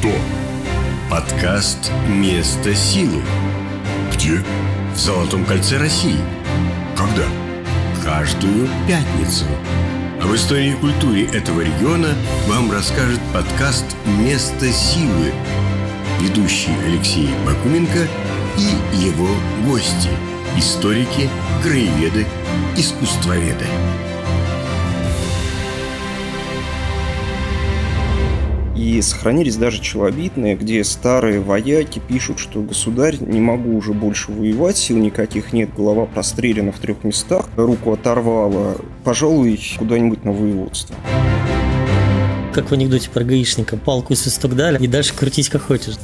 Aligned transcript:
Что? 0.00 0.12
Подкаст 1.10 1.92
«Место 2.08 2.74
силы» 2.74 3.22
Где? 4.10 4.42
в 4.94 4.96
Золотом 4.96 5.44
кольце 5.44 5.76
России. 5.76 6.16
Когда? 6.96 7.24
Каждую 8.02 8.66
пятницу. 8.88 9.44
Об 10.22 10.34
истории 10.34 10.70
и 10.70 10.76
культуре 10.76 11.26
этого 11.26 11.60
региона 11.60 12.14
вам 12.48 12.72
расскажет 12.72 13.20
подкаст 13.34 13.84
«Место 14.18 14.72
силы». 14.72 15.34
Ведущий 16.18 16.72
Алексей 16.86 17.28
Бакуменко 17.44 18.08
и 18.56 19.04
его 19.04 19.28
гости– 19.66 20.08
историки, 20.56 21.28
краеведы, 21.62 22.26
искусствоведы. 22.74 23.66
И 28.80 29.02
сохранились 29.02 29.56
даже 29.56 29.78
челобитные, 29.82 30.56
где 30.56 30.82
старые 30.84 31.42
вояки 31.42 31.98
пишут, 31.98 32.38
что 32.38 32.62
государь, 32.62 33.18
не 33.20 33.38
могу 33.38 33.76
уже 33.76 33.92
больше 33.92 34.32
воевать, 34.32 34.78
сил 34.78 34.96
никаких 34.96 35.52
нет, 35.52 35.68
голова 35.76 36.06
прострелена 36.06 36.72
в 36.72 36.78
трех 36.78 37.04
местах, 37.04 37.44
руку 37.56 37.92
оторвала, 37.92 38.76
пожалуй, 39.04 39.60
куда-нибудь 39.76 40.24
на 40.24 40.32
воеводство. 40.32 40.96
Как 42.54 42.70
в 42.70 42.72
анекдоте 42.72 43.10
про 43.10 43.22
гаишника. 43.22 43.76
Палку 43.76 44.14
и 44.14 44.16
свисток 44.16 44.56
дали, 44.56 44.82
и 44.82 44.86
дальше 44.86 45.14
крутить 45.14 45.50
как 45.50 45.60
хочешь. 45.60 45.96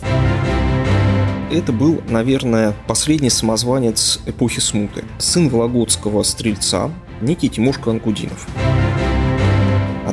Это 1.50 1.72
был, 1.72 2.02
наверное, 2.10 2.74
последний 2.86 3.30
самозванец 3.30 4.20
эпохи 4.26 4.60
смуты. 4.60 5.02
Сын 5.16 5.48
вологодского 5.48 6.22
стрельца, 6.24 6.90
некий 7.22 7.48
Тимошка 7.48 7.90
Анкудинов. 7.90 8.46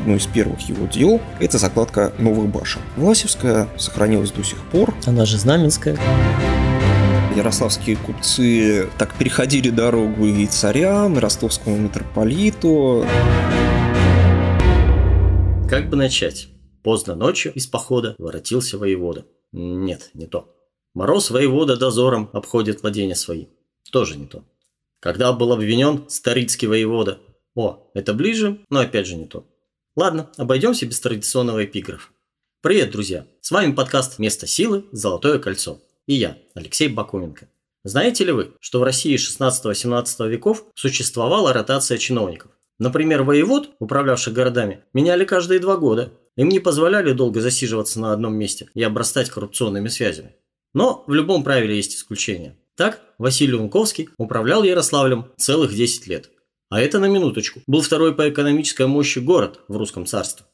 Одно 0.03 0.17
из 0.17 0.27
первых 0.27 0.59
его 0.67 0.85
дел– 0.85 1.21
это 1.39 1.57
закладка 1.57 2.12
новых 2.20 2.49
башен. 2.49 2.81
Власевская 2.98 3.70
сохранилась 3.77 4.31
до 4.31 4.43
сих 4.43 4.62
пор. 4.66 4.93
Она 5.05 5.23
же 5.23 5.38
Знаменская. 5.38 5.98
Ярославские 7.37 7.95
купцы 7.95 8.90
так 8.98 9.15
переходили 9.15 9.70
дорогу 9.70 10.26
и 10.26 10.45
царям, 10.48 11.15
и 11.15 11.20
ростовскому 11.21 11.77
митрополиту. 11.77 13.05
Как 15.70 15.90
бы 15.90 15.95
начать? 15.95 16.49
Поздно 16.84 17.15
ночью 17.15 17.54
из 17.54 17.67
похода 17.67 18.15
воротился 18.17 18.77
воевода. 18.77 19.23
Нет, 19.54 20.10
не 20.13 20.26
то. 20.26 20.54
Мороз 20.93 21.32
воевода 21.32 21.77
дозором 21.77 22.29
обходит 22.34 22.82
владения 22.82 23.15
свои. 23.15 23.45
Тоже 23.90 24.17
не 24.17 24.26
то. 24.26 24.43
Когда 24.99 25.32
был 25.32 25.54
обвинен 25.54 26.10
старицкий 26.10 26.67
воевода. 26.67 27.20
О, 27.55 27.90
это 27.93 28.13
ближе, 28.13 28.60
но 28.70 28.82
опять 28.82 29.07
же 29.07 29.15
не 29.15 29.27
то. 29.27 29.45
Ладно, 29.96 30.32
обойдемся 30.38 30.88
без 30.88 30.99
традиционного 30.99 31.66
эпиграфа. 31.66 32.10
Привет, 32.62 32.90
друзья! 32.90 33.27
С 33.41 33.52
вами 33.52 33.74
подкаст 33.74 34.18
«Место 34.18 34.48
силы. 34.48 34.85
Золотое 34.91 35.38
кольцо». 35.38 35.82
И 36.08 36.16
я, 36.16 36.40
Алексей 36.55 36.88
Бакуменко. 36.88 37.48
Знаете 37.84 38.24
ли 38.24 38.32
вы, 38.32 38.55
что 38.60 38.80
в 38.80 38.84
России 38.84 39.16
16-17 39.16 40.27
веков 40.30 40.66
существовала 40.74 41.54
ротация 41.54 42.00
чиновников? 42.00 42.50
Например, 42.80 43.22
воевод, 43.22 43.70
управлявших 43.77 44.34
городами, 44.34 44.84
меняли 44.94 45.26
каждые 45.26 45.60
два 45.60 45.77
года. 45.77 46.12
Им 46.38 46.50
не 46.50 46.60
позволяли 46.60 47.12
долго 47.12 47.40
засиживаться 47.40 48.00
на 48.00 48.13
одном 48.13 48.34
месте 48.34 48.70
и 48.74 48.82
обрастать 48.82 49.30
коррупционными 49.30 49.90
связями. 49.90 50.35
Но 50.74 51.04
в 51.05 51.13
любом 51.13 51.44
правиле 51.44 51.76
есть 51.76 51.96
исключения. 51.96 52.57
Так, 52.76 53.00
Василий 53.20 53.54
Лунковский 53.54 54.10
управлял 54.18 54.63
Ярославлем 54.63 55.28
целых 55.38 55.76
10 55.76 56.07
лет. 56.07 56.32
А 56.74 56.82
это 56.82 56.98
на 56.98 57.05
минуточку. 57.05 57.62
Был 57.68 57.84
второй 57.84 58.16
по 58.16 58.27
экономической 58.27 58.88
мощи 58.88 59.20
город 59.20 59.60
в 59.68 59.77
русском 59.77 60.07
царстве. 60.07 60.48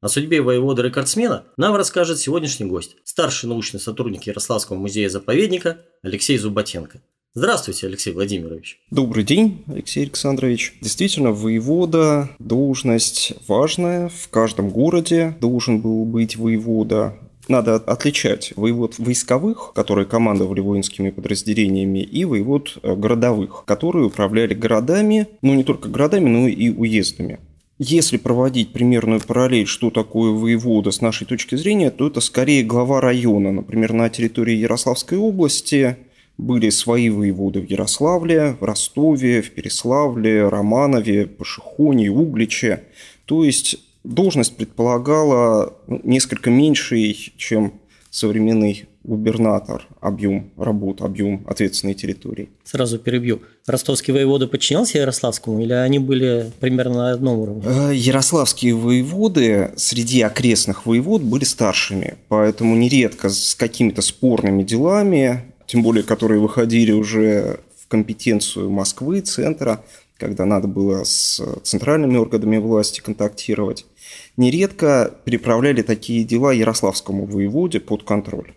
О 0.00 0.08
судьбе 0.08 0.40
воевода-рекордсмена 0.40 1.46
нам 1.56 1.74
расскажет 1.74 2.20
сегодняшний 2.20 2.66
гость, 2.66 2.94
старший 3.02 3.48
научный 3.48 3.80
сотрудник 3.80 4.22
Ярославского 4.22 4.76
музея-заповедника 4.76 5.78
Алексей 6.04 6.38
Зубатенко. 6.38 7.02
Здравствуйте, 7.34 7.88
Алексей 7.88 8.12
Владимирович. 8.12 8.78
Добрый 8.92 9.24
день, 9.24 9.64
Алексей 9.66 10.04
Александрович. 10.04 10.78
Действительно, 10.80 11.32
воевода– 11.32 12.30
должность 12.38 13.32
важная. 13.48 14.10
В 14.10 14.28
каждом 14.28 14.70
городе 14.70 15.36
должен 15.40 15.80
был 15.80 16.04
быть 16.04 16.36
воевода. 16.36 17.18
Надо 17.48 17.76
отличать 17.76 18.52
воевод 18.56 18.98
войсковых, 18.98 19.72
которые 19.74 20.06
командовали 20.06 20.60
воинскими 20.60 21.10
подразделениями, 21.10 21.98
и 21.98 22.24
воевод 22.24 22.78
э, 22.82 22.94
городовых, 22.94 23.64
которые 23.66 24.06
управляли 24.06 24.54
городами, 24.54 25.28
ну 25.42 25.54
не 25.54 25.64
только 25.64 25.88
городами, 25.88 26.28
но 26.28 26.48
и 26.48 26.70
уездами. 26.70 27.38
Если 27.78 28.18
проводить 28.18 28.72
примерную 28.72 29.20
параллель, 29.20 29.66
что 29.66 29.90
такое 29.90 30.30
воевода 30.30 30.90
с 30.90 31.00
нашей 31.00 31.26
точки 31.26 31.56
зрения, 31.56 31.90
то 31.90 32.06
это 32.06 32.20
скорее 32.20 32.62
глава 32.62 33.00
района. 33.00 33.50
Например, 33.50 33.92
на 33.92 34.08
территории 34.08 34.54
Ярославской 34.54 35.18
области 35.18 35.96
были 36.38 36.70
свои 36.70 37.10
воеводы 37.10 37.60
в 37.60 37.70
Ярославле, 37.70 38.56
в 38.60 38.64
Ростове, 38.64 39.42
в 39.42 39.50
Переславле, 39.50 40.48
Романове, 40.48 41.26
Пашихоне, 41.26 42.10
Угличе. 42.10 42.84
То 43.24 43.44
есть 43.44 43.76
должность 44.04 44.56
предполагала 44.56 45.74
ну, 45.86 46.00
несколько 46.04 46.50
меньший, 46.50 47.32
чем 47.36 47.80
современный 48.10 48.86
губернатор, 49.02 49.86
объем 50.00 50.50
работ, 50.56 51.02
объем 51.02 51.44
ответственной 51.46 51.94
территории. 51.94 52.48
Сразу 52.64 52.98
перебью. 52.98 53.42
Ростовский 53.66 54.14
воевода 54.14 54.46
подчинялся 54.46 54.98
Ярославскому 54.98 55.60
или 55.60 55.72
они 55.72 55.98
были 55.98 56.50
примерно 56.60 56.94
на 56.94 57.10
одном 57.12 57.38
уровне? 57.38 57.62
Э, 57.66 57.94
Ярославские 57.94 58.74
воеводы 58.74 59.72
среди 59.76 60.22
окрестных 60.22 60.86
воевод 60.86 61.22
были 61.22 61.44
старшими, 61.44 62.14
поэтому 62.28 62.76
нередко 62.76 63.28
с 63.28 63.54
какими-то 63.54 64.00
спорными 64.00 64.62
делами, 64.62 65.42
тем 65.66 65.82
более 65.82 66.02
которые 66.02 66.40
выходили 66.40 66.92
уже 66.92 67.60
в 67.84 67.88
компетенцию 67.88 68.70
Москвы, 68.70 69.20
центра, 69.20 69.84
когда 70.16 70.46
надо 70.46 70.68
было 70.68 71.04
с 71.04 71.40
центральными 71.62 72.16
органами 72.16 72.56
власти 72.56 73.00
контактировать, 73.00 73.84
нередко 74.36 75.14
переправляли 75.24 75.82
такие 75.82 76.24
дела 76.24 76.52
Ярославскому 76.52 77.26
воеводе 77.26 77.80
под 77.80 78.04
контроль. 78.04 78.54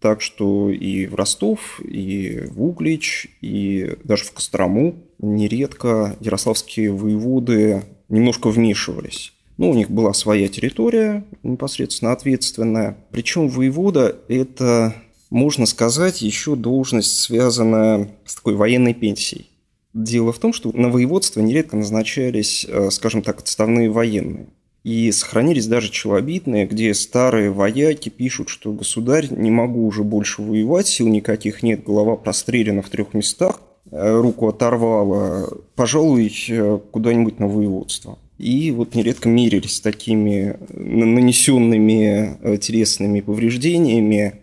Так 0.00 0.20
что 0.20 0.70
и 0.70 1.06
в 1.06 1.14
Ростов, 1.14 1.80
и 1.80 2.44
в 2.50 2.62
Углич, 2.62 3.28
и 3.40 3.96
даже 4.02 4.24
в 4.24 4.32
Кострому 4.32 4.96
нередко 5.18 6.16
ярославские 6.20 6.92
воеводы 6.92 7.84
немножко 8.08 8.48
вмешивались. 8.48 9.32
Ну, 9.58 9.70
у 9.70 9.74
них 9.74 9.90
была 9.90 10.12
своя 10.12 10.48
территория, 10.48 11.24
непосредственно 11.42 12.12
ответственная. 12.12 12.96
Причем 13.12 13.48
воевода– 13.48 14.16
это, 14.28 14.94
можно 15.32 15.64
сказать, 15.64 16.20
еще 16.20 16.56
должность, 16.56 17.18
связанная 17.18 18.10
с 18.26 18.34
такой 18.34 18.54
военной 18.54 18.92
пенсией. 18.92 19.48
Дело 19.94 20.30
в 20.30 20.38
том, 20.38 20.52
что 20.52 20.70
на 20.76 20.90
воеводство 20.90 21.40
нередко 21.40 21.74
назначались, 21.74 22.66
э, 22.68 22.90
скажем 22.90 23.22
так, 23.22 23.38
отставные 23.40 23.90
военные. 23.90 24.48
И 24.84 25.10
сохранились 25.10 25.66
даже 25.66 25.90
челобитные, 25.90 26.66
где 26.66 26.92
старые 26.92 27.50
вояки 27.50 28.10
пишут, 28.10 28.50
что 28.50 28.72
государь, 28.72 29.28
не 29.30 29.50
могу 29.50 29.86
уже 29.86 30.02
больше 30.02 30.42
воевать, 30.42 30.86
сил 30.86 31.08
никаких 31.08 31.62
нет, 31.62 31.82
голова 31.82 32.16
прострелена 32.16 32.82
в 32.82 32.90
трех 32.90 33.14
местах, 33.14 33.58
э, 33.90 34.20
руку 34.20 34.48
оторвала, 34.48 35.48
пожалуй, 35.76 36.30
э, 36.50 36.78
куда-нибудь 36.90 37.38
на 37.38 37.48
воеводство. 37.48 38.18
И 38.36 38.70
вот 38.70 38.94
нередко 38.94 39.30
мирились 39.30 39.76
с 39.76 39.80
такими 39.80 40.58
нанесенными 40.74 42.58
телесными 42.58 43.20
повреждениями, 43.20 44.42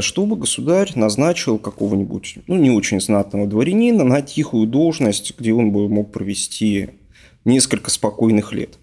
чтобы 0.00 0.36
государь 0.36 0.92
назначил 0.94 1.58
какого-нибудь, 1.58 2.38
ну, 2.46 2.56
не 2.56 2.70
очень 2.70 3.00
знатного 3.00 3.46
дворянина 3.46 4.04
на 4.04 4.22
тихую 4.22 4.66
должность, 4.66 5.34
где 5.38 5.52
он 5.52 5.72
бы 5.72 5.88
мог 5.88 6.12
провести 6.12 6.90
несколько 7.44 7.90
спокойных 7.90 8.52
лет. 8.52 8.78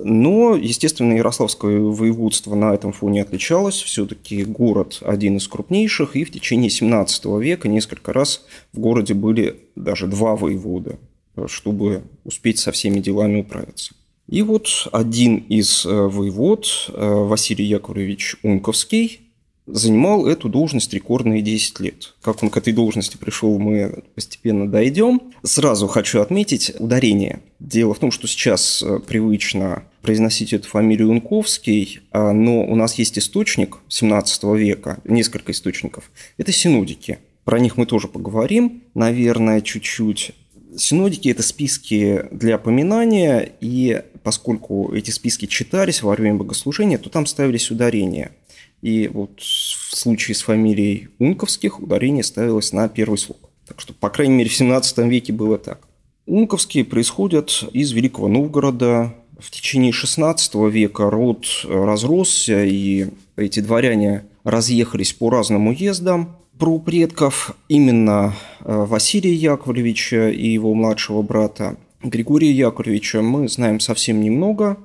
Но, 0.00 0.54
естественно, 0.54 1.14
Ярославское 1.14 1.80
воеводство 1.80 2.54
на 2.54 2.74
этом 2.74 2.92
фоне 2.92 3.22
отличалось. 3.22 3.76
Все-таки 3.76 4.44
город 4.44 4.98
один 5.02 5.38
из 5.38 5.48
крупнейших, 5.48 6.14
и 6.14 6.24
в 6.24 6.30
течение 6.30 6.70
17 6.70 7.24
века 7.40 7.68
несколько 7.68 8.12
раз 8.12 8.44
в 8.72 8.80
городе 8.80 9.14
были 9.14 9.56
даже 9.76 10.06
два 10.06 10.36
воевода, 10.36 10.98
чтобы 11.46 12.02
успеть 12.24 12.58
со 12.58 12.70
всеми 12.70 13.00
делами 13.00 13.40
управиться. 13.40 13.94
И 14.28 14.42
вот 14.42 14.88
один 14.92 15.36
из 15.36 15.86
э, 15.86 15.88
воевод, 15.88 16.66
э, 16.88 17.14
Василий 17.24 17.64
Яковлевич 17.64 18.36
Унковский, 18.42 19.20
занимал 19.68 20.26
эту 20.26 20.48
должность 20.48 20.92
рекордные 20.92 21.42
10 21.42 21.80
лет. 21.80 22.14
Как 22.22 22.42
он 22.42 22.50
к 22.50 22.56
этой 22.56 22.72
должности 22.72 23.16
пришел, 23.16 23.58
мы 23.58 24.02
постепенно 24.14 24.68
дойдем. 24.68 25.20
Сразу 25.42 25.86
хочу 25.86 26.20
отметить 26.20 26.72
ударение. 26.78 27.40
Дело 27.60 27.94
в 27.94 27.98
том, 27.98 28.10
что 28.10 28.26
сейчас 28.26 28.82
э, 28.82 28.98
привычно 29.06 29.84
произносить 30.02 30.52
эту 30.52 30.68
фамилию 30.68 31.10
Унковский, 31.10 32.00
а, 32.12 32.32
но 32.32 32.64
у 32.64 32.74
нас 32.76 32.94
есть 32.94 33.18
источник 33.18 33.78
17 33.88 34.44
века, 34.56 34.98
несколько 35.04 35.52
источников. 35.52 36.10
Это 36.36 36.52
синодики. 36.52 37.18
Про 37.44 37.60
них 37.60 37.76
мы 37.76 37.86
тоже 37.86 38.08
поговорим, 38.08 38.82
наверное, 38.94 39.60
чуть-чуть. 39.60 40.32
Синодики– 40.76 41.28
это 41.30 41.42
списки 41.42 42.24
для 42.30 42.58
поминания, 42.58 43.52
и 43.60 44.02
поскольку 44.22 44.94
эти 44.94 45.10
списки 45.10 45.46
читались 45.46 46.02
во 46.02 46.14
время 46.14 46.36
богослужения, 46.36 46.98
то 46.98 47.10
там 47.10 47.26
ставились 47.26 47.70
ударения– 47.70 48.32
И 48.82 49.08
вот 49.08 49.40
в 49.40 49.96
случае 49.96 50.34
с 50.34 50.42
фамилией 50.42 51.08
Унковских 51.18 51.80
ударение 51.80 52.22
ставилось 52.22 52.72
на 52.72 52.88
первый 52.88 53.18
слог. 53.18 53.38
Так 53.66 53.80
что, 53.80 53.92
по 53.92 54.08
крайней 54.08 54.34
мере, 54.34 54.50
в 54.50 54.54
17 54.54 54.98
веке 54.98 55.32
было 55.32 55.58
так. 55.58 55.86
Унковские 56.26 56.84
происходят 56.84 57.64
из 57.72 57.92
Великого 57.92 58.28
Новгорода. 58.28 59.14
В 59.38 59.50
течение 59.50 59.92
16 59.92 60.54
века 60.70 61.10
род 61.10 61.46
разросся, 61.64 62.64
и 62.64 63.08
эти 63.36 63.60
дворяне 63.60 64.24
разъехались 64.44 65.12
по 65.12 65.30
разным 65.30 65.68
уездам. 65.68 66.36
Про 66.58 66.78
предков 66.78 67.56
именно 67.68 68.34
э, 68.60 68.84
Василия 68.84 69.32
Яковлевича 69.32 70.30
и 70.30 70.48
его 70.48 70.74
младшего 70.74 71.22
брата 71.22 71.76
Григория 72.02 72.52
Яковлевича 72.52 73.22
мы 73.22 73.48
знаем 73.48 73.80
совсем 73.80 74.20
немного. 74.20 74.78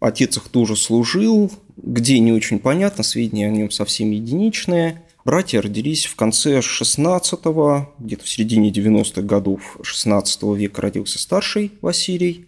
Отец 0.00 0.36
их 0.36 0.44
тоже 0.48 0.76
служил, 0.76 1.50
где 1.76 2.18
не 2.18 2.32
очень 2.32 2.58
понятно, 2.58 3.04
сведения 3.04 3.48
о 3.48 3.50
нем 3.50 3.70
совсем 3.70 4.10
единичные. 4.10 5.02
Братья 5.24 5.60
родились 5.60 6.06
в 6.06 6.14
конце 6.14 6.60
16-го, 6.60 7.94
где-то 7.98 8.24
в 8.24 8.28
середине 8.28 8.70
90-х 8.70 9.22
годов 9.22 9.76
16 9.82 10.42
века 10.56 10.82
родился 10.82 11.18
старший 11.18 11.72
Василий, 11.80 12.46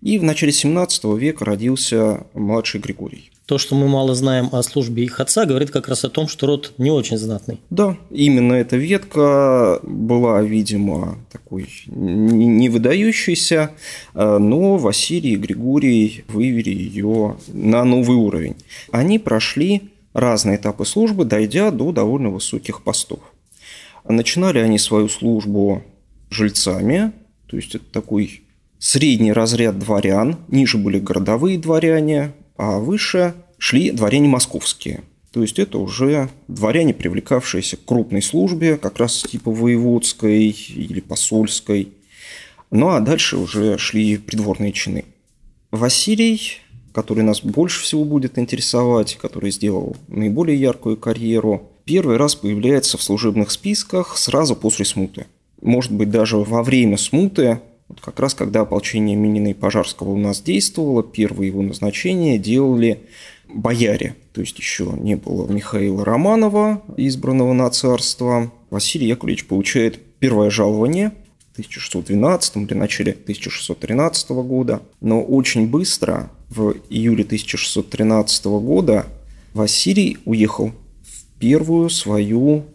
и 0.00 0.18
в 0.18 0.22
начале 0.22 0.52
17 0.52 1.04
века 1.18 1.44
родился 1.44 2.26
младший 2.34 2.80
Григорий. 2.80 3.30
То, 3.50 3.58
что 3.58 3.74
мы 3.74 3.88
мало 3.88 4.14
знаем 4.14 4.48
о 4.52 4.62
службе 4.62 5.02
их 5.02 5.18
отца, 5.18 5.44
говорит 5.44 5.72
как 5.72 5.88
раз 5.88 6.04
о 6.04 6.08
том, 6.08 6.28
что 6.28 6.46
род 6.46 6.72
не 6.78 6.92
очень 6.92 7.18
знатный. 7.18 7.58
Да, 7.68 7.96
именно 8.08 8.52
эта 8.52 8.76
ветка 8.76 9.80
была, 9.82 10.40
видимо, 10.40 11.18
такой 11.32 11.66
не 11.86 12.68
выдающейся, 12.68 13.72
э, 14.14 14.38
но 14.38 14.76
Василий 14.76 15.32
и 15.32 15.36
Григорий 15.36 16.22
вывели 16.28 16.70
ее 16.70 17.38
на 17.48 17.82
новый 17.82 18.18
уровень. 18.18 18.54
Они 18.92 19.18
прошли 19.18 19.82
разные 20.12 20.54
этапы 20.54 20.84
службы, 20.84 21.24
дойдя 21.24 21.72
до 21.72 21.90
довольно 21.90 22.30
высоких 22.30 22.84
постов. 22.84 23.18
Начинали 24.04 24.60
они 24.60 24.78
свою 24.78 25.08
службу 25.08 25.82
жильцами, 26.30 27.10
то 27.48 27.56
есть 27.56 27.74
это 27.74 27.84
такой 27.90 28.42
средний 28.78 29.32
разряд 29.32 29.76
дворян, 29.76 30.36
ниже 30.46 30.78
были 30.78 31.00
городовые 31.00 31.58
дворяне, 31.58 32.30
а 32.60 32.78
выше 32.78 33.32
шли 33.56 33.90
дворяне 33.90 34.28
московские. 34.28 35.00
То 35.32 35.40
есть 35.40 35.58
это 35.58 35.78
уже 35.78 36.28
дворяне, 36.46 36.92
привлекавшиеся 36.92 37.78
к 37.78 37.86
крупной 37.86 38.20
службе, 38.20 38.76
как 38.76 38.98
раз 38.98 39.22
типа 39.22 39.50
воеводской 39.50 40.48
или 40.50 41.00
посольской. 41.00 41.88
Ну 42.70 42.90
а 42.90 43.00
дальше 43.00 43.38
уже 43.38 43.78
шли 43.78 44.18
придворные 44.18 44.72
чины. 44.72 45.06
Василий, 45.70 46.58
который 46.92 47.24
нас 47.24 47.40
больше 47.40 47.82
всего 47.82 48.04
будет 48.04 48.38
интересовать, 48.38 49.16
который 49.16 49.52
сделал 49.52 49.96
наиболее 50.08 50.60
яркую 50.60 50.98
карьеру, 50.98 51.70
первый 51.86 52.18
раз 52.18 52.34
появляется 52.34 52.98
в 52.98 53.02
служебных 53.02 53.52
списках 53.52 54.18
сразу 54.18 54.54
после 54.54 54.84
смуты. 54.84 55.24
Может 55.62 55.92
быть, 55.92 56.10
даже 56.10 56.36
во 56.36 56.62
время 56.62 56.98
смуты 56.98 57.60
вот 57.90 58.00
как 58.00 58.20
раз 58.20 58.34
когда 58.34 58.60
ополчение 58.60 59.16
Минина 59.16 59.48
и 59.48 59.54
Пожарского 59.54 60.10
у 60.10 60.16
нас 60.16 60.40
действовало, 60.40 61.02
первые 61.02 61.48
его 61.48 61.60
назначения 61.60 62.38
делали 62.38 63.00
бояре. 63.52 64.14
То 64.32 64.42
есть 64.42 64.56
еще 64.58 64.94
не 64.96 65.16
было 65.16 65.50
Михаила 65.50 66.04
Романова, 66.04 66.82
избранного 66.96 67.52
на 67.52 67.68
царство. 67.70 68.52
Василий 68.70 69.08
Яковлевич 69.08 69.46
получает 69.46 69.98
первое 70.20 70.50
жалование 70.50 71.10
в 71.48 71.52
1612 71.54 72.56
или 72.56 72.74
начале 72.74 73.10
1613 73.10 74.30
года. 74.30 74.82
Но 75.00 75.20
очень 75.20 75.66
быстро, 75.66 76.30
в 76.48 76.76
июле 76.90 77.24
1613 77.24 78.44
года, 78.46 79.06
Василий 79.52 80.18
уехал 80.26 80.68
в 81.02 81.40
первую 81.40 81.90
свою 81.90 82.66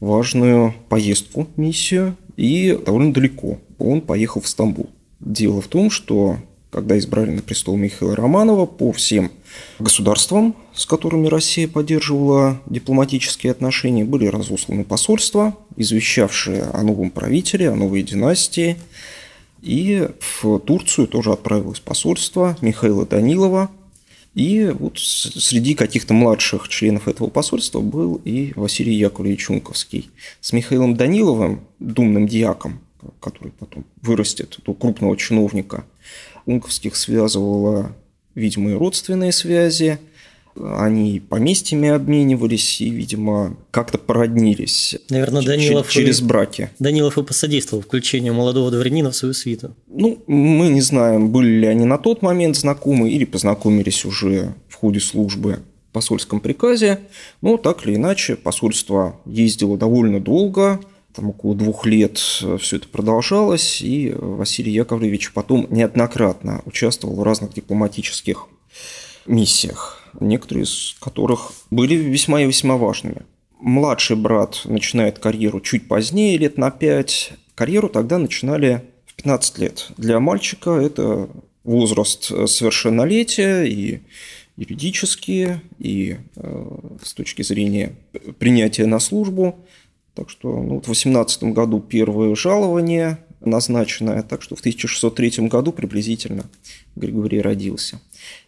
важную 0.00 0.74
поездку, 0.88 1.46
миссию, 1.56 2.16
и 2.38 2.78
довольно 2.86 3.12
далеко 3.12 3.58
он 3.78 4.00
поехал 4.00 4.40
в 4.40 4.46
Стамбул. 4.48 4.88
Дело 5.18 5.60
в 5.60 5.66
том, 5.66 5.90
что 5.90 6.36
когда 6.70 6.96
избрали 6.96 7.30
на 7.30 7.42
престол 7.42 7.76
Михаила 7.76 8.14
Романова, 8.14 8.64
по 8.64 8.92
всем 8.92 9.32
государствам, 9.80 10.54
с 10.72 10.86
которыми 10.86 11.26
Россия 11.26 11.66
поддерживала 11.66 12.60
дипломатические 12.66 13.50
отношения, 13.50 14.04
были 14.04 14.26
разосланы 14.26 14.84
посольства, 14.84 15.56
извещавшие 15.76 16.62
о 16.72 16.82
новом 16.84 17.10
правителе, 17.10 17.70
о 17.70 17.74
новой 17.74 18.04
династии. 18.04 18.76
И 19.60 20.08
в 20.20 20.60
Турцию 20.60 21.08
тоже 21.08 21.32
отправилось 21.32 21.80
посольство 21.80 22.56
Михаила 22.60 23.04
Данилова. 23.04 23.68
И 24.38 24.72
вот 24.78 25.00
среди 25.00 25.74
каких-то 25.74 26.14
младших 26.14 26.68
членов 26.68 27.08
этого 27.08 27.28
посольства 27.28 27.80
был 27.80 28.20
и 28.24 28.52
Василий 28.54 28.94
Яковлевич 28.94 29.50
Унковский. 29.50 30.10
С 30.40 30.52
Михаилом 30.52 30.94
Даниловым, 30.94 31.66
думным 31.80 32.28
диаком, 32.28 32.78
который 33.18 33.50
потом 33.50 33.84
вырастет 34.00 34.60
до 34.64 34.74
крупного 34.74 35.16
чиновника. 35.16 35.84
Унковских 36.46 36.94
связывала, 36.94 37.96
видимо, 38.36 38.70
и 38.70 38.74
родственные 38.74 39.32
связи. 39.32 39.98
Они 40.78 41.20
поместьями 41.20 41.88
обменивались 41.88 42.80
и, 42.80 42.90
видимо, 42.90 43.56
как-то 43.70 43.98
породнились. 43.98 44.96
Наверное, 45.10 45.42
Данилов 45.42 45.90
через 45.90 46.20
браки. 46.20 46.70
Данилов 46.78 47.18
и 47.18 47.22
посодействовал 47.22 47.82
включению 47.82 48.34
молодого 48.34 48.70
дворянина 48.70 49.10
в 49.10 49.16
свою 49.16 49.34
свиту. 49.34 49.74
Ну, 49.88 50.22
мы 50.26 50.68
не 50.68 50.80
знаем, 50.80 51.30
были 51.30 51.60
ли 51.60 51.66
они 51.66 51.84
на 51.84 51.98
тот 51.98 52.22
момент 52.22 52.56
знакомы 52.56 53.10
или 53.10 53.24
познакомились 53.24 54.04
уже 54.04 54.54
в 54.68 54.74
ходе 54.74 55.00
службы 55.00 55.60
в 55.90 55.92
посольском 55.92 56.40
приказе. 56.40 57.00
Но 57.40 57.56
так 57.56 57.86
или 57.86 57.96
иначе, 57.96 58.36
посольство 58.36 59.20
ездило 59.26 59.76
довольно 59.76 60.20
долго– 60.20 60.80
там 61.18 61.30
около 61.30 61.56
двух 61.56 61.84
лет 61.84 62.20
э, 62.42 62.58
все 62.58 62.76
это 62.76 62.86
продолжалось, 62.86 63.82
и 63.82 64.14
Василий 64.16 64.72
Яковлевич 64.72 65.32
потом 65.32 65.66
неоднократно 65.68 66.62
участвовал 66.64 67.16
в 67.16 67.22
разных 67.24 67.54
дипломатических 67.54 68.46
миссиях, 69.26 70.00
некоторые 70.20 70.64
из 70.64 70.96
которых 71.00 71.52
были 71.70 71.94
весьма 71.94 72.42
и 72.42 72.46
весьма 72.46 72.76
важными. 72.76 73.22
Младший 73.60 74.16
брат 74.16 74.62
начинает 74.64 75.18
карьеру 75.18 75.60
чуть 75.60 75.88
позднее, 75.88 76.38
лет 76.38 76.58
на 76.58 76.70
пять. 76.70 77.32
Карьеру 77.54 77.88
тогда 77.88 78.18
начинали 78.18 78.84
в 79.06 79.14
15 79.14 79.58
лет. 79.58 79.88
Для 79.96 80.20
мальчика 80.20 80.70
это 80.70 81.28
возраст 81.64 82.24
совершеннолетия 82.24 83.64
и 83.64 84.00
юридически, 84.56 85.60
и 85.78 86.16
э, 86.36 86.78
с 87.02 87.14
точки 87.14 87.42
зрения 87.42 87.94
принятия 88.38 88.86
на 88.86 88.98
службу. 88.98 89.58
Так 90.14 90.30
что 90.30 90.48
ну, 90.48 90.74
вот 90.74 90.84
в 90.84 90.86
2018 90.86 91.44
году 91.44 91.80
первое 91.80 92.34
жалование 92.34 93.18
назначенное, 93.40 94.22
так 94.22 94.42
что 94.42 94.56
в 94.56 94.60
1603 94.60 95.46
году 95.48 95.72
приблизительно 95.72 96.44
Григорий 96.96 97.40
родился. 97.40 98.00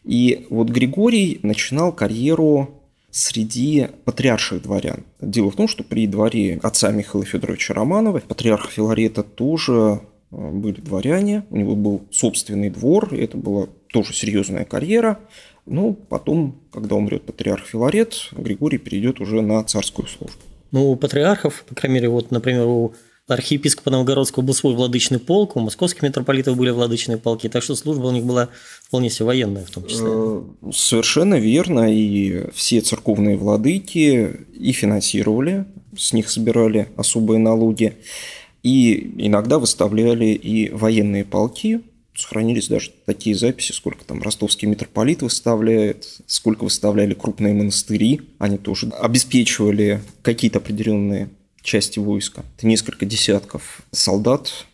И 0.04 0.46
вот 0.50 0.68
Григорий 0.68 1.40
начинал 1.42 1.92
карьеру 1.92 2.80
среди 3.10 3.88
патриарших 4.04 4.62
дворян. 4.62 5.04
Дело 5.20 5.50
в 5.50 5.56
том, 5.56 5.68
что 5.68 5.82
при 5.84 6.06
дворе 6.06 6.60
отца 6.62 6.90
Михаила 6.92 7.24
Федоровича 7.24 7.74
Романова, 7.74 8.20
патриарха 8.20 8.70
Филарета 8.70 9.22
тоже 9.22 10.00
э, 10.30 10.50
были 10.50 10.80
дворяне, 10.80 11.44
у 11.50 11.56
него 11.56 11.74
был 11.74 12.02
собственный 12.10 12.70
двор, 12.70 13.12
и 13.12 13.18
это 13.18 13.36
была 13.36 13.66
тоже 13.92 14.14
серьезная 14.14 14.64
карьера. 14.64 15.18
Но 15.66 15.92
потом, 15.92 16.60
когда 16.72 16.96
умрет 16.96 17.24
патриарх 17.24 17.66
Филарет, 17.66 18.30
Григорий 18.32 18.78
перейдет 18.78 19.20
уже 19.20 19.42
на 19.42 19.62
царскую 19.64 20.08
службу. 20.08 20.40
Ну, 20.72 20.90
у 20.90 20.96
патриархов, 20.96 21.64
по 21.68 21.74
крайней 21.74 21.96
мере, 21.96 22.08
вот, 22.08 22.30
например, 22.30 22.66
у 22.66 22.94
архиепископа 23.34 23.90
Новгородского 23.90 24.42
был 24.42 24.54
свой 24.54 24.74
владычный 24.74 25.18
полк, 25.18 25.56
у 25.56 25.60
московских 25.60 26.02
митрополитов 26.02 26.56
были 26.56 26.70
владычные 26.70 27.18
полки, 27.18 27.48
так 27.48 27.62
что 27.62 27.74
служба 27.74 28.06
у 28.06 28.10
них 28.10 28.24
была 28.24 28.48
вполне 28.84 29.10
себе 29.10 29.26
военная 29.26 29.64
в 29.64 29.70
том 29.70 29.86
числе. 29.86 30.06
Э, 30.08 30.42
совершенно 30.72 31.36
верно, 31.36 31.92
и 31.92 32.50
все 32.52 32.80
церковные 32.80 33.36
владыки 33.36 34.46
и 34.54 34.72
финансировали, 34.72 35.66
с 35.96 36.12
них 36.12 36.30
собирали 36.30 36.88
особые 36.96 37.38
налоги, 37.38 37.96
и 38.62 39.14
иногда 39.18 39.58
выставляли 39.58 40.26
и 40.26 40.70
военные 40.70 41.24
полки, 41.24 41.80
сохранились 42.14 42.68
даже 42.68 42.90
такие 43.06 43.34
записи, 43.34 43.72
сколько 43.72 44.04
там 44.04 44.22
ростовский 44.22 44.68
митрополит 44.68 45.22
выставляет, 45.22 46.20
сколько 46.26 46.64
выставляли 46.64 47.14
крупные 47.14 47.54
монастыри. 47.54 48.20
Они 48.38 48.58
тоже 48.58 48.88
обеспечивали 49.00 50.00
какие-то 50.22 50.58
определенные 50.58 51.30
части 51.62 51.98
войска. 51.98 52.44
Это 52.56 52.66
несколько 52.66 53.06
десятков 53.06 53.82
солдат. 53.90 54.66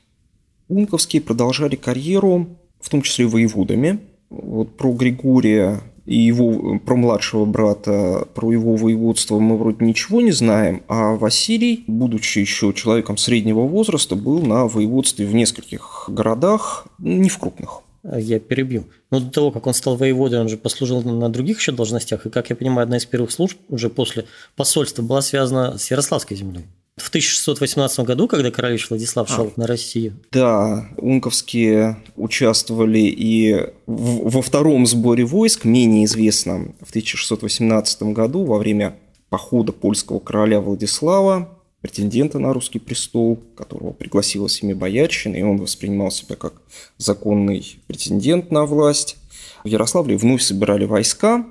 Унковские 0.68 1.22
продолжали 1.22 1.76
карьеру, 1.76 2.48
в 2.80 2.88
том 2.88 3.02
числе 3.02 3.26
воеводами. 3.26 4.00
Вот 4.30 4.76
про 4.76 4.92
Григория 4.92 5.80
и 6.06 6.18
его, 6.18 6.78
про 6.78 6.96
младшего 6.96 7.44
брата, 7.44 8.26
про 8.34 8.52
его 8.52 8.76
воеводство 8.76 9.38
мы 9.38 9.58
вроде 9.58 9.84
ничего 9.84 10.20
не 10.20 10.30
знаем, 10.30 10.82
а 10.88 11.16
Василий, 11.16 11.84
будучи 11.88 12.38
еще 12.38 12.72
человеком 12.72 13.16
среднего 13.16 13.62
возраста, 13.62 14.14
был 14.14 14.40
на 14.40 14.66
воеводстве 14.66 15.26
в 15.26 15.34
нескольких 15.34 16.04
городах, 16.08 16.86
не 16.98 17.28
в 17.28 17.38
крупных, 17.38 17.82
я 18.14 18.38
перебью. 18.38 18.84
Но 19.10 19.20
до 19.20 19.30
того, 19.30 19.50
как 19.50 19.66
он 19.66 19.74
стал 19.74 19.96
воеводой, 19.96 20.40
он 20.40 20.48
же 20.48 20.56
послужил 20.56 21.02
на 21.02 21.28
других 21.28 21.58
еще 21.58 21.72
должностях. 21.72 22.26
И, 22.26 22.30
как 22.30 22.50
я 22.50 22.56
понимаю, 22.56 22.84
одна 22.84 22.98
из 22.98 23.06
первых 23.06 23.30
служб 23.30 23.58
уже 23.68 23.88
после 23.88 24.26
посольства 24.54 25.02
была 25.02 25.22
связана 25.22 25.78
с 25.78 25.90
Ярославской 25.90 26.36
землей. 26.36 26.64
В 26.96 27.08
1618 27.08 28.00
году, 28.00 28.26
когда 28.26 28.50
королевич 28.50 28.88
Владислав 28.88 29.28
шел 29.28 29.52
а, 29.54 29.60
на 29.60 29.66
Россию. 29.66 30.14
Да, 30.32 30.88
унковские 30.96 31.98
участвовали 32.16 33.00
и 33.00 33.66
во 33.86 34.40
втором 34.40 34.86
сборе 34.86 35.24
войск, 35.26 35.64
менее 35.64 36.06
известном, 36.06 36.74
в 36.80 36.88
1618 36.88 38.02
году 38.04 38.44
во 38.44 38.56
время 38.56 38.96
похода 39.28 39.72
польского 39.72 40.20
короля 40.20 40.60
Владислава 40.60 41.55
претендента 41.86 42.40
на 42.40 42.52
русский 42.52 42.80
престол, 42.80 43.38
которого 43.54 43.92
пригласила 43.92 44.48
боярщина, 44.74 45.36
и 45.36 45.42
он 45.42 45.58
воспринимал 45.58 46.10
себя 46.10 46.34
как 46.34 46.54
законный 46.98 47.78
претендент 47.86 48.50
на 48.50 48.66
власть. 48.66 49.16
В 49.62 49.68
Ярославле 49.68 50.16
вновь 50.16 50.42
собирали 50.42 50.84
войска, 50.84 51.46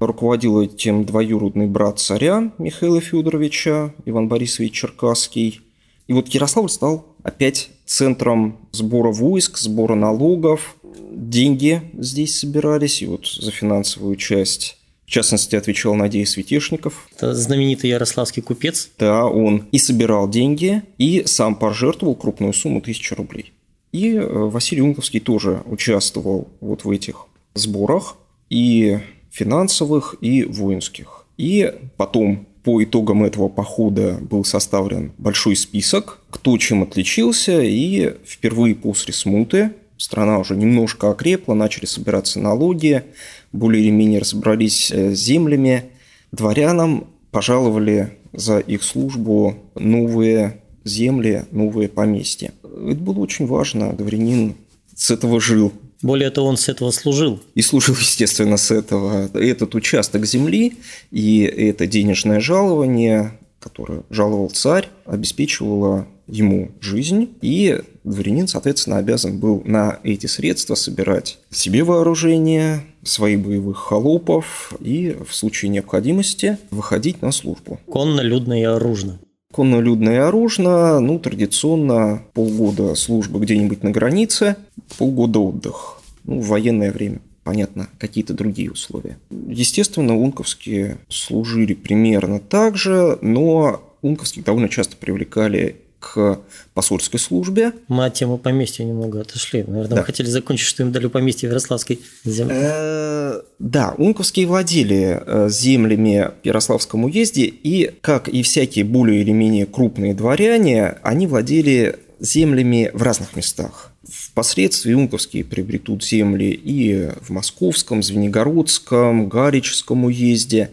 руководил 0.00 0.62
этим 0.62 1.04
двоюродный 1.04 1.66
брат 1.66 1.98
царя 1.98 2.50
Михаила 2.56 3.02
Федоровича, 3.02 3.92
Иван 4.06 4.28
Борисович 4.28 4.72
Черкасский. 4.72 5.60
И 6.06 6.14
вот 6.14 6.28
Ярославль 6.28 6.70
стал 6.70 7.04
опять 7.22 7.68
центром 7.84 8.56
сбора 8.72 9.12
войск, 9.12 9.58
сбора 9.58 9.96
налогов. 9.96 10.76
Деньги 11.10 11.82
здесь 11.92 12.38
собирались, 12.38 13.02
и 13.02 13.06
вот 13.06 13.26
за 13.26 13.50
финансовую 13.50 14.16
часть 14.16 14.77
в 15.08 15.10
частности, 15.10 15.56
отвечал 15.56 15.94
Надея 15.94 16.26
Светешников. 16.26 17.08
Это 17.16 17.34
знаменитый 17.34 17.88
ярославский 17.88 18.42
купец. 18.42 18.90
Да, 18.98 19.24
он 19.24 19.64
и 19.72 19.78
собирал 19.78 20.28
деньги, 20.28 20.82
и 20.98 21.22
сам 21.24 21.54
пожертвовал 21.54 22.14
крупную 22.14 22.52
сумму 22.52 22.82
тысячи 22.82 23.14
рублей. 23.14 23.54
И 23.90 24.12
э, 24.12 24.22
Василий 24.22 24.82
Унковский 24.82 25.20
тоже 25.20 25.62
участвовал 25.64 26.48
вот 26.60 26.84
в 26.84 26.90
этих 26.90 27.24
сборах, 27.54 28.18
и 28.50 28.98
финансовых, 29.30 30.16
и 30.20 30.44
воинских. 30.44 31.24
И 31.38 31.72
потом 31.96 32.46
по 32.62 32.84
итогам 32.84 33.24
этого 33.24 33.48
похода 33.48 34.18
был 34.20 34.44
составлен 34.44 35.12
большой 35.16 35.56
список, 35.56 36.18
кто 36.28 36.58
чем 36.58 36.82
отличился, 36.82 37.62
и 37.62 38.14
впервые 38.26 38.74
после 38.74 39.14
смуты 39.14 39.72
страна 39.98 40.38
уже 40.38 40.56
немножко 40.56 41.10
окрепла, 41.10 41.54
начали 41.54 41.84
собираться 41.84 42.40
налоги, 42.40 43.04
более 43.52 43.82
или 43.82 43.90
менее 43.90 44.20
разобрались 44.20 44.90
э, 44.90 45.14
с 45.14 45.18
землями. 45.18 45.90
Дворянам 46.32 47.08
пожаловали 47.30 48.14
за 48.32 48.58
их 48.58 48.82
службу 48.82 49.56
новые 49.74 50.62
земли, 50.84 51.44
новые 51.50 51.88
поместья. 51.88 52.52
Это 52.62 53.00
было 53.00 53.18
очень 53.18 53.46
важно. 53.46 53.92
Дворянин 53.92 54.54
с 54.94 55.10
этого 55.10 55.40
жил. 55.40 55.72
Более 56.00 56.30
того, 56.30 56.48
он 56.48 56.56
с 56.56 56.68
этого 56.68 56.90
служил. 56.90 57.40
И 57.54 57.62
служил, 57.62 57.96
естественно, 58.00 58.56
с 58.56 58.70
этого. 58.70 59.28
Этот 59.34 59.74
участок 59.74 60.24
земли 60.26 60.74
и 61.10 61.40
это 61.40 61.86
денежное 61.86 62.40
жалование, 62.40 63.32
которое 63.58 64.02
жаловал 64.10 64.50
царь, 64.50 64.88
обеспечивало 65.04 66.06
ему 66.28 66.70
жизнь, 66.80 67.30
и 67.40 67.80
дворянин, 68.04 68.46
соответственно, 68.46 68.98
обязан 68.98 69.38
был 69.38 69.62
на 69.64 69.98
эти 70.04 70.26
средства 70.26 70.74
собирать 70.74 71.38
себе 71.50 71.82
вооружение, 71.82 72.82
своих 73.02 73.40
боевых 73.40 73.78
холопов 73.78 74.74
и 74.80 75.16
в 75.26 75.34
случае 75.34 75.70
необходимости 75.70 76.58
выходить 76.70 77.22
на 77.22 77.32
службу. 77.32 77.80
Конно, 77.90 78.20
людно 78.20 78.60
и 78.60 78.64
оружно. 78.64 79.18
Конно, 79.52 79.80
людно 79.80 80.10
и 80.10 80.16
оружно, 80.16 81.00
ну, 81.00 81.18
традиционно 81.18 82.22
полгода 82.34 82.94
службы 82.94 83.40
где-нибудь 83.40 83.82
на 83.82 83.90
границе, 83.90 84.56
полгода 84.98 85.38
отдых. 85.38 86.02
Ну, 86.24 86.40
в 86.40 86.48
военное 86.48 86.92
время 86.92 87.20
понятно, 87.48 87.88
какие-то 87.98 88.34
другие 88.34 88.70
условия. 88.70 89.16
Естественно, 89.30 90.14
унковские 90.14 90.98
служили 91.08 91.72
примерно 91.72 92.40
так 92.40 92.76
же, 92.76 93.18
но 93.22 93.80
унковских 94.02 94.44
довольно 94.44 94.68
часто 94.68 94.98
привлекали 94.98 95.76
к 96.00 96.40
посольской 96.74 97.18
службе. 97.18 97.72
Мы 97.88 98.06
от 98.06 98.14
темы 98.14 98.38
поместья 98.38 98.84
немного 98.84 99.20
отошли. 99.20 99.64
Наверное, 99.66 99.88
да. 99.88 99.96
мы 99.96 100.04
хотели 100.04 100.28
закончить, 100.28 100.66
что 100.66 100.82
им 100.82 100.92
дали 100.92 101.08
поместье 101.08 101.48
в 101.48 101.52
Ярославской 101.52 102.00
земле. 102.24 102.56
Э, 102.60 103.40
да, 103.58 103.94
унковские 103.98 104.46
владели 104.46 105.20
э, 105.24 105.48
землями 105.50 106.30
в 106.42 106.46
Ярославском 106.46 107.04
уезде, 107.04 107.46
и, 107.46 107.90
как 108.00 108.28
и 108.28 108.42
всякие 108.42 108.84
более 108.84 109.22
или 109.22 109.32
менее 109.32 109.66
крупные 109.66 110.14
дворяне, 110.14 110.98
они 111.02 111.26
владели 111.26 111.96
землями 112.20 112.90
в 112.92 113.02
разных 113.02 113.36
местах. 113.36 113.92
Впоследствии 114.08 114.94
унковские 114.94 115.44
приобретут 115.44 116.04
земли 116.04 116.50
и 116.50 117.10
в 117.20 117.30
Московском, 117.30 118.02
Звенигородском, 118.02 119.28
Гарическом 119.28 120.04
уезде. 120.04 120.70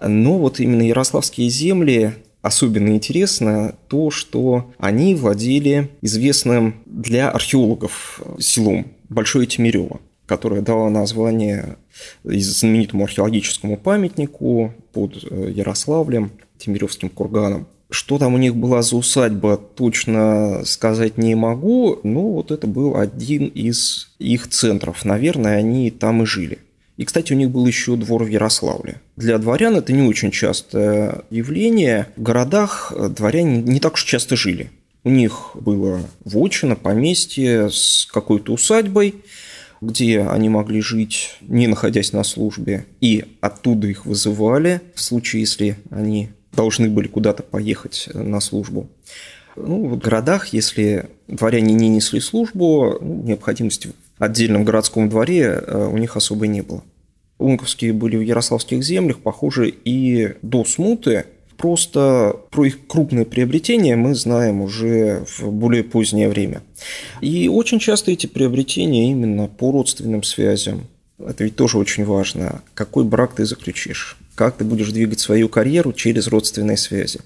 Но 0.00 0.38
вот 0.38 0.60
именно 0.60 0.82
ярославские 0.82 1.48
земли 1.48 2.14
особенно 2.44 2.90
интересно 2.90 3.74
то, 3.88 4.10
что 4.10 4.70
они 4.76 5.14
владели 5.14 5.88
известным 6.02 6.82
для 6.84 7.30
археологов 7.30 8.20
селом 8.38 8.86
Большое 9.08 9.46
Тимирево, 9.46 10.00
которое 10.26 10.60
дало 10.60 10.90
название 10.90 11.76
знаменитому 12.22 13.04
археологическому 13.04 13.78
памятнику 13.78 14.74
под 14.92 15.24
э, 15.24 15.52
Ярославлем, 15.54 16.32
Тимиревским 16.58 17.08
курганом. 17.08 17.66
Что 17.88 18.18
там 18.18 18.34
у 18.34 18.38
них 18.38 18.54
была 18.56 18.82
за 18.82 18.96
усадьба, 18.96 19.56
точно 19.56 20.62
сказать 20.66 21.16
не 21.16 21.34
могу, 21.34 22.00
но 22.02 22.30
вот 22.32 22.50
это 22.50 22.66
был 22.66 22.96
один 22.96 23.46
из 23.46 24.14
их 24.18 24.50
центров. 24.50 25.06
Наверное, 25.06 25.56
они 25.56 25.90
там 25.90 26.22
и 26.22 26.26
жили. 26.26 26.58
И, 26.96 27.04
кстати, 27.04 27.32
у 27.32 27.36
них 27.36 27.50
был 27.50 27.66
еще 27.66 27.96
двор 27.96 28.24
в 28.24 28.28
Ярославле. 28.28 29.00
Для 29.16 29.38
дворян 29.38 29.76
это 29.76 29.92
не 29.92 30.06
очень 30.06 30.30
частое 30.30 31.22
явление. 31.30 32.06
В 32.16 32.22
городах 32.22 32.92
дворяне 33.10 33.62
не 33.62 33.80
так 33.80 33.94
уж 33.94 34.04
часто 34.04 34.36
жили. 34.36 34.70
У 35.02 35.10
них 35.10 35.50
было 35.54 36.00
вотчина, 36.24 36.76
поместье 36.76 37.68
с 37.70 38.08
какой-то 38.10 38.52
усадьбой, 38.52 39.16
где 39.80 40.20
они 40.20 40.48
могли 40.48 40.80
жить, 40.80 41.36
не 41.42 41.66
находясь 41.66 42.12
на 42.12 42.24
службе, 42.24 42.86
и 43.00 43.24
оттуда 43.40 43.88
их 43.88 44.06
вызывали 44.06 44.80
в 44.94 45.00
случае, 45.00 45.40
если 45.40 45.76
они 45.90 46.30
должны 46.52 46.88
были 46.88 47.08
куда-то 47.08 47.42
поехать 47.42 48.08
на 48.14 48.40
службу. 48.40 48.88
Ну, 49.56 49.88
в 49.88 49.98
городах, 49.98 50.48
если 50.48 51.10
дворяне 51.28 51.74
не 51.74 51.88
несли 51.88 52.20
службу, 52.20 52.98
ну, 53.00 53.22
необходимости 53.24 53.92
отдельном 54.18 54.64
городском 54.64 55.08
дворе 55.08 55.44
э, 55.44 55.88
у 55.92 55.98
них 55.98 56.16
особо 56.16 56.46
не 56.46 56.62
было. 56.62 56.82
Унковские 57.38 57.92
были 57.92 58.16
в 58.16 58.20
ярославских 58.20 58.82
землях, 58.82 59.18
похоже, 59.18 59.68
и 59.68 60.34
до 60.42 60.64
смуты. 60.64 61.26
Просто 61.56 62.36
про 62.50 62.64
их 62.66 62.86
крупные 62.86 63.24
приобретения 63.24 63.96
мы 63.96 64.14
знаем 64.14 64.60
уже 64.60 65.24
в 65.26 65.50
более 65.50 65.84
позднее 65.84 66.28
время. 66.28 66.62
И 67.20 67.48
очень 67.48 67.78
часто 67.78 68.10
эти 68.10 68.26
приобретения 68.26 69.10
именно 69.10 69.46
по 69.46 69.72
родственным 69.72 70.22
связям. 70.22 70.86
Это 71.18 71.44
ведь 71.44 71.56
тоже 71.56 71.78
очень 71.78 72.04
важно. 72.04 72.62
Какой 72.74 73.04
брак 73.04 73.34
ты 73.34 73.44
заключишь? 73.44 74.16
Как 74.34 74.56
ты 74.56 74.64
будешь 74.64 74.90
двигать 74.90 75.20
свою 75.20 75.48
карьеру 75.48 75.92
через 75.92 76.26
родственные 76.26 76.76
связи? 76.76 77.20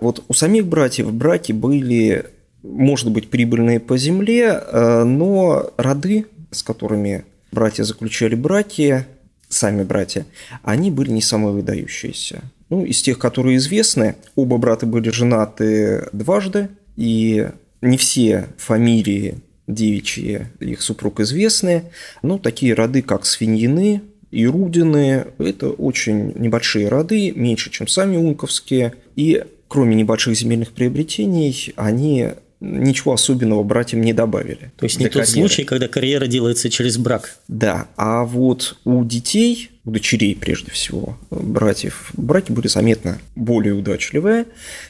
Вот 0.00 0.24
у 0.26 0.34
самих 0.34 0.66
братьев 0.66 1.12
браки 1.12 1.52
были 1.52 2.26
может 2.62 3.10
быть, 3.10 3.30
прибыльные 3.30 3.80
по 3.80 3.96
земле, 3.98 4.60
э, 4.60 5.04
но 5.04 5.70
роды, 5.76 6.26
с 6.50 6.62
которыми 6.62 7.24
братья 7.50 7.84
заключали 7.84 8.34
браки, 8.34 9.06
сами 9.48 9.82
братья, 9.82 10.26
они 10.62 10.90
были 10.90 11.10
не 11.10 11.22
самые 11.22 11.52
выдающиеся. 11.52 12.42
Ну, 12.70 12.84
из 12.84 13.02
тех, 13.02 13.18
которые 13.18 13.58
известны, 13.58 14.16
оба 14.34 14.56
брата 14.56 14.86
были 14.86 15.10
женаты 15.10 16.08
дважды, 16.12 16.68
и 16.96 17.48
не 17.82 17.96
все 17.96 18.48
фамилии 18.56 19.38
девичьи 19.66 20.46
их 20.60 20.82
супруг 20.82 21.20
известны, 21.20 21.84
но 22.22 22.38
такие 22.38 22.74
роды, 22.74 23.02
как 23.02 23.26
Свиньины 23.26 24.02
и 24.30 24.46
Рудины, 24.46 25.26
это 25.38 25.70
очень 25.70 26.32
небольшие 26.36 26.88
роды, 26.88 27.32
меньше, 27.32 27.70
чем 27.70 27.86
сами 27.86 28.16
унковские, 28.16 28.94
и 29.16 29.44
кроме 29.68 29.94
небольших 29.94 30.36
земельных 30.36 30.72
приобретений, 30.72 31.72
они 31.76 32.30
ничего 32.62 33.12
особенного 33.12 33.62
братьям 33.62 34.00
не 34.00 34.12
добавили. 34.12 34.72
То 34.76 34.84
есть 34.84 34.98
не 34.98 35.06
тот 35.06 35.24
карьеры. 35.24 35.30
случай, 35.48 35.64
когда 35.64 35.88
карьера 35.88 36.26
делается 36.26 36.70
через 36.70 36.96
брак. 36.96 37.36
Да, 37.48 37.88
а 37.96 38.24
вот 38.24 38.78
у 38.84 39.04
детей, 39.04 39.70
у 39.84 39.90
дочерей 39.90 40.36
прежде 40.36 40.70
всего, 40.70 41.18
братьев, 41.30 42.10
браки 42.14 42.52
были 42.52 42.68
заметно 42.68 43.18
более 43.34 43.74
удачливые. 43.74 44.46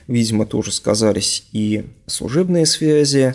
Видимо, 0.07 0.47
тоже 0.47 0.71
сказались 0.71 1.47
и 1.53 1.87
служебные 2.07 2.67
связи, 2.67 3.35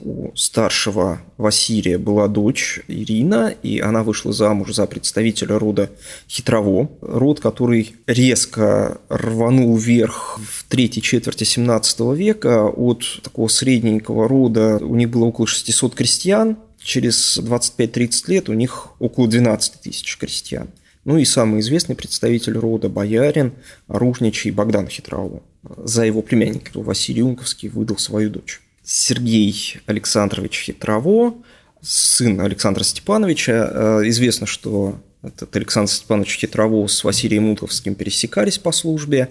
у 0.00 0.30
старшего 0.34 1.20
Василия 1.38 1.98
была 1.98 2.28
дочь 2.28 2.80
Ирина, 2.88 3.54
и 3.62 3.80
она 3.80 4.02
вышла 4.02 4.32
замуж 4.32 4.74
за 4.74 4.86
представителя 4.86 5.58
рода 5.58 5.90
Хитрово, 6.28 6.90
род, 7.00 7.40
который 7.40 7.94
резко 8.06 8.98
рванул 9.08 9.76
вверх 9.76 10.38
в 10.38 10.64
третьей 10.68 11.02
четверти 11.02 11.44
17 11.44 12.00
века 12.14 12.66
от 12.66 13.04
такого 13.22 13.48
средненького 13.48 14.28
рода, 14.28 14.78
у 14.80 14.94
них 14.96 15.10
было 15.10 15.24
около 15.24 15.46
600 15.46 15.94
крестьян, 15.94 16.56
через 16.78 17.38
25-30 17.38 18.24
лет 18.28 18.48
у 18.48 18.52
них 18.52 18.88
около 18.98 19.28
12 19.28 19.80
тысяч 19.80 20.16
крестьян. 20.16 20.68
Ну 21.04 21.18
и 21.18 21.24
самый 21.24 21.60
известный 21.60 21.94
представитель 21.94 22.58
рода 22.58 22.88
боярин, 22.88 23.52
оружничий 23.86 24.50
Богдан 24.50 24.88
Хитрово. 24.88 25.42
За 25.78 26.04
его 26.04 26.20
племянника 26.20 26.80
Василий 26.80 27.22
Унковский 27.22 27.68
выдал 27.68 27.98
свою 27.98 28.30
дочь. 28.30 28.60
Сергей 28.86 29.78
Александрович 29.86 30.62
Хитрово, 30.66 31.34
сын 31.82 32.40
Александра 32.40 32.84
Степановича. 32.84 33.52
Э, 33.52 34.02
известно, 34.04 34.46
что 34.46 35.00
этот 35.22 35.54
Александр 35.56 35.90
Степанович 35.90 36.38
Хитрово 36.38 36.86
с 36.86 37.02
Василием 37.02 37.48
Унковским 37.48 37.96
пересекались 37.96 38.58
по 38.58 38.70
службе. 38.70 39.30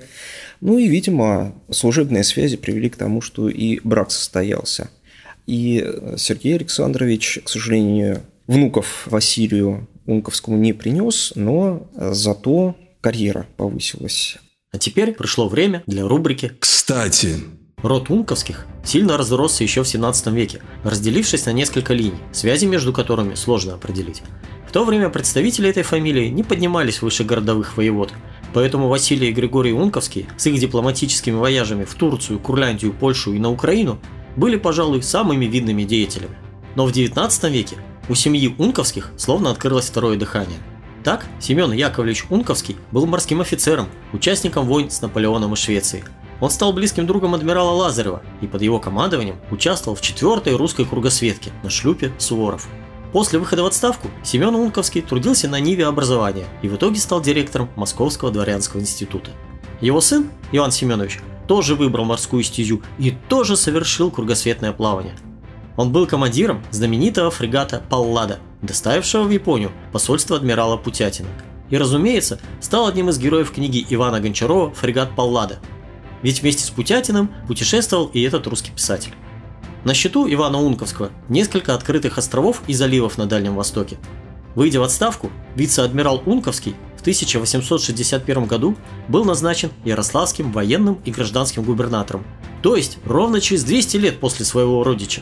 Ну 0.59 0.77
и, 0.77 0.87
видимо, 0.87 1.55
служебные 1.71 2.25
связи 2.25 2.57
привели 2.57 2.89
к 2.89 2.97
тому, 2.97 3.21
что 3.21 3.47
и 3.47 3.79
брак 3.81 4.11
состоялся. 4.11 4.89
И 5.47 5.85
Сергей 6.17 6.55
Александрович, 6.55 7.39
к 7.45 7.49
сожалению, 7.49 8.23
внуков 8.47 9.03
Василию 9.05 9.87
Унковскому 10.05 10.57
не 10.57 10.73
принес, 10.73 11.31
но 11.35 11.89
зато 11.95 12.75
карьера 12.99 13.47
повысилась. 13.55 14.37
А 14.71 14.77
теперь 14.79 15.13
пришло 15.13 15.47
время 15.47 15.81
для 15.87 16.05
рубрики 16.05 16.51
«Кстати». 16.59 17.35
Род 17.85 18.09
Унковских 18.09 18.65
сильно 18.83 19.15
разросся 19.15 19.63
еще 19.63 19.83
в 19.83 19.87
17 19.87 20.27
веке, 20.27 20.61
разделившись 20.83 21.45
на 21.45 21.51
несколько 21.51 21.93
линий, 21.93 22.17
связи 22.31 22.65
между 22.65 22.91
которыми 22.91 23.35
сложно 23.35 23.75
определить. 23.75 24.23
В 24.67 24.71
то 24.71 24.83
время 24.85 25.09
представители 25.09 25.69
этой 25.69 25.83
фамилии 25.83 26.29
не 26.29 26.43
поднимались 26.43 27.03
выше 27.03 27.23
городовых 27.23 27.77
воевод, 27.77 28.11
поэтому 28.53 28.87
Василий 28.87 29.29
и 29.29 29.33
Григорий 29.33 29.71
Унковский 29.71 30.25
с 30.35 30.47
их 30.47 30.59
дипломатическими 30.59 31.35
вояжами 31.35 31.85
в 31.85 31.93
Турцию, 31.93 32.39
Курляндию, 32.39 32.91
Польшу 32.91 33.33
и 33.33 33.39
на 33.39 33.51
Украину 33.51 33.99
были, 34.35 34.57
пожалуй, 34.57 35.03
самыми 35.03 35.45
видными 35.45 35.83
деятелями. 35.83 36.35
Но 36.75 36.87
в 36.87 36.91
19 36.91 37.43
веке 37.51 37.77
у 38.09 38.15
семьи 38.15 38.53
Унковских 38.57 39.11
словно 39.15 39.51
открылось 39.51 39.85
второе 39.85 40.17
дыхание. 40.17 40.57
Так, 41.03 41.27
Семен 41.39 41.71
Яковлевич 41.71 42.25
Унковский 42.31 42.77
был 42.91 43.05
морским 43.05 43.41
офицером, 43.41 43.89
участником 44.11 44.65
войн 44.65 44.89
с 44.89 45.03
Наполеоном 45.03 45.53
и 45.53 45.55
Швецией. 45.55 46.03
Он 46.41 46.49
стал 46.49 46.73
близким 46.73 47.07
другом 47.07 47.33
адмирала 47.33 47.71
Лазарева 47.71 48.21
и 48.41 48.47
под 48.47 48.61
его 48.61 48.79
командованием 48.79 49.37
участвовал 49.51 49.95
в 49.95 50.01
четвертой 50.01 50.55
русской 50.55 50.85
кругосветке 50.85 51.51
на 51.63 51.69
шлюпе 51.69 52.11
«Суворов». 52.17 52.67
После 53.13 53.39
выхода 53.39 53.63
в 53.63 53.67
отставку 53.67 54.09
Семен 54.23 54.55
Унковский 54.55 55.01
трудился 55.01 55.47
на 55.47 55.59
Ниве 55.59 55.85
образования 55.85 56.45
и 56.61 56.67
в 56.67 56.75
итоге 56.75 56.99
стал 56.99 57.21
директором 57.21 57.69
Московского 57.77 58.29
дворянского 58.31 58.81
института. 58.81 59.31
Его 59.79 60.01
сын, 60.01 60.29
Иван 60.51 60.71
Семенович, 60.71 61.19
тоже 61.47 61.75
выбрал 61.75 62.03
морскую 62.03 62.43
стезю 62.43 62.81
и 62.97 63.11
тоже 63.29 63.55
совершил 63.55 64.11
кругосветное 64.11 64.73
плавание. 64.73 65.15
Он 65.77 65.91
был 65.91 66.07
командиром 66.07 66.63
знаменитого 66.71 67.31
фрегата 67.31 67.83
«Паллада», 67.89 68.39
доставившего 68.61 69.23
в 69.23 69.29
Японию 69.29 69.71
посольство 69.91 70.37
адмирала 70.37 70.77
Путятина. 70.77 71.29
И, 71.69 71.77
разумеется, 71.77 72.39
стал 72.61 72.87
одним 72.87 73.09
из 73.09 73.17
героев 73.17 73.51
книги 73.51 73.85
Ивана 73.89 74.19
Гончарова 74.19 74.73
«Фрегат 74.73 75.15
Паллада». 75.15 75.59
Ведь 76.25 76.41
вместе 76.41 76.63
с 76.63 76.71
Путятиным 76.71 77.29
путешествовал 77.45 78.07
и 78.07 78.19
этот 78.23 78.47
русский 78.47 78.71
писатель. 78.71 79.13
На 79.83 79.93
счету 79.93 80.27
Ивана 80.27 80.59
Унковского 80.59 81.11
несколько 81.29 81.75
открытых 81.75 82.17
островов 82.17 82.63
и 82.65 82.73
заливов 82.73 83.19
на 83.19 83.27
Дальнем 83.27 83.53
Востоке. 83.53 83.99
Выйдя 84.55 84.79
в 84.79 84.83
отставку, 84.83 85.29
вице-адмирал 85.55 86.23
Унковский 86.25 86.73
в 86.97 87.01
1861 87.01 88.45
году 88.45 88.75
был 89.07 89.23
назначен 89.23 89.69
Ярославским 89.83 90.51
военным 90.51 90.99
и 91.05 91.11
гражданским 91.11 91.61
губернатором, 91.61 92.25
то 92.63 92.75
есть 92.75 92.97
ровно 93.05 93.39
через 93.39 93.63
200 93.63 93.97
лет 93.97 94.19
после 94.19 94.45
своего 94.45 94.83
родича. 94.83 95.21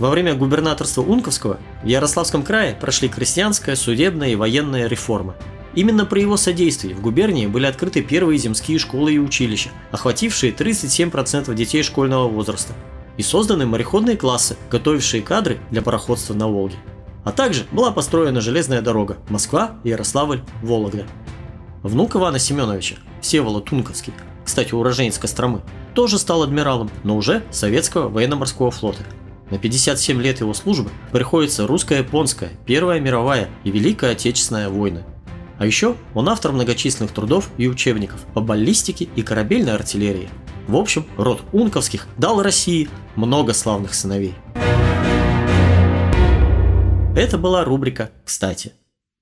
Во 0.00 0.10
время 0.10 0.34
губернаторства 0.34 1.02
Унковского 1.02 1.60
в 1.84 1.86
Ярославском 1.86 2.42
крае 2.42 2.74
прошли 2.74 3.08
крестьянская, 3.08 3.76
судебная 3.76 4.30
и 4.30 4.34
военная 4.34 4.88
реформы. 4.88 5.34
Именно 5.74 6.04
при 6.04 6.20
его 6.20 6.36
содействии 6.36 6.92
в 6.92 7.00
губернии 7.00 7.46
были 7.46 7.66
открыты 7.66 8.02
первые 8.02 8.38
земские 8.38 8.78
школы 8.78 9.14
и 9.14 9.18
училища, 9.18 9.70
охватившие 9.90 10.52
37% 10.52 11.54
детей 11.54 11.82
школьного 11.82 12.28
возраста– 12.28 12.74
и 13.16 13.22
созданы 13.22 13.66
мореходные 13.66 14.16
классы, 14.16 14.56
готовившие 14.70 15.22
кадры 15.22 15.58
для 15.70 15.82
пароходства 15.82 16.34
на 16.34 16.48
Волге. 16.48 16.76
А 17.24 17.32
также 17.32 17.66
была 17.70 17.92
построена 17.92 18.40
железная 18.40 18.82
дорога 18.82 19.18
Москва, 19.28 19.76
Ярославль, 19.84 20.42
Вологда. 20.62 21.06
Внук 21.82 22.16
Ивана 22.16 22.38
Семеновича, 22.38 22.96
Всеволод 23.20 23.66
Тунковский, 23.66 24.12
кстати, 24.44 24.74
уроженец 24.74 25.18
Костромы, 25.18 25.62
тоже 25.94 26.18
стал 26.18 26.42
адмиралом, 26.42 26.90
но 27.04 27.16
уже 27.16 27.42
советского 27.50 28.08
военно-морского 28.08 28.70
флота. 28.70 29.02
На 29.50 29.58
57 29.58 30.20
лет 30.22 30.40
его 30.40 30.54
службы 30.54 30.90
приходится 31.12 31.66
русско-японская, 31.66 32.50
Первая 32.64 33.00
мировая 33.00 33.50
и 33.64 33.70
Великая 33.70 34.12
Отечественная 34.12 34.68
войны. 34.68 35.04
А 35.62 35.66
еще 35.66 35.96
он 36.14 36.28
автор 36.28 36.50
многочисленных 36.50 37.14
трудов 37.14 37.48
и 37.56 37.68
учебников 37.68 38.26
по 38.34 38.40
баллистике 38.40 39.08
и 39.14 39.22
корабельной 39.22 39.74
артиллерии– 39.74 40.28
в 40.66 40.74
общем, 40.74 41.06
род 41.16 41.42
Унковских 41.52 42.08
дал 42.18 42.42
России 42.42 42.88
много 43.14 43.52
славных 43.52 43.94
сыновей. 43.94 44.34
Это 47.16 47.38
была 47.38 47.64
рубрика 47.64 48.10
«Кстати». 48.24 48.72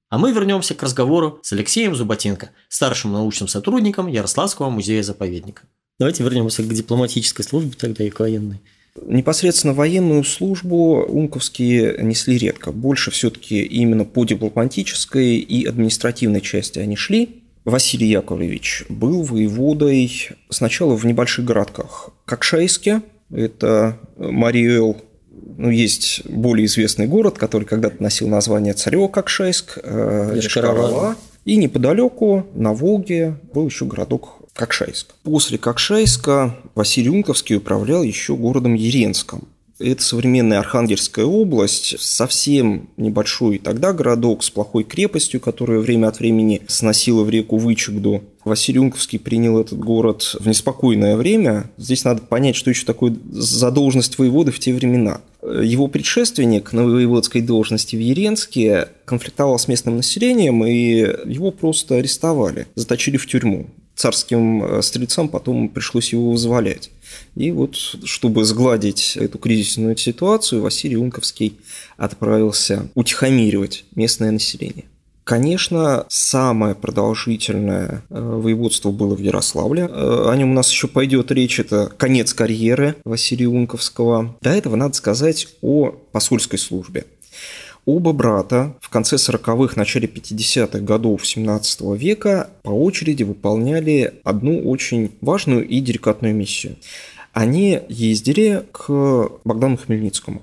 А 0.08 0.16
мы 0.16 0.32
вернемся 0.32 0.74
к 0.74 0.82
разговору 0.82 1.40
с 1.42 1.52
Алексеем 1.52 1.94
Зуботенко, 1.94 2.50
старшим 2.68 3.12
научным 3.12 3.48
сотрудником 3.48 4.06
Ярославского 4.06 4.70
музея-заповедника. 4.70 5.64
Давайте 5.98 6.24
вернемся 6.24 6.62
к 6.62 6.68
дипломатической 6.68 7.42
службе 7.42 7.72
тогда 7.78 8.04
и 8.04 8.10
к 8.10 8.20
военной. 8.20 8.62
Непосредственно 9.00 9.72
военную 9.72 10.24
службу 10.24 11.04
унковские 11.06 11.96
несли 12.02 12.38
редко. 12.38 12.72
Больше 12.72 13.10
все-таки 13.10 13.62
именно 13.62 14.04
по 14.04 14.24
дипломатической 14.24 15.36
и 15.36 15.64
административной 15.64 16.40
части 16.40 16.78
они 16.78 16.96
шли. 16.96 17.42
Василий 17.64 18.08
Яковлевич 18.08 18.84
был 18.88 19.22
воеводой 19.22 20.30
сначала 20.48 20.96
в 20.96 21.04
небольших 21.04 21.44
городках. 21.44 22.10
Кокшайске, 22.24 23.02
это 23.30 23.98
Мариэл, 24.16 24.96
ну, 25.56 25.70
есть 25.70 26.22
более 26.26 26.66
известный 26.66 27.06
город, 27.06 27.38
который 27.38 27.64
когда-то 27.64 28.02
носил 28.02 28.28
название 28.28 28.72
Царево 28.72 29.08
Кокшайск, 29.08 29.78
Ишкарова. 29.78 31.16
И 31.44 31.56
неподалеку, 31.56 32.46
на 32.54 32.72
Волге, 32.72 33.36
был 33.54 33.66
еще 33.66 33.84
городок 33.84 34.39
Кокшайск. 34.54 35.14
После 35.22 35.58
Кокшайска 35.58 36.56
Василий 36.74 37.10
Унковский 37.10 37.56
управлял 37.56 38.02
еще 38.02 38.36
городом 38.36 38.74
Еренском. 38.74 39.48
Это 39.80 40.02
современная 40.02 40.58
Архангельская 40.58 41.24
область, 41.24 41.98
совсем 41.98 42.90
небольшой 42.98 43.58
тогда 43.58 43.94
городок 43.94 44.44
с 44.44 44.50
плохой 44.50 44.84
крепостью, 44.84 45.40
которая 45.40 45.78
время 45.78 46.08
от 46.08 46.18
времени 46.18 46.60
сносила 46.68 47.24
в 47.24 47.30
реку 47.30 47.56
Вычегду. 47.56 48.22
Василий 48.44 48.78
Унковский 48.78 49.18
принял 49.18 49.58
этот 49.58 49.78
город 49.78 50.36
в 50.38 50.46
неспокойное 50.46 51.16
время. 51.16 51.70
Здесь 51.78 52.04
надо 52.04 52.20
понять, 52.20 52.56
что 52.56 52.68
еще 52.68 52.84
такое 52.84 53.16
задолженность 53.30 54.18
воеводы 54.18 54.52
в 54.52 54.58
те 54.58 54.74
времена. 54.74 55.22
Его 55.42 55.86
предшественник 55.86 56.74
на 56.74 56.84
воеводской 56.84 57.40
должности 57.40 57.96
в 57.96 58.00
Еренске 58.00 58.88
конфликтовал 59.06 59.58
с 59.58 59.66
местным 59.66 59.96
населением, 59.96 60.62
и 60.66 61.06
его 61.24 61.50
просто 61.52 61.96
арестовали, 61.96 62.66
заточили 62.74 63.16
в 63.16 63.26
тюрьму. 63.26 63.70
Царским 64.00 64.82
стрельцам 64.82 65.28
потом 65.28 65.68
пришлось 65.68 66.12
его 66.12 66.30
вызволять. 66.30 66.90
И 67.36 67.50
вот, 67.50 67.76
чтобы 67.76 68.44
сгладить 68.44 69.16
эту 69.16 69.38
кризисную 69.38 69.94
ситуацию, 69.98 70.62
Василий 70.62 70.96
Унковский 70.96 71.58
отправился 71.98 72.88
утихомиривать 72.94 73.84
местное 73.94 74.30
население. 74.30 74.86
Конечно, 75.24 76.06
самое 76.08 76.74
продолжительное 76.74 78.02
э, 78.08 78.20
воеводство 78.20 78.90
было 78.90 79.14
в 79.14 79.20
Ярославле. 79.20 79.82
Э, 79.82 80.30
о 80.30 80.34
нем 80.34 80.52
у 80.52 80.54
нас 80.54 80.70
еще 80.70 80.88
пойдет 80.88 81.30
речь. 81.30 81.60
Это 81.60 81.92
конец 81.98 82.32
карьеры 82.32 82.96
Василия 83.04 83.46
Унковского. 83.46 84.36
До 84.40 84.50
этого 84.50 84.76
надо 84.76 84.94
сказать 84.94 85.46
о 85.60 85.90
посольской 85.90 86.58
службе. 86.58 87.04
Оба 87.86 88.12
брата 88.12 88.74
в 88.80 88.90
конце 88.90 89.16
40-х, 89.16 89.74
начале 89.76 90.06
50-х 90.06 90.80
годов 90.80 91.26
17 91.26 91.80
века 91.96 92.50
по 92.62 92.70
очереди 92.70 93.22
выполняли 93.22 94.14
одну 94.22 94.60
очень 94.68 95.12
важную 95.20 95.66
и 95.66 95.80
деликатную 95.80 96.34
миссию. 96.34 96.76
Они 97.32 97.80
ездили 97.88 98.64
к 98.72 99.30
Богдану 99.44 99.76
Хмельницкому. 99.76 100.42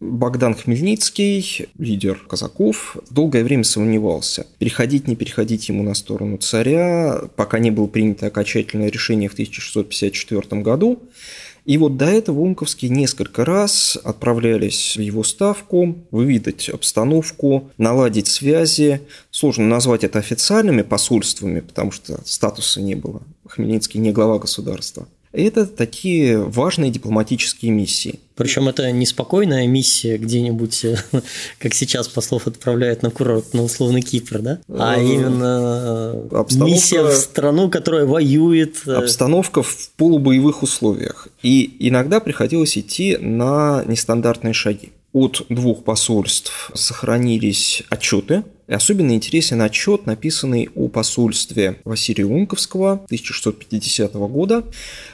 Богдан 0.00 0.54
Хмельницкий, 0.54 1.66
лидер 1.76 2.20
казаков, 2.28 2.96
долгое 3.10 3.42
время 3.42 3.64
сомневался, 3.64 4.46
переходить, 4.58 5.08
не 5.08 5.16
переходить 5.16 5.68
ему 5.68 5.82
на 5.82 5.94
сторону 5.94 6.36
царя, 6.36 7.22
пока 7.34 7.58
не 7.58 7.72
было 7.72 7.88
принято 7.88 8.28
окончательное 8.28 8.90
решение 8.90 9.28
в 9.28 9.32
1654 9.32 10.62
году. 10.62 11.00
И 11.68 11.76
вот 11.76 11.98
до 11.98 12.06
этого 12.06 12.40
Унковский 12.40 12.88
несколько 12.88 13.44
раз 13.44 13.98
отправлялись 14.02 14.96
в 14.96 15.00
его 15.00 15.22
ставку, 15.22 15.98
выведать 16.10 16.70
обстановку, 16.70 17.70
наладить 17.76 18.26
связи. 18.26 19.02
Сложно 19.30 19.66
назвать 19.66 20.02
это 20.02 20.18
официальными 20.18 20.80
посольствами, 20.80 21.60
потому 21.60 21.90
что 21.90 22.22
статуса 22.24 22.80
не 22.80 22.94
было. 22.94 23.20
Хмельницкий 23.46 24.00
не 24.00 24.12
глава 24.12 24.38
государства. 24.38 25.06
Это 25.32 25.66
такие 25.66 26.38
важные 26.38 26.90
дипломатические 26.90 27.70
миссии. 27.70 28.18
Причем 28.34 28.68
это 28.68 28.90
не 28.92 29.04
спокойная 29.04 29.66
миссия 29.66 30.16
где-нибудь, 30.16 30.84
э, 30.84 30.96
как 31.58 31.74
сейчас 31.74 32.08
послов 32.08 32.46
отправляют 32.46 33.02
на 33.02 33.10
курорт, 33.10 33.52
на 33.52 33.62
условный 33.62 34.00
Кипр, 34.02 34.38
да? 34.38 34.58
А 34.68 34.96
Э, 34.96 35.04
именно 35.04 36.12
обстановка- 36.30 36.64
миссия 36.72 37.02
в 37.02 37.12
страну, 37.12 37.68
которая 37.68 38.06
воюет. 38.06 38.76
э, 38.86 38.92
Обстановка 38.94 39.62
в 39.62 39.90
полубоевых 39.96 40.62
условиях. 40.62 41.28
И 41.42 41.76
иногда 41.80 42.20
приходилось 42.20 42.78
идти 42.78 43.16
на 43.18 43.84
нестандартные 43.86 44.54
шаги. 44.54 44.92
От 45.12 45.44
двух 45.48 45.84
посольств 45.84 46.70
сохранились 46.74 47.82
отчеты. 47.90 48.44
Особенно 48.68 49.12
интересен 49.12 49.62
отчет, 49.62 50.06
написанный 50.06 50.68
о 50.74 50.88
посольстве 50.88 51.80
Василия 51.84 52.26
Унковского 52.26 52.92
1650 52.92 54.12
года. 54.14 54.64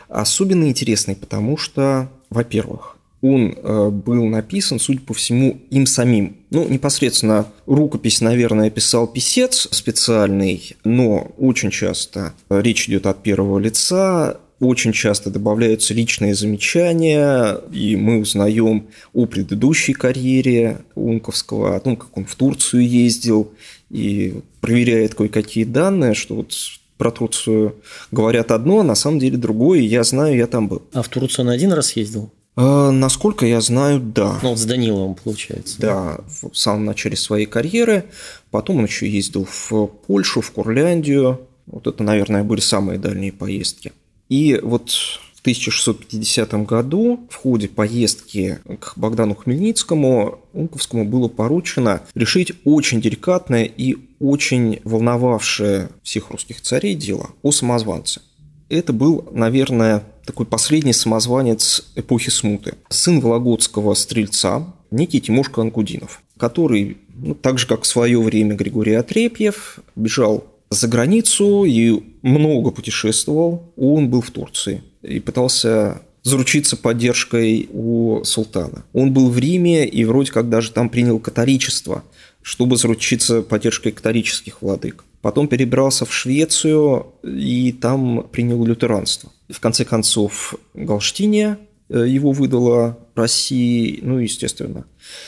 Особенно 0.09 0.65
интересный, 0.65 1.15
потому 1.15 1.57
что, 1.57 2.09
во-первых, 2.31 2.97
он 3.23 3.57
э, 3.57 3.89
был 3.89 4.27
написан, 4.27 4.79
судя 4.79 5.01
по 5.01 5.15
всему, 5.15 5.59
им 5.71 5.87
самим. 5.87 6.37
Ну, 6.51 6.69
непосредственно 6.69 7.47
рукопись, 7.65 8.21
наверное, 8.21 8.69
писал 8.69 9.07
писец 9.07 9.67
специальный, 9.71 10.77
но 10.85 11.33
очень 11.39 11.71
часто 11.71 12.35
речь 12.51 12.87
идет 12.87 13.07
от 13.07 13.23
первого 13.23 13.59
лица, 13.59 14.41
очень 14.65 14.93
часто 14.93 15.31
добавляются 15.31 15.95
личные 15.95 16.35
замечания, 16.35 17.59
и 17.73 17.97
мы 17.97 18.21
узнаем 18.21 18.87
о 19.13 19.27
предыдущей 19.27 19.93
карьере 19.93 20.79
Унковского, 20.95 21.77
о 21.77 21.81
том, 21.81 21.97
как 21.97 22.17
он 22.17 22.25
в 22.25 22.35
Турцию 22.35 22.89
ездил, 22.89 23.53
и 23.91 24.41
проверяет 24.61 25.15
кое-какие 25.15 25.65
данные, 25.65 26.15
что 26.15 26.35
вот 26.37 26.53
про 26.97 27.11
Турцию 27.11 27.77
говорят 28.11 28.51
одно, 28.51 28.81
а 28.81 28.85
на 28.85 28.95
самом 28.95 29.19
деле 29.19 29.37
другое, 29.37 29.81
я 29.81 30.05
знаю, 30.05 30.37
я 30.37 30.47
там 30.47 30.69
был. 30.69 30.83
А 30.93 31.03
в 31.03 31.09
Турцию 31.09 31.47
он 31.47 31.51
один 31.53 31.73
раз 31.73 31.97
ездил? 31.97 32.31
А, 32.57 32.91
насколько 32.91 33.47
я 33.47 33.61
знаю, 33.61 34.01
да. 34.01 34.39
Ну, 34.43 34.51
вот 34.51 34.59
с 34.59 34.65
Даниловым, 34.65 35.17
получается. 35.17 35.81
Да, 35.81 36.21
в 36.43 36.55
самом 36.55 36.85
начале 36.85 37.17
своей 37.17 37.47
карьеры. 37.47 38.05
Потом 38.51 38.79
он 38.79 38.85
еще 38.85 39.09
ездил 39.09 39.45
в 39.45 39.87
Польшу, 40.07 40.41
в 40.41 40.51
Курляндию. 40.53 41.41
Вот 41.67 41.87
это, 41.87 42.03
наверное, 42.05 42.45
были 42.45 42.61
самые 42.61 42.99
дальние 42.99 43.33
поездки. 43.33 43.93
И 44.29 44.59
вот 44.63 44.91
в 44.91 45.41
1650 45.41 46.55
году 46.65 47.27
в 47.31 47.37
ходе 47.37 47.69
поездки 47.69 48.59
к 48.81 48.95
Богдану 48.97 49.35
Хмельницкому 49.35 50.41
Унковскому 50.53 51.05
было 51.05 51.29
поручено 51.29 52.03
решить 52.15 52.53
очень 52.65 53.01
деликатное 53.01 53.65
и 53.65 53.97
очень 54.21 54.81
волновавшее 54.85 55.91
всех 56.03 56.31
русских 56.31 56.63
царей 56.63 56.95
дело 56.95 57.31
о 57.43 57.53
самозванце. 57.53 58.23
Это 58.71 58.93
был, 58.93 59.29
наверное, 59.31 60.03
такой 60.25 60.47
последний 60.47 60.95
самозванец 60.95 61.93
эпохи 61.95 62.31
смуты. 62.31 62.75
Сын 62.89 63.21
вологодского 63.21 63.95
стрельца, 63.95 64.67
некий 64.91 65.21
Тимошка 65.21 65.61
Анкудинов, 65.61 66.23
который, 66.39 66.97
ну, 67.15 67.35
так 67.35 67.59
же, 67.59 67.67
как 67.67 67.83
в 67.83 67.87
свое 67.87 68.21
время 68.21 68.55
Григорий 68.55 68.95
Отрепьев, 68.95 69.81
бежал 69.95 70.45
за 70.75 70.89
границу 70.89 71.65
и 71.65 72.03
много 72.23 72.71
путешествовал. 72.71 73.73
Он 73.77 74.09
был 74.09 74.21
в 74.21 74.31
Турции 74.31 74.83
и 75.03 75.21
пытался 75.21 76.03
заручиться 76.23 76.77
поддержкой 76.77 77.69
у 77.73 78.23
султана. 78.25 78.85
Он 78.93 79.13
был 79.13 79.29
в 79.31 79.39
Риме 79.39 79.87
и 79.87 80.05
вроде 80.05 80.33
как 80.33 80.49
даже 80.49 80.73
там 80.73 80.89
принял 80.89 81.19
католичество, 81.19 82.03
чтобы 82.43 82.77
заручиться 82.77 83.43
поддержкой 83.43 83.93
католических 83.93 84.63
владык. 84.63 85.05
Потом 85.21 85.49
перебрался 85.49 86.05
в 86.05 86.13
Швецию 86.13 87.07
и 87.23 87.73
там 87.73 88.29
принял 88.31 88.63
лютеранство. 88.65 89.33
В 89.49 89.61
конце 89.61 89.85
концов, 89.85 90.55
Галштиния 90.75 91.59
э, 91.89 92.07
его 92.07 92.33
выдала 92.33 92.99
России, 93.15 94.01
ну, 94.03 94.19
естественно. 94.19 94.85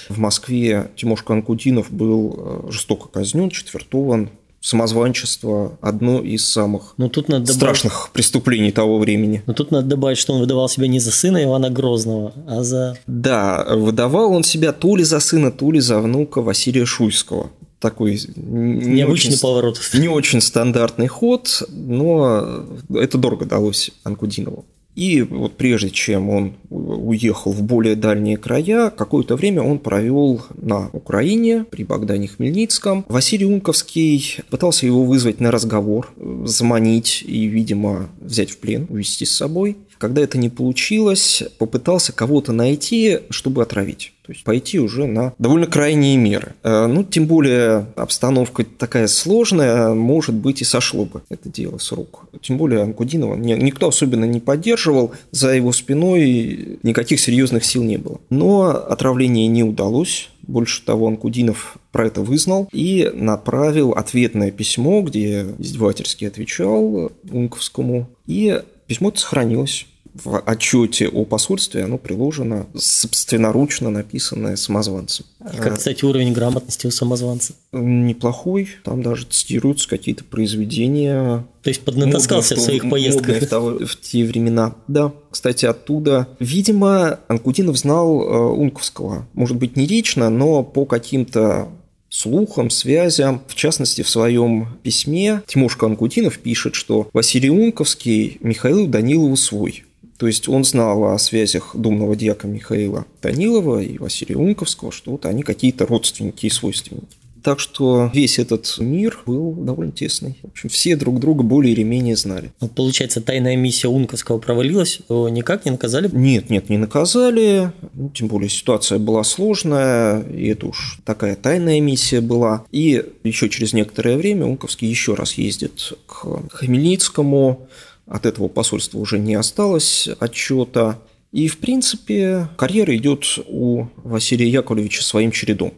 В 0.09 0.19
Москве 0.19 0.91
Тимошка 0.97 1.33
Анкудинов 1.33 1.91
был 1.91 2.35
э, 2.69 2.73
жестоко 2.73 3.09
казнен, 3.09 3.49
четвертован. 3.49 4.31
Самозванчество– 4.67 5.79
одно 5.81 6.21
из 6.21 6.45
самых 6.45 6.95
Но 6.97 7.09
тут 7.09 7.29
надо 7.29 7.45
добавить, 7.45 7.57
страшных 7.57 8.11
преступлений 8.13 8.73
того 8.73 8.99
времени. 8.99 9.45
но 9.47 9.53
тут 9.53 9.71
надо 9.71 9.87
добавить, 9.87 10.19
что 10.19 10.33
он 10.33 10.41
выдавал 10.41 10.69
себя 10.69 10.89
не 10.89 10.99
за 10.99 11.13
сына 11.13 11.45
Ивана 11.45 11.71
Грозного, 11.71 12.33
а 12.49 12.65
за... 12.65 12.99
Да, 13.07 13.65
выдавал 13.77 14.33
он 14.33 14.43
себя 14.43 14.73
то 14.73 14.97
ли 14.97 15.05
за 15.05 15.21
сына, 15.21 15.53
то 15.53 15.71
ли 15.71 15.79
за 15.79 16.01
внука 16.01 16.43
Василия 16.43 16.85
Шуйского. 16.85 17.51
Такой 17.79 18.21
не 18.35 18.95
Необычный 18.95 19.35
очень, 19.35 19.41
поворот. 19.41 19.79
не 19.95 20.09
очень 20.09 20.41
стандартный 20.41 21.07
ход, 21.07 21.63
но 21.69 22.65
это 22.93 23.19
дорого 23.19 23.45
далось 23.45 23.93
Анкудинову. 24.03 24.65
И 24.97 25.21
вот 25.21 25.59
прежде 25.59 25.91
чем 25.91 26.31
он 26.31 26.55
уехал 26.71 27.53
в 27.53 27.63
более 27.63 27.97
дальние 27.97 28.39
края, 28.39 28.91
какое-то 28.91 29.37
время 29.37 29.63
он 29.63 29.79
провел 29.79 30.43
на 30.55 30.89
Украине 30.93 31.65
при 31.71 31.85
Богдане 31.85 32.29
Хмельницком. 32.29 33.05
Василий 33.09 33.45
Унковский 33.45 34.39
пытался 34.49 34.87
его 34.87 35.05
вызвать 35.05 35.39
на 35.39 35.51
разговор, 35.51 36.13
э, 36.17 36.45
заманить 36.47 37.23
и, 37.27 37.45
видимо, 37.47 38.09
взять 38.21 38.51
в 38.51 38.57
плен, 38.59 38.87
увезти 38.89 39.27
с 39.27 39.37
собой. 39.37 39.77
Когда 39.99 40.23
это 40.23 40.39
не 40.39 40.49
получилось, 40.49 41.43
попытался 41.59 42.13
кого-то 42.13 42.53
найти, 42.53 43.21
чтобы 43.31 43.63
отравить. 43.63 44.13
То 44.27 44.33
есть 44.33 44.43
пойти 44.45 44.81
уже 44.81 45.07
на 45.07 45.33
довольно 45.39 45.67
крайние 45.67 46.17
меры. 46.17 46.55
Э, 46.65 46.87
Ну, 46.87 47.05
тем 47.05 47.27
более 47.27 47.87
обстановка 47.95 48.65
такая 48.65 49.07
сложная, 49.07 49.95
может 49.95 50.35
быть, 50.35 50.63
и 50.63 50.65
сошло 50.65 51.05
бы 51.05 51.23
это 51.29 51.49
дело 51.49 51.79
с 51.79 51.93
рук. 51.93 52.25
Тем 52.43 52.59
более 52.59 52.83
Анкудинова 52.83 53.37
ни- 53.37 53.53
никто 53.55 53.89
особенно 53.89 54.25
не 54.25 54.41
поддерживал, 54.41 55.13
за 55.31 55.55
его 55.55 55.71
спиной 55.73 56.79
никаких 56.83 57.21
серьезных 57.21 57.65
сил 57.65 57.85
не 57.85 57.99
было. 57.99 58.21
Но 58.31 58.69
отравление 58.71 59.47
не 59.47 59.63
удалось. 59.63 60.29
Больше 60.43 60.85
того, 60.85 61.09
Анкудинов 61.09 61.77
про 61.93 62.07
это 62.07 62.21
вызнал 62.21 62.69
и 62.73 63.11
направил 63.15 63.93
ответное 63.93 64.51
письмо, 64.51 65.03
где 65.03 65.47
издевательски 65.59 66.25
отвечал 66.25 67.11
Унковскому. 67.31 68.09
И 68.27 68.61
письмо 68.87 69.13
сохранилось. 69.15 69.87
В 70.25 70.39
отчете 70.41 71.09
о 71.09 71.27
посольстве 71.27 71.85
оно 71.85 71.99
приложено 71.99 72.67
собственноручно 72.75 73.91
написанное 73.91 74.57
самозванцем. 74.57 75.27
Как, 75.59 75.77
кстати, 75.77 76.07
уровень 76.07 76.33
грамотности 76.33 76.87
у 76.87 76.91
самозванца. 76.91 77.53
Неплохой, 77.73 78.71
там 78.83 79.03
даже 79.03 79.27
цитируются 79.27 79.87
какие-то 79.89 80.25
произведения. 80.25 81.45
То 81.63 81.69
есть 81.69 81.83
поднатаскался 81.83 82.55
в 82.55 82.59
модные 82.59 82.65
своих 82.65 82.83
то- 82.83 82.89
поездках. 82.89 83.43
в, 83.43 83.47
того- 83.47 83.87
в 83.87 84.01
те 84.01 84.25
времена. 84.25 84.75
Да, 84.89 85.13
кстати, 85.31 85.67
оттуда. 85.67 86.29
Видимо, 86.41 87.21
Анкудинов 87.29 87.77
знал 87.77 88.23
э, 88.23 88.39
Унковского. 88.53 89.27
Может 89.35 89.59
быть, 89.59 89.77
не 89.77 89.87
лично, 89.87 90.31
но 90.31 90.63
по 90.63 90.87
каким-то 90.87 91.69
слухам, 92.17 92.71
связям. 92.71 93.43
В 93.47 93.55
частности, 93.55 94.03
в 94.03 94.09
своем 94.09 94.69
письме 94.83 95.43
Тимошка 95.47 95.87
Анкудинов 95.87 96.39
пишет, 96.39 96.75
что 96.75 97.09
Василий 97.13 97.51
Унковский 97.51 98.39
Михаилу 98.41 98.87
Данилову 98.87 99.37
свой. 99.37 99.85
То 100.17 100.27
есть 100.27 100.49
он 100.49 100.65
знал 100.65 101.05
о 101.05 101.19
связях 101.19 101.77
думного 101.77 102.17
дьяка 102.17 102.49
Михаила 102.49 103.05
Данилова 103.21 103.83
и 103.83 103.99
Василия 103.99 104.37
Унковского, 104.37 104.91
что 104.91 105.11
вот 105.11 105.27
они 105.27 105.43
какие-то 105.43 105.85
родственники 105.85 106.47
и 106.47 106.51
свойственники. 106.51 107.17
Так 107.47 107.61
что 107.61 108.11
весь 108.13 108.41
этот 108.41 108.75
мир 108.81 109.21
был 109.25 109.53
довольно 109.53 109.93
тесный. 109.93 110.37
В 110.43 110.49
общем, 110.49 110.69
все 110.69 110.97
друг 110.97 111.21
друга 111.21 111.45
более 111.45 111.75
или 111.75 111.85
менее 111.85 112.17
знали. 112.17 112.51
Вот, 112.59 112.75
получается, 112.75 113.21
тайная 113.21 113.55
миссия 113.55 113.87
Унковского 113.87 114.39
провалилась, 114.39 114.99
его 115.09 115.29
никак 115.29 115.65
не 115.65 115.71
наказали. 115.71 116.11
Нет, 116.13 116.51
нет, 116.51 116.69
не 116.71 116.77
наказали. 116.77 117.71
Ну, 117.95 118.11
тем 118.11 118.27
более 118.27 118.49
ситуация 118.49 118.99
была 118.99 119.23
сложная, 119.23 120.23
и 120.23 120.49
это 120.49 120.67
уж 120.67 120.99
такая 121.05 121.37
тайная 121.37 121.81
миссия 121.81 122.21
была. 122.21 122.65
И 122.73 123.05
еще 123.23 123.49
через 123.49 123.73
некоторое 123.75 124.17
время 124.17 124.45
Унковский 124.47 124.89
еще 124.89 125.15
раз 125.15 125.35
ездит 125.35 125.93
к 126.09 126.49
Хмельницкому. 126.51 127.69
От 128.09 128.27
этого 128.27 128.49
посольства 128.49 128.99
уже 128.99 129.21
не 129.21 129.37
осталось 129.37 130.09
отчета. 130.19 130.99
И, 131.31 131.47
в 131.47 131.59
принципе, 131.59 132.49
карьера 132.57 132.97
идет 132.97 133.39
у 133.47 133.87
Василия 133.99 134.49
Яковлевича 134.49 135.05
своим 135.05 135.31
чередом. 135.31 135.75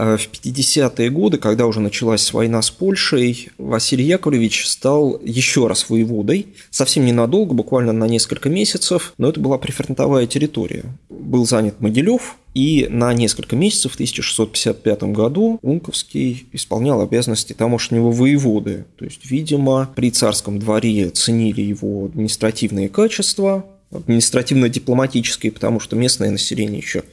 А 0.00 0.16
В 0.16 0.30
50-е 0.30 1.10
годы, 1.10 1.38
когда 1.38 1.66
уже 1.66 1.80
началась 1.80 2.32
война 2.32 2.62
с 2.62 2.70
Польшей, 2.70 3.48
Василий 3.58 4.04
Яковлевич 4.04 4.68
стал 4.68 5.20
еще 5.24 5.66
раз 5.66 5.90
воеводой. 5.90 6.54
Совсем 6.70 7.04
ненадолго, 7.04 7.52
буквально 7.52 7.92
на 7.92 8.04
несколько 8.04 8.48
месяцев, 8.48 9.12
но 9.18 9.28
это 9.28 9.40
была 9.40 9.58
прифронтовая 9.58 10.28
территория. 10.28 10.84
Был 11.08 11.44
занят 11.46 11.80
Могилев, 11.80 12.36
и 12.54 12.86
на 12.88 13.12
несколько 13.12 13.56
месяцев 13.56 13.90
в 13.90 13.94
1655 13.96 15.02
году 15.02 15.58
Унковский 15.62 16.46
исполнял 16.52 17.00
обязанности 17.00 17.52
тамошнего 17.52 18.12
воеводы. 18.12 18.84
То 18.98 19.04
есть, 19.04 19.28
видимо, 19.28 19.90
при 19.96 20.12
царском 20.12 20.60
дворе 20.60 21.10
ценили 21.10 21.62
его 21.62 22.04
административные 22.04 22.88
качества, 22.88 23.64
административно-дипломатической, 23.90 25.50
потому 25.50 25.80
что 25.80 25.96
местное 25.96 26.30
население 26.30 26.78
еще 26.78 27.04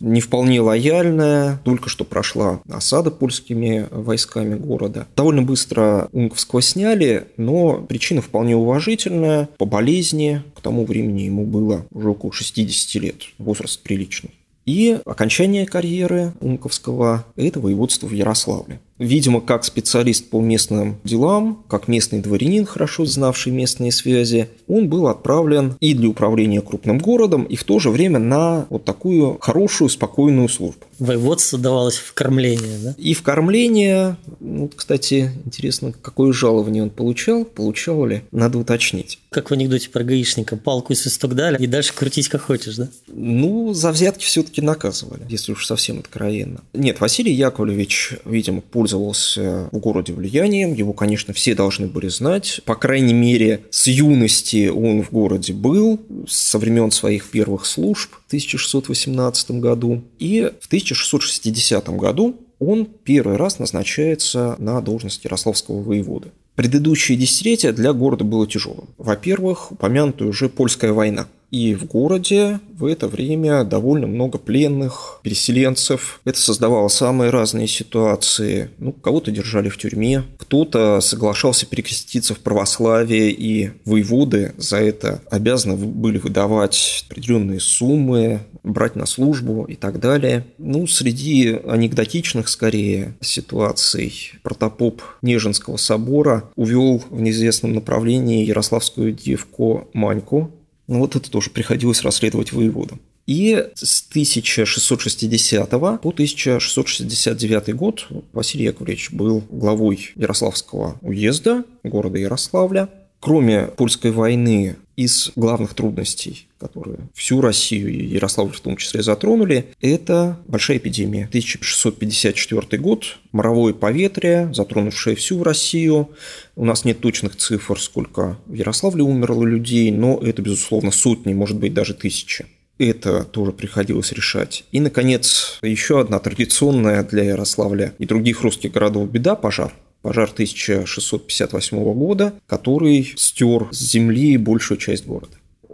не 0.00 0.20
вполне 0.20 0.60
лояльное, 0.60 1.60
только 1.64 1.88
что 1.88 2.04
прошла 2.04 2.60
осада 2.68 3.10
польскими 3.10 3.86
войсками 3.90 4.54
города. 4.54 5.06
Довольно 5.16 5.42
быстро 5.42 6.08
Унковского 6.12 6.62
сняли, 6.62 7.28
но 7.36 7.74
причина 7.80 8.20
вполне 8.20 8.56
уважительная, 8.56 9.48
по 9.58 9.64
болезни, 9.64 10.42
к 10.56 10.60
тому 10.60 10.84
времени 10.84 11.22
ему 11.22 11.44
было 11.44 11.86
уже 11.90 12.10
около 12.10 12.32
60 12.32 13.02
лет, 13.02 13.16
возраст 13.38 13.82
приличный. 13.82 14.30
И 14.66 14.98
окончание 15.04 15.66
карьеры 15.66 16.32
Унковского– 16.40 17.26
это 17.36 17.60
воеводство 17.60 18.06
в 18.06 18.12
Ярославле. 18.12 18.80
Видимо, 18.98 19.40
как 19.40 19.64
специалист 19.64 20.30
по 20.30 20.40
местным 20.40 20.98
делам, 21.02 21.64
как 21.68 21.88
местный 21.88 22.20
дворянин, 22.20 22.64
хорошо 22.64 23.04
знавший 23.04 23.50
местные 23.50 23.90
связи, 23.90 24.48
он 24.68 24.88
был 24.88 25.08
отправлен 25.08 25.74
и 25.80 25.94
для 25.94 26.08
управления 26.08 26.60
крупным 26.60 26.98
городом, 26.98 27.42
и 27.44 27.56
в 27.56 27.64
то 27.64 27.80
же 27.80 27.90
время 27.90 28.20
на 28.20 28.66
вот 28.70 28.84
такую 28.84 29.38
хорошую, 29.40 29.88
спокойную 29.88 30.48
службу. 30.48 30.84
Воеводство 31.00 31.58
давалось 31.58 31.96
в 31.96 32.14
кормление, 32.14 32.78
да? 32.82 32.94
И 32.96 33.14
в 33.14 33.22
кормление, 33.22 34.16
ну, 34.38 34.70
кстати, 34.74 35.32
интересно, 35.44 35.92
какое 36.00 36.32
жалование 36.32 36.84
он 36.84 36.90
получал, 36.90 37.44
получал 37.44 38.06
ли, 38.06 38.22
надо 38.30 38.58
уточнить. 38.58 39.18
Как 39.30 39.50
в 39.50 39.52
анекдоте 39.52 39.90
про 39.90 40.04
гаишника, 40.04 40.56
палку 40.56 40.92
и 40.92 40.96
свисток 40.96 41.34
дали, 41.34 41.60
и 41.60 41.66
дальше 41.66 41.92
крутить 41.94 42.28
как 42.28 42.42
хочешь, 42.42 42.76
да? 42.76 42.88
Ну, 43.08 43.74
за 43.74 43.90
взятки 43.90 44.24
все-таки 44.24 44.60
наказывали, 44.60 45.22
если 45.28 45.52
уж 45.52 45.66
совсем 45.66 45.98
откровенно. 45.98 46.60
Нет, 46.72 47.00
Василий 47.00 47.32
Яковлевич, 47.32 48.14
видимо, 48.24 48.60
пользовался 48.84 49.70
в 49.72 49.78
городе 49.78 50.12
влиянием, 50.12 50.74
его, 50.74 50.92
конечно, 50.92 51.32
все 51.32 51.54
должны 51.54 51.86
были 51.86 52.08
знать. 52.08 52.60
По 52.66 52.74
крайней 52.74 53.14
мере, 53.14 53.64
с 53.70 53.86
юности 53.86 54.68
он 54.68 55.02
в 55.02 55.10
городе 55.10 55.54
был, 55.54 55.98
со 56.28 56.58
времен 56.58 56.90
своих 56.90 57.30
первых 57.30 57.64
служб 57.64 58.12
в 58.12 58.26
1618 58.26 59.52
году. 59.52 60.04
И 60.18 60.50
в 60.60 60.66
1660 60.66 61.88
году 61.96 62.36
он 62.58 62.86
первый 63.04 63.36
раз 63.36 63.58
назначается 63.58 64.56
на 64.58 64.82
должность 64.82 65.24
ярославского 65.24 65.82
воевода. 65.82 66.28
Предыдущее 66.54 67.16
десятилетие 67.16 67.72
для 67.72 67.94
города 67.94 68.22
было 68.22 68.46
тяжелым. 68.46 68.90
Во-первых, 68.98 69.72
упомянутая 69.72 70.28
уже 70.28 70.50
польская 70.50 70.92
война– 70.92 71.26
и 71.50 71.74
в 71.74 71.86
городе 71.86 72.60
в 72.76 72.84
это 72.84 73.06
время 73.08 73.64
довольно 73.64 74.06
много 74.06 74.38
пленных, 74.38 75.20
переселенцев. 75.22 76.20
Это 76.24 76.38
создавало 76.38 76.88
самые 76.88 77.30
разные 77.30 77.68
ситуации. 77.68 78.70
Ну, 78.78 78.92
кого-то 78.92 79.30
держали 79.30 79.68
в 79.68 79.78
тюрьме, 79.78 80.24
кто-то 80.38 81.00
соглашался 81.00 81.66
перекреститься 81.66 82.34
в 82.34 82.40
православие, 82.40 83.30
и 83.30 83.70
воеводы 83.84 84.54
за 84.56 84.78
это 84.78 85.22
обязаны 85.30 85.76
были 85.76 86.18
выдавать 86.18 87.04
определенные 87.08 87.60
суммы, 87.60 88.40
брать 88.62 88.96
на 88.96 89.06
службу 89.06 89.64
и 89.64 89.74
так 89.74 90.00
далее. 90.00 90.44
Ну, 90.58 90.86
среди 90.86 91.60
анекдотичных, 91.66 92.48
скорее, 92.48 93.14
ситуаций 93.20 94.32
протопоп 94.42 95.02
Нежинского 95.22 95.76
собора 95.76 96.50
увел 96.56 97.02
в 97.10 97.20
неизвестном 97.20 97.74
направлении 97.74 98.44
ярославскую 98.44 99.12
девку 99.12 99.88
Маньку, 99.92 100.50
ну 100.86 101.00
вот 101.00 101.16
это 101.16 101.30
тоже 101.30 101.50
приходилось 101.50 102.02
расследовать 102.02 102.52
воеводам. 102.52 103.00
И 103.26 103.70
с 103.74 104.06
1660 104.10 105.70
по 105.70 106.10
1669 106.10 107.74
год 107.74 108.06
Василий 108.32 108.66
Яковлевич 108.66 109.12
был 109.12 109.42
главой 109.50 110.12
Ярославского 110.14 110.98
уезда 111.00 111.64
города 111.82 112.18
Ярославля. 112.18 112.90
Кроме 113.20 113.68
польской 113.68 114.10
войны, 114.10 114.76
из 114.96 115.32
главных 115.36 115.74
трудностей, 115.74 116.46
которые 116.58 116.98
всю 117.14 117.40
Россию 117.40 117.92
и 117.92 118.04
Ярославль 118.06 118.52
в 118.52 118.60
том 118.60 118.76
числе 118.76 119.02
затронули, 119.02 119.66
это 119.80 120.38
большая 120.46 120.78
эпидемия. 120.78 121.24
1654 121.24 122.80
год, 122.80 123.18
моровое 123.32 123.74
поветрие, 123.74 124.52
затронувшее 124.54 125.16
всю 125.16 125.42
Россию. 125.42 126.10
У 126.56 126.64
нас 126.64 126.84
нет 126.84 127.00
точных 127.00 127.36
цифр, 127.36 127.80
сколько 127.80 128.38
в 128.46 128.54
Ярославле 128.54 129.02
умерло 129.02 129.44
людей, 129.44 129.90
но 129.90 130.18
это, 130.18 130.42
безусловно, 130.42 130.90
сотни, 130.90 131.34
может 131.34 131.58
быть, 131.58 131.74
даже 131.74 131.94
тысячи. 131.94 132.46
Это 132.78 133.22
тоже 133.22 133.52
приходилось 133.52 134.10
решать. 134.12 134.64
И, 134.72 134.80
наконец, 134.80 135.58
еще 135.62 136.00
одна 136.00 136.18
традиционная 136.18 137.04
для 137.04 137.22
Ярославля 137.22 137.94
и 137.98 138.06
других 138.06 138.42
русских 138.42 138.72
городов 138.72 139.10
беда– 139.10 139.34
пожар 139.36 139.72
пожар 140.04 140.28
1658 140.30 141.94
года, 141.94 142.34
который 142.46 143.14
стер 143.16 143.68
с 143.72 143.78
земли 143.78 144.36
большую 144.36 144.76
часть 144.76 145.06
города. 145.06 145.32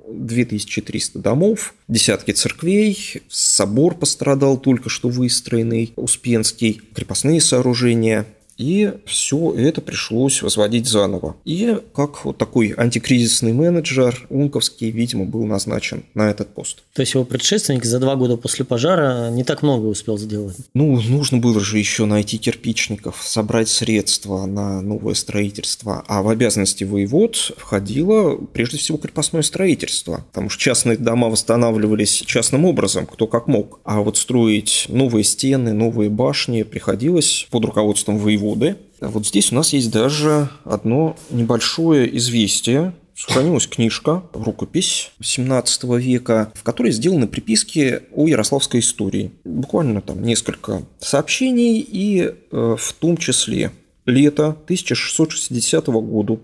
2300 0.09 1.19
домов, 1.19 1.75
десятки 1.89 2.31
церквей, 2.31 3.23
собор 3.29 3.97
пострадал 3.97 4.57
только 4.57 4.89
что 4.89 5.09
выстроенный, 5.09 5.93
Успенский, 5.97 6.81
крепостные 6.95 7.41
сооружения– 7.41 8.25
и 8.61 8.93
все 9.07 9.55
это 9.55 9.81
пришлось 9.81 10.43
возводить 10.43 10.87
заново. 10.87 11.35
И 11.47 11.79
как 11.95 12.27
вот 12.27 12.37
такой 12.37 12.75
антикризисный 12.77 13.55
менеджер 13.55 14.27
Унковский, 14.29 14.91
видимо, 14.91 15.25
был 15.25 15.47
назначен 15.47 16.05
на 16.13 16.31
этот 16.31 16.49
пост. 16.49 16.83
То 16.93 17.01
есть 17.01 17.15
его 17.15 17.25
предшественник 17.25 17.87
за 17.87 17.99
два 17.99 18.17
года 18.17 18.37
после 18.37 18.67
пожара 18.67 19.31
не 19.31 19.45
так 19.45 19.63
много 19.63 19.87
успел 19.87 20.19
сделать? 20.19 20.57
Ну, 20.75 21.01
нужно 21.01 21.39
было 21.39 21.59
же 21.59 21.79
еще 21.79 22.05
найти 22.05 22.37
кирпичников, 22.37 23.23
собрать 23.23 23.71
средства 23.71 24.45
на 24.45 24.83
новое 24.83 25.15
строительство. 25.15 26.05
А 26.07 26.21
в 26.21 26.29
обязанности 26.29 26.85
воевод 26.85 27.37
входило 27.57 28.37
прежде 28.37 28.77
всего 28.77 28.99
крепостное 28.99 29.41
строительство, 29.41 30.27
потому 30.29 30.51
что 30.51 30.63
частные 30.63 30.99
дома 30.99 31.31
восстанавливались 31.31 32.23
частным 32.27 32.67
образом, 32.67 33.07
кто 33.07 33.27
как 33.27 33.47
мог. 33.47 33.81
А 33.85 34.03
вот 34.03 34.19
строить 34.19 34.85
новые 34.89 35.25
стены, 35.25 35.73
новые 35.73 36.11
башни 36.11 36.63
приходилось 36.63 37.47
под 37.51 37.65
руководством 37.65 38.19
воевод 38.19 38.50
годы. 38.51 38.77
Вот 39.01 39.27
здесь 39.27 39.53
у 39.53 39.55
нас 39.55 39.73
есть 39.73 39.91
даже 39.91 40.49
одно 40.65 41.17
небольшое 41.31 42.17
известие. 42.17 42.95
Сохранилась 43.15 43.67
книжка, 43.67 44.23
рукопись 44.33 45.11
17 45.21 45.85
века, 45.99 46.53
в 46.55 46.63
которой 46.63 46.91
сделаны 46.91 47.27
приписки 47.27 48.01
о 48.15 48.27
ярославской 48.27 48.81
истории. 48.81 49.33
Буквально 49.45 50.01
там 50.01 50.23
несколько 50.23 50.83
сообщений, 51.01 51.81
и 51.81 52.23
э, 52.23 52.77
в 52.79 52.93
том 52.95 53.19
числе 53.19 53.73
лето 54.07 54.49
1660 54.65 55.87
года, 55.89 56.39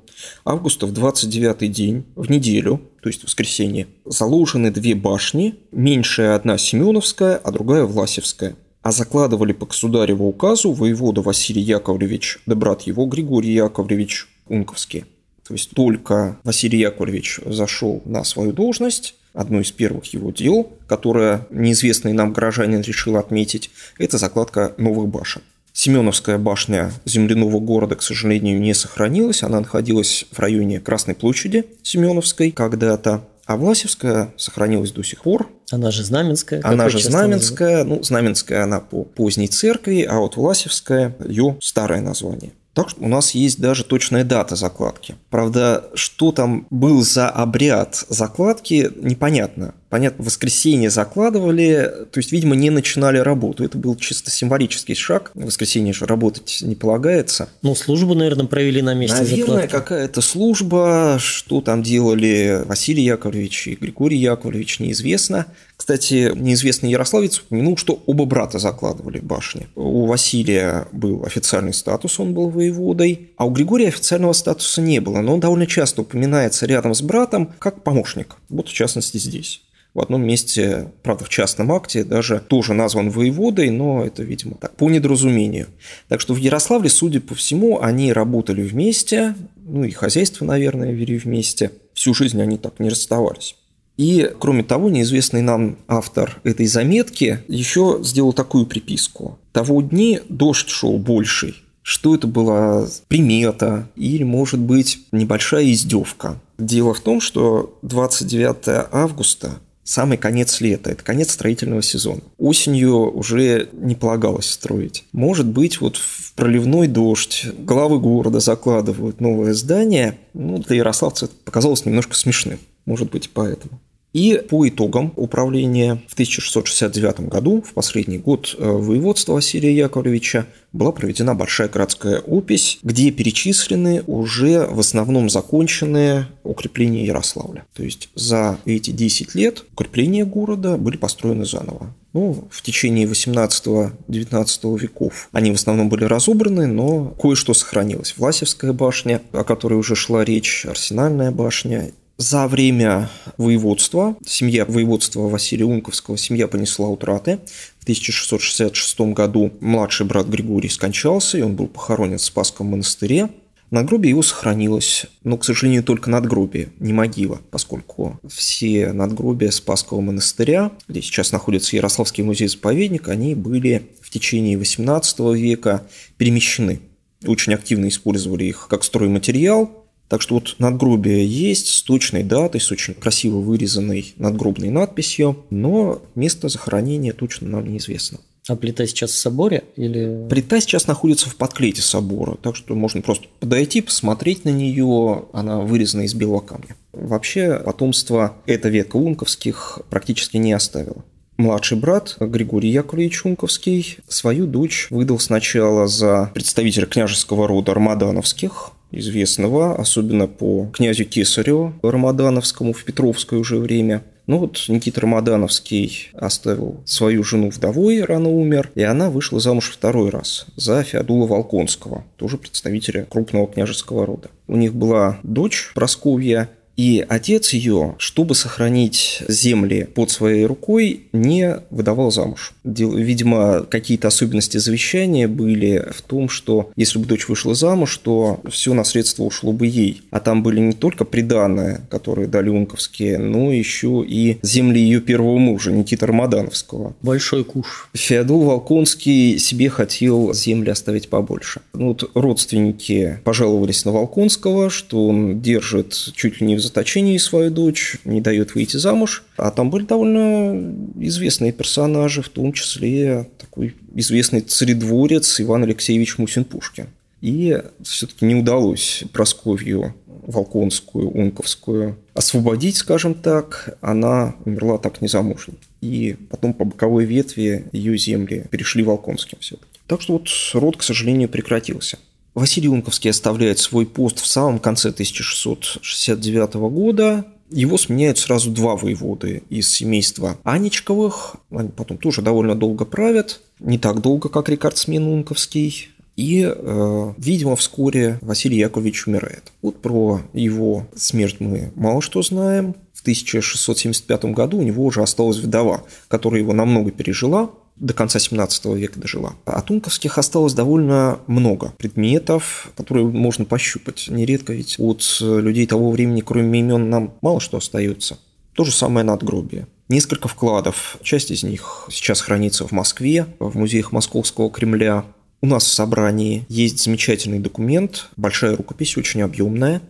августа 0.45 0.87
в 0.87 0.93
29 0.93 1.73
день, 1.73 2.05
в 2.15 2.31
неделю, 2.31 2.83
то 3.01 3.09
есть 3.09 3.23
в 3.23 3.25
воскресенье, 3.25 3.87
заложены 4.05 4.71
две 4.71 4.95
башни, 4.95 5.55
меньшая 5.73 6.35
одна 6.35 6.59
Семеновская, 6.59 7.37
а 7.37 7.53
другая 7.53 7.85
Власевская 7.85 8.55
а 8.87 8.93
закладывали 8.93 9.53
по 9.53 9.67
государеву 9.67 10.29
указу 10.29 10.71
воевода 10.71 11.21
Василий 11.21 11.61
Яковлевич, 11.61 12.39
да 12.47 12.55
брат 12.55 12.83
его 12.83 13.05
Григорий 13.07 13.53
Яковлевич 13.53 14.29
Унковский. 14.47 15.07
То 15.45 15.55
есть 15.55 15.71
только 15.71 16.39
Василий 16.45 16.79
Яковлевич 16.79 17.41
зашел 17.47 18.01
на 18.05 18.23
свою 18.23 18.53
должность, 18.53 19.17
одно 19.33 19.59
из 19.59 19.73
первых 19.73 20.05
его 20.15 20.31
дел, 20.31 20.71
которое 20.87 21.49
неизвестный 21.51 22.13
нам 22.13 22.33
горожанин 22.33 22.81
решил 22.81 23.17
отметить, 23.17 23.73
это 23.99 24.19
закладка 24.19 24.73
новых 24.79 25.09
башен. 25.09 25.43
Семеновская 25.73 26.39
башня 26.39 26.93
земляного 27.05 27.59
города, 27.59 27.97
к 27.97 28.03
сожалению, 28.03 28.61
не 28.61 28.73
сохранилась. 28.73 29.43
Она 29.43 29.59
находилась 29.59 30.27
в 30.31 30.39
районе 30.39 30.79
Красной 30.79 31.17
площади 31.17 31.67
Семеновской 31.83 32.53
когда-то. 32.53 33.25
А 33.47 33.57
Власевская 33.57 34.35
сохранилась 34.37 34.91
до 34.91 35.03
сих 35.05 35.23
пор. 35.23 35.49
Она 35.71 35.91
же 35.91 36.03
Знаменская. 36.03 36.61
Она 36.65 36.89
же 36.89 36.99
Знаменская. 36.99 37.85
Ну, 37.85 38.03
Знаменская 38.03 38.65
она 38.65 38.81
по 38.81 39.05
поздней 39.05 39.49
церкви, 39.49 40.03
а 40.03 40.19
вот 40.19 40.37
Власевская 40.37 41.17
ее 41.25 41.57
старое 41.61 42.01
название. 42.01 42.53
Так 42.77 42.91
что 42.91 43.03
у 43.03 43.09
нас 43.09 43.31
есть 43.31 43.59
даже 43.59 43.85
точная 43.85 44.23
дата 44.23 44.55
закладки. 44.55 45.17
Правда, 45.31 45.89
что 45.95 46.31
там 46.31 46.67
был 46.69 47.03
за 47.03 47.31
обряд 47.31 48.05
закладки, 48.11 48.91
непонятно. 48.97 49.75
Понятно, 49.97 50.25
в 50.25 50.27
воскресенье 50.27 50.91
закладывали, 50.91 51.91
то 52.13 52.19
есть, 52.19 52.31
видимо, 52.31 52.55
не 52.55 52.69
начинали 52.69 53.17
работу. 53.17 53.65
Это 53.65 53.79
был 53.79 53.97
чисто 53.97 54.31
символический 54.31 54.95
шаг. 54.95 55.31
В 55.33 55.47
воскресенье 55.47 55.95
же 55.95 56.05
работать 56.05 56.59
не 56.61 56.75
полагается. 56.75 57.49
Ну, 57.63 57.75
службу, 57.75 58.13
наверное, 58.15 58.45
провели 58.45 58.83
на 58.83 58.93
месте 58.93 59.17
Наверное, 59.17 59.67
какая-то 59.67 60.21
служба, 60.21 61.17
что 61.19 61.63
там 61.63 61.83
делали 61.83 62.61
Василий 62.67 63.05
Яковлевич 63.05 63.69
и 63.69 63.75
Григорий 63.77 64.19
Яковлевич, 64.19 64.81
неизвестно. 64.81 65.47
Кстати, 65.79 66.31
неизвестный 66.35 66.91
ярославец 66.91 67.39
упомянул, 67.39 67.79
что 67.79 68.03
оба 68.05 68.27
брата 68.27 68.59
закладывали 68.59 69.19
башни. 69.21 69.67
У 69.77 70.05
Василия 70.05 70.89
был 70.93 71.25
официальный 71.25 71.73
статус, 71.73 72.21
он 72.21 72.35
был 72.35 72.51
воеводой, 72.51 73.31
а 73.39 73.47
у 73.47 73.51
Григория 73.51 73.89
официального 73.89 74.35
статуса 74.35 74.83
не 74.83 75.01
было, 75.01 75.23
но 75.23 75.33
он 75.33 75.41
довольно 75.41 75.67
часто 75.67 76.03
упоминается 76.03 76.67
рядом 76.67 76.95
с 76.95 77.01
братом 77.01 77.55
как 77.59 77.83
помощник. 77.83 78.37
Вот 78.51 78.69
в 78.69 78.75
частности 78.75 79.17
здесь. 79.17 79.63
В 79.97 80.01
одном 80.03 80.27
месте, 80.27 80.93
правда, 81.03 81.25
в 81.25 81.31
частном 81.31 81.73
акте, 81.73 82.05
даже 82.05 82.39
тоже 82.39 82.75
назван 82.75 83.09
воеводой, 83.09 83.71
но 83.71 84.05
это, 84.05 84.23
видимо, 84.25 84.57
так, 84.61 84.77
по 84.77 84.91
недоразумению. 84.91 85.69
Так 86.09 86.21
что 86.21 86.35
в 86.35 86.37
Ярославле, 86.37 86.91
судя 86.91 87.23
по 87.23 87.35
всему, 87.35 87.81
они 87.81 88.13
работали 88.13 88.61
вместе, 88.61 89.35
ну 89.57 89.85
и 89.85 89.91
хозяйство, 89.93 90.45
наверное, 90.45 90.93
вели 90.93 91.17
вместе. 91.17 91.71
Всю 91.95 92.13
жизнь 92.13 92.43
они 92.43 92.59
так 92.59 92.79
не 92.79 92.91
расставались. 92.91 93.57
И, 93.97 94.31
кроме 94.39 94.65
того, 94.65 94.91
неизвестный 94.91 95.41
нам 95.41 95.79
автор 95.89 96.43
этой 96.45 96.67
заметки 96.67 97.39
еще 97.49 98.01
сделал 98.03 98.35
такую 98.35 98.67
приписку. 98.67 99.39
Того 99.53 99.81
дни 99.81 100.21
дождь 100.29 100.69
шел 100.69 100.99
больший. 100.99 101.55
Что 101.81 102.15
это 102.17 102.27
была 102.27 102.87
примета 103.09 103.89
или, 103.97 104.25
может 104.25 104.61
быть, 104.61 105.07
небольшая 105.11 105.73
издевка? 105.73 106.39
Дело 106.59 106.93
в 106.93 107.01
том, 107.01 107.23
что 107.23 107.79
29 107.81 108.89
августа 108.93 109.61
самый 109.87 110.19
конец 110.19 110.61
лета, 110.61 110.91
это 110.91 111.03
конец 111.03 111.33
строительного 111.33 111.81
сезона. 111.81 112.21
Осенью 112.37 113.17
уже 113.17 113.69
не 113.73 113.95
полагалось 113.95 114.51
строить. 114.51 115.05
Может 115.13 115.47
быть, 115.47 115.81
вот 115.81 115.97
в 115.97 116.35
проливной 116.35 116.89
дождь, 116.89 117.47
главы 117.59 117.99
города 118.01 118.41
закладывают 118.41 119.21
новое 119.21 119.55
здание, 119.55 120.19
ну, 120.35 120.59
для 120.59 120.77
ярославца 120.77 121.27
это 121.27 121.35
показалось 121.45 121.87
немножко 121.87 122.15
смешным. 122.15 122.59
Может 122.85 123.11
быть, 123.11 123.31
поэтому. 123.31 123.81
И 124.17 124.43
по 124.49 124.67
итогам 124.67 125.13
управления 125.17 126.01
в 126.09 126.15
1669 126.15 127.29
году, 127.29 127.61
в 127.61 127.75
последний 127.75 128.17
год 128.17 128.57
э, 128.59 128.67
воеводства 128.67 129.35
Василия 129.35 129.77
Яковлевича, 129.77 130.47
была 130.73 130.91
проведена 130.91 131.35
большая 131.35 131.69
городская 131.69 132.21
опись, 132.21 132.79
где 132.83 133.11
перечислены 133.11 134.03
уже 134.07 134.67
в 134.69 134.81
основном 134.81 135.29
законченные 135.29 136.29
укрепления 136.45 137.05
Ярославля. 137.05 137.67
То 137.75 137.83
есть 137.83 138.09
за 138.15 138.59
эти 138.65 138.91
10 138.91 139.35
лет 139.35 139.65
укрепления 139.75 140.25
города 140.25 140.79
были 140.79 140.97
построены 140.97 141.45
заново. 141.45 141.95
Ну, 142.15 142.49
в 142.51 142.63
течение 142.63 143.07
18-19 143.07 144.79
веков 144.79 145.29
они 145.33 145.51
в 145.51 145.57
основном 145.57 145.91
были 145.91 146.05
разобраны, 146.05 146.67
но 146.67 147.15
кое-что 147.21 147.53
сохранилось. 147.53 148.15
Власевская 148.17 148.73
башня, 148.73 149.21
о 149.33 149.45
которой 149.45 149.75
уже 149.75 149.95
шла 149.95 150.25
речь, 150.25 150.65
Арсенальная 150.65 151.31
башня 151.33 151.91
за 152.19 152.49
время 152.49 153.11
воеводства, 153.37 154.17
семья 154.25 154.65
воеводства 154.65 155.23
Василия 155.29 155.67
Унковского, 155.67 156.17
семья 156.17 156.49
понесла 156.49 156.89
утраты. 156.89 157.41
В 157.79 157.83
1666 157.83 159.01
году 159.13 159.53
младший 159.61 160.07
брат 160.07 160.27
Григорий 160.27 160.69
скончался, 160.69 161.39
и 161.39 161.43
он 161.43 161.55
был 161.57 161.67
похоронен 161.69 162.19
в 162.19 162.23
Спасском 162.23 162.69
монастыре. 162.69 163.29
Надгробие 163.71 164.11
его 164.11 164.23
сохранилось, 164.23 165.07
но, 165.25 165.37
к 165.37 165.45
сожалению, 165.45 165.83
только 165.83 166.09
надгробие, 166.09 166.69
не 166.79 166.93
могила, 166.93 167.41
поскольку 167.51 168.21
все 168.29 168.93
надгробия 168.93 169.51
Спасского 169.51 170.01
монастыря, 170.01 170.71
где 170.87 171.03
сейчас 171.03 171.33
находится 171.33 171.75
Ярославский 171.75 172.23
музей-заповедник, 172.23 173.09
они 173.09 173.35
были 173.35 173.91
в 174.01 174.11
течение 174.11 174.57
XVIII 174.57 175.37
века 175.37 175.83
перемещены. 176.17 176.81
Очень 177.27 177.55
активно 177.55 177.89
использовали 177.89 178.45
их 178.45 178.69
как 178.71 178.85
стройматериал, 178.85 179.86
так 180.09 180.23
что 180.23 180.35
вот 180.35 180.57
надгробие 180.59 181.27
есть 181.27 181.69
с 181.69 181.83
точной 181.83 182.23
датой, 182.23 182.61
с 182.61 182.71
очень 182.71 182.95
красиво 182.95 183.39
вырезанной 183.39 184.15
надгробной 184.17 184.71
надписью, 184.71 185.45
но 185.51 186.03
место 186.15 186.49
захоронения 186.49 187.13
точно 187.13 187.49
нам 187.49 187.71
неизвестно. 187.71 188.19
А 188.49 188.55
плита 188.55 188.87
сейчас 188.87 189.11
в 189.11 189.17
соборе 189.17 189.65
или... 189.77 190.27
Плита 190.31 190.61
сейчас 190.61 190.87
находится 190.87 191.29
в 191.29 191.35
подклете 191.35 191.83
собора, 191.83 192.37
так 192.41 192.55
что 192.55 192.77
можно 192.77 193.03
просто 193.03 193.27
подойти, 193.41 193.81
посмотреть 193.81 194.45
на 194.45 194.51
нее, 194.51 195.25
она 195.33 195.61
вырезана 195.61 196.03
из 196.03 196.15
белого 196.15 196.41
камня. 196.41 196.77
Вообще 196.93 197.61
потомство 197.65 198.37
эта 198.47 198.69
ветка 198.69 198.97
Унковских 198.97 199.81
практически 199.91 200.37
не 200.37 200.53
оставила. 200.53 201.05
Младший 201.39 201.77
брат 201.77 202.17
Григорий 202.19 202.71
Яковлевич 202.71 203.25
Унковский 203.25 203.99
свою 204.09 204.47
дочь 204.47 204.87
выдал 204.89 205.19
сначала 205.19 205.87
за 205.87 206.31
представителя 206.33 206.87
княжеского 206.87 207.47
рода 207.47 207.73
Армадановских, 207.73 208.71
известного, 208.91 209.75
особенно 209.75 210.27
по 210.27 210.67
князю 210.73 211.05
Кесареву 211.05 211.75
Рамадановскому 211.83 212.73
в 212.73 212.85
Петровское 212.85 213.39
уже 213.39 213.59
время. 213.59 214.03
Ну 214.27 214.39
вот 214.39 214.65
Никита 214.69 215.03
Рамадановский 215.03 216.11
оставил 216.15 216.81
свою 216.85 217.23
жену 217.23 217.51
вдовой, 217.51 218.03
рано 218.03 218.29
умер, 218.29 218.73
и 218.75 218.83
она 218.83 219.09
вышла 219.09 219.39
замуж 219.39 219.71
второй 219.73 220.11
раз 220.11 220.47
за 220.57 220.83
Феодула 220.83 221.27
Волконского, 221.27 222.05
тоже 222.17 222.37
представителя 222.37 223.05
крупного 223.05 223.47
княжеского 223.47 224.05
рода. 224.05 224.31
У 224.49 224.57
них 224.57 224.75
была 224.75 225.21
дочь 225.23 225.71
Просковья, 225.75 226.49
и 226.77 227.05
отец 227.09 227.53
ее, 227.53 227.95
чтобы 227.99 228.35
сохранить 228.35 229.23
земли 229.29 229.89
под 229.95 230.11
своей 230.11 230.45
рукой, 230.45 231.07
не 231.13 231.59
выдавал 231.71 232.11
замуж. 232.11 232.53
Видимо, 232.65 233.63
какие-то 233.63 234.09
особенности 234.09 234.59
завещания 234.59 235.27
были 235.27 235.87
в 235.91 236.03
том, 236.03 236.29
что 236.29 236.71
если 236.77 236.99
бы 236.99 237.07
дочь 237.07 237.29
вышла 237.29 237.55
замуж, 237.55 237.97
то 238.03 238.41
все 238.51 238.75
наследство 238.75 239.25
ушло 239.25 239.53
бы 239.53 239.67
ей. 239.67 240.03
А 240.11 240.21
там 240.21 240.43
были 240.43 240.61
не 240.61 240.73
только 240.73 241.05
приданные, 241.05 241.81
которые 241.91 242.29
дали 242.29 242.51
Унковские, 242.51 243.19
но 243.19 243.53
еще 243.53 244.05
и 244.07 244.39
земли 244.43 244.81
ее 244.81 245.01
первого 245.01 245.39
мужа, 245.39 245.73
Никиты 245.73 246.07
Рамадановского. 246.07 246.95
Большой 247.03 247.45
куш. 247.45 247.89
Феодул 247.95 248.45
Волконский 248.45 249.39
себе 249.39 249.71
хотел 249.71 250.35
земли 250.35 250.71
оставить 250.71 251.09
побольше. 251.09 251.61
Ну, 251.73 251.89
вот 251.89 252.11
родственники 252.15 253.21
пожаловались 253.25 253.85
на 253.85 253.93
Волконского, 253.93 254.71
что 254.71 255.07
он 255.07 255.41
держит 255.41 256.13
чуть 256.15 256.41
ли 256.41 256.47
не 256.47 256.57
в 256.57 256.66
заточении 256.67 257.17
свою 257.19 257.51
дочь, 257.51 257.97
не 258.05 258.21
дает 258.21 258.55
выйти 258.55 258.77
замуж. 258.77 259.25
А 259.37 259.51
там 259.51 259.71
были 259.71 259.85
довольно 259.85 260.75
известные 261.01 261.53
персонажи, 261.53 262.23
в 262.23 262.29
том 262.29 262.53
числе 262.53 263.29
такой 263.39 263.75
известный 263.95 264.41
царедворец 264.41 265.41
Иван 265.41 265.65
Алексеевич 265.65 266.19
Мусин-Пушкин. 266.19 266.87
И 267.23 267.61
все-таки 267.83 268.27
не 268.27 268.35
удалось 268.35 269.05
Просковью 269.13 269.95
Волконскую, 270.07 271.09
Унковскую 271.09 271.97
освободить, 272.15 272.77
скажем 272.77 273.15
так. 273.15 273.79
Она 273.81 274.35
умерла 274.45 274.79
так 274.79 275.01
незамужней. 275.01 275.59
И 275.81 276.17
потом 276.31 276.53
по 276.53 276.65
боковой 276.65 277.05
ветви 277.05 277.67
ее 277.73 277.97
земли 277.97 278.45
перешли 278.51 278.83
Волконским 278.83 279.39
все-таки. 279.41 279.67
Так 279.87 280.03
что 280.03 280.15
вот 280.15 280.29
род, 280.55 280.77
к 280.77 280.83
сожалению, 280.83 281.29
прекратился. 281.29 281.99
Василий 282.37 282.69
Унковский 282.69 283.11
оставляет 283.11 283.59
свой 283.59 283.87
пост 283.87 284.21
в 284.21 284.27
самом 284.27 284.59
конце 284.59 284.91
1669 284.91 286.55
года. 286.71 287.25
Его 287.51 287.79
сменяют 287.79 288.19
сразу 288.19 288.51
два 288.51 288.77
воеводы 288.77 289.43
из 289.49 289.71
семейства 289.73 290.37
Анечковых. 290.45 291.37
Они 291.51 291.71
потом 291.71 291.97
тоже 291.97 292.21
довольно 292.21 292.55
долго 292.55 292.85
правят. 292.85 293.41
Не 293.59 293.79
так 293.79 294.03
долго, 294.03 294.29
как 294.29 294.51
рекордсмен 294.51 295.07
Унковский. 295.07 295.89
И, 296.17 296.43
э, 296.47 297.13
видимо, 297.17 297.57
вскоре 297.57 298.19
Василий 298.21 298.59
Яковлевич 298.59 299.07
умирает. 299.07 299.53
Вот 299.63 299.81
про 299.81 300.21
его 300.35 300.87
смерть 300.95 301.37
мы 301.39 301.73
мало 301.75 302.03
что 302.03 302.21
знаем. 302.21 302.75
В 302.93 303.01
1675 303.01 304.35
году 304.35 304.59
у 304.59 304.63
него 304.63 304.85
уже 304.85 305.03
осталась 305.03 305.39
вдова, 305.39 305.85
которая 306.09 306.43
его 306.43 306.53
намного 306.53 306.91
пережила, 306.91 307.51
до 307.77 307.93
конца 307.95 308.19
17 308.19 308.65
века 308.77 308.99
дожила. 308.99 309.35
А 309.45 309.61
Тунковских 309.61 310.19
осталось 310.19 310.55
довольно 310.55 311.21
много 311.27 311.73
предметов, 311.79 312.71
которые 312.77 313.07
можно 313.07 313.45
пощупать. 313.45 314.07
Нередко 314.09 314.53
ведь 314.53 314.77
от 314.79 315.19
людей 315.21 315.67
того 315.67 315.91
времени, 315.91 316.23
кроме 316.23 316.61
имен, 316.61 316.89
нам 316.91 317.15
мало 317.21 317.41
что 317.41 317.59
остается. 317.59 318.19
То 318.55 318.65
же 318.65 318.73
самое 318.73 319.05
надгробие. 319.05 319.67
Несколько 319.89 320.29
вкладов. 320.29 320.97
Часть 321.03 321.31
из 321.31 321.43
них 321.43 321.89
сейчас 321.91 322.21
хранится 322.21 322.67
в 322.67 322.73
Москве, 322.73 323.27
в 323.39 323.57
музеях 323.57 323.93
Московского 323.93 324.51
Кремля. 324.51 325.05
У 325.43 325.47
нас 325.47 325.65
в 325.65 325.73
собрании 325.73 326.47
есть 326.49 326.83
замечательный 326.83 327.39
документ, 327.39 328.09
большая 328.17 328.57
рукопись, 328.57 328.97
очень 328.97 329.21
объемная, 329.21 329.83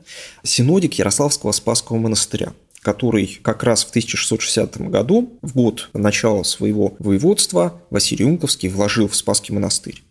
синодик 0.42 0.94
Ярославского 0.94 1.52
Спасского 1.52 1.98
монастыря 1.98 2.52
который 2.86 3.40
как 3.42 3.64
раз 3.64 3.84
в 3.84 3.88
1660 3.88 4.78
году, 4.82 5.36
в 5.42 5.54
год 5.54 5.90
начала 5.92 6.44
своего 6.44 6.94
воеводства, 7.00 7.82
Василий 7.90 8.24
Унковский 8.24 8.68
вложил 8.68 9.08
в 9.08 9.16
Спасский 9.16 9.52
монастырь. 9.52 10.04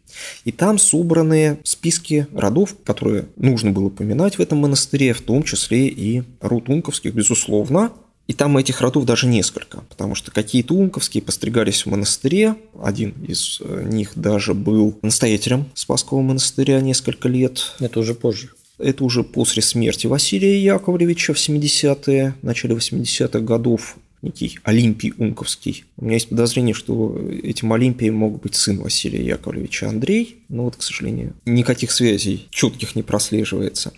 И 0.44 0.52
там 0.52 0.78
собраны 0.78 1.58
списки 1.64 2.28
родов, 2.34 2.76
которые 2.84 3.28
нужно 3.38 3.72
было 3.72 3.88
поминать 3.88 4.38
в 4.38 4.42
этом 4.42 4.58
монастыре, 4.58 5.14
в 5.14 5.22
том 5.22 5.44
числе 5.44 5.88
и 5.88 6.24
род 6.42 6.68
Унковских, 6.68 7.14
безусловно. 7.14 7.94
И 8.28 8.34
там 8.34 8.58
этих 8.58 8.82
родов 8.82 9.06
даже 9.06 9.28
несколько, 9.28 9.80
потому 9.88 10.14
что 10.14 10.32
какие-то 10.32 10.74
Унковские 10.74 11.24
постригались 11.24 11.86
в 11.86 11.90
монастыре. 11.90 12.56
Один 12.84 13.12
из 13.26 13.62
э, 13.62 13.84
них 13.88 14.12
даже 14.16 14.54
был 14.54 15.00
настоятелем 15.02 15.68
Спасского 15.76 16.20
монастыря 16.20 16.82
несколько 16.82 17.30
лет. 17.30 17.74
Это 17.80 18.02
уже 18.02 18.16
позже. 18.16 18.50
Это 18.78 19.04
уже 19.04 19.24
после 19.24 19.62
смерти 19.62 20.08
Василия 20.08 20.62
Яковлевича 20.62 21.34
в 21.34 21.38
70-е, 21.38 22.36
начале 22.42 22.76
80-х 22.76 23.40
годов 23.40 23.98
некий 24.22 24.60
Олимпий 24.64 25.14
Унковский. 25.18 25.86
У 25.98 26.06
меня 26.06 26.16
есть 26.16 26.30
подозрение, 26.30 26.74
что 26.74 27.18
этим 27.44 27.72
Олимпием 27.72 28.16
мог 28.16 28.42
быть 28.42 28.56
сын 28.56 28.80
Василия 28.80 29.24
Яковлевича 29.24 29.88
Андрей, 29.88 30.38
но 30.50 30.64
вот, 30.66 30.76
к 30.76 30.82
сожалению, 30.82 31.34
никаких 31.46 31.92
связей 31.92 32.48
четких 32.50 32.96
не 32.96 33.04
прослеживается. 33.04 33.94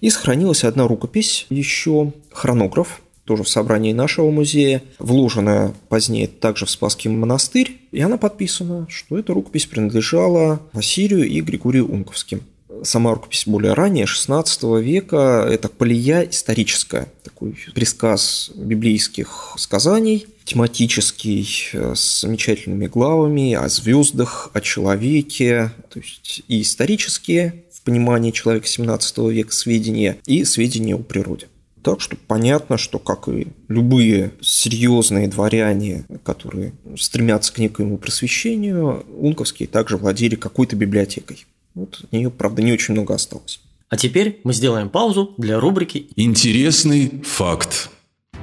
И 0.00 0.10
сохранилась 0.10 0.64
одна 0.64 0.86
рукопись, 0.86 1.46
еще 1.48 2.12
хронограф, 2.30 3.02
тоже 3.24 3.42
в 3.42 3.48
собрании 3.48 3.92
нашего 3.92 4.30
музея, 4.30 4.82
вложенная 4.98 5.72
позднее 5.88 6.26
также 6.26 6.66
в 6.66 6.70
Спасский 6.70 7.10
монастырь, 7.10 7.78
и 7.92 8.00
она 8.00 8.18
подписана, 8.18 8.86
что 8.88 9.18
эта 9.18 9.32
рукопись 9.32 9.66
принадлежала 9.66 10.60
Василию 10.72 11.28
и 11.28 11.40
Григорию 11.40 11.90
Унковским 11.90 12.42
сама 12.84 13.14
рукопись 13.14 13.44
более 13.46 13.74
ранняя, 13.74 14.06
16 14.06 14.62
века, 14.80 15.46
это 15.50 15.68
полия 15.68 16.22
историческая, 16.22 17.12
такой 17.22 17.56
пересказ 17.74 18.50
библейских 18.54 19.54
сказаний, 19.56 20.26
тематический, 20.44 21.48
э, 21.72 21.94
с 21.94 22.20
замечательными 22.20 22.86
главами 22.86 23.54
о 23.54 23.68
звездах, 23.68 24.50
о 24.52 24.60
человеке, 24.60 25.72
то 25.88 26.00
есть 26.00 26.42
и 26.48 26.62
исторические 26.62 27.64
в 27.72 27.82
понимании 27.82 28.30
человека 28.30 28.66
17 28.66 29.30
века 29.30 29.52
сведения, 29.52 30.18
и 30.26 30.44
сведения 30.44 30.94
о 30.94 30.98
природе. 30.98 31.48
Так 31.82 32.00
что 32.02 32.16
понятно, 32.16 32.76
что 32.76 32.98
как 32.98 33.28
и 33.28 33.48
любые 33.68 34.32
серьезные 34.42 35.28
дворяне, 35.28 36.04
которые 36.24 36.74
стремятся 36.98 37.54
к 37.54 37.58
некоему 37.58 37.96
просвещению, 37.96 39.06
унковские 39.16 39.66
также 39.66 39.96
владели 39.96 40.34
какой-то 40.34 40.76
библиотекой. 40.76 41.46
Вот 41.74 42.00
от 42.02 42.12
нее, 42.12 42.30
правда, 42.30 42.62
не 42.62 42.72
очень 42.72 42.94
много 42.94 43.14
осталось. 43.14 43.60
А 43.88 43.96
теперь 43.96 44.40
мы 44.44 44.52
сделаем 44.52 44.88
паузу 44.88 45.34
для 45.36 45.58
рубрики 45.58 46.08
Интересный 46.16 47.22
факт. 47.24 47.90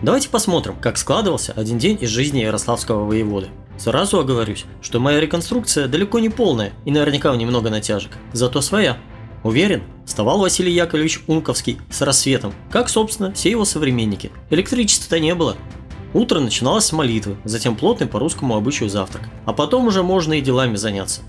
Давайте 0.01 0.30
посмотрим, 0.30 0.75
как 0.80 0.97
складывался 0.97 1.53
один 1.53 1.80
день 1.80 1.97
из 2.01 2.09
жизни 2.09 2.39
Ярославского 2.39 3.05
воеводы. 3.05 3.47
Сразу 3.78 4.19
оговорюсь, 4.19 4.65
что 4.82 4.99
моя 4.99 5.19
реконструкция 5.19 5.88
далеко 5.88 6.19
не 6.19 6.30
полная 6.30 6.73
и 6.86 6.91
наверняка 6.91 7.36
немного 7.36 7.69
натяжек, 7.69 8.11
зато 8.34 8.61
своя. 8.61 8.97
Уверен, 9.43 9.84
вставал 10.05 10.39
Василий 10.39 10.73
Яковлевич 10.73 11.21
Унковский 11.28 11.80
с 11.89 12.01
рассветом, 12.01 12.53
как, 12.69 12.89
собственно, 12.89 13.32
все 13.34 13.49
его 13.49 13.65
современники. 13.65 14.32
Электричества-то 14.49 15.19
не 15.19 15.34
было. 15.34 15.55
Утро 16.13 16.39
начиналось 16.39 16.86
с 16.86 16.91
молитвы, 16.91 17.38
затем 17.43 17.75
плотный 17.75 18.07
по 18.07 18.19
русскому 18.19 18.55
обычаю 18.55 18.89
завтрак, 18.89 19.30
а 19.45 19.53
потом 19.53 19.88
уже 19.88 20.03
можно 20.03 20.34
и 20.34 20.41
делами 20.41 20.75
заняться. 20.75 21.21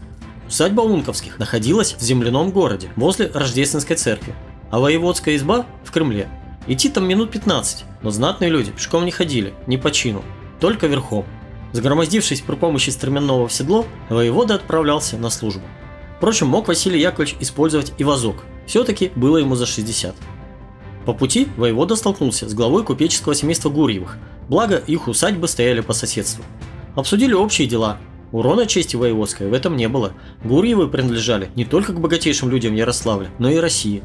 Усадьба 0.49 0.81
Унковских 0.81 1.39
находилась 1.39 1.95
в 1.95 2.01
земляном 2.01 2.51
городе, 2.53 2.89
возле 2.97 3.31
Рождественской 3.33 3.97
церкви, 3.97 4.35
а 4.71 4.81
воеводская 4.81 5.37
изба 5.37 5.67
в 5.85 5.91
Кремле. 5.91 6.27
Идти 6.67 6.89
там 6.89 7.07
минут 7.07 7.31
15, 7.31 7.85
но 8.03 8.11
знатные 8.11 8.51
люди 8.51 8.71
пешком 8.71 9.05
не 9.05 9.11
ходили, 9.11 9.53
не 9.67 9.77
по 9.77 9.91
чину, 9.91 10.25
только 10.59 10.87
верхом. 10.87 11.27
Загромоздившись 11.73 12.41
при 12.41 12.55
помощи 12.55 12.89
стременного 12.89 13.47
в 13.47 13.53
седло, 13.53 13.85
воевода 14.09 14.55
отправлялся 14.55 15.19
на 15.19 15.29
службу. 15.29 15.63
Впрочем, 16.17 16.47
мог 16.47 16.67
Василий 16.67 17.01
Яковлевич 17.01 17.37
использовать 17.41 17.93
и 17.99 18.05
вазок. 18.05 18.37
Все-таки 18.67 19.13
было 19.15 19.37
ему 19.37 19.55
за 19.55 19.67
60. 19.67 20.17
По 21.05 21.13
пути 21.13 21.49
воевода 21.59 21.95
столкнулся 21.95 22.49
с 22.49 22.55
главой 22.55 22.85
купеческого 22.85 23.35
семейства 23.35 23.69
Гурьевых, 23.69 24.17
благо 24.49 24.77
их 24.77 25.09
усадьбы 25.09 25.47
стояли 25.47 25.81
по 25.81 25.93
соседству. 25.93 26.43
Обсудили 26.97 27.35
общие 27.35 27.69
дела. 27.69 27.99
Урона 28.33 28.67
чести 28.67 28.97
воеводской 28.97 29.49
в 29.49 29.53
этом 29.53 29.77
не 29.77 29.89
было. 29.89 30.13
Гурьевы 30.45 30.89
принадлежали 30.89 31.51
не 31.55 31.65
только 31.65 31.93
к 31.93 32.01
богатейшим 32.01 32.51
людям 32.51 32.75
Ярославля, 32.75 33.31
но 33.39 33.51
и 33.51 33.57
России. 33.57 34.03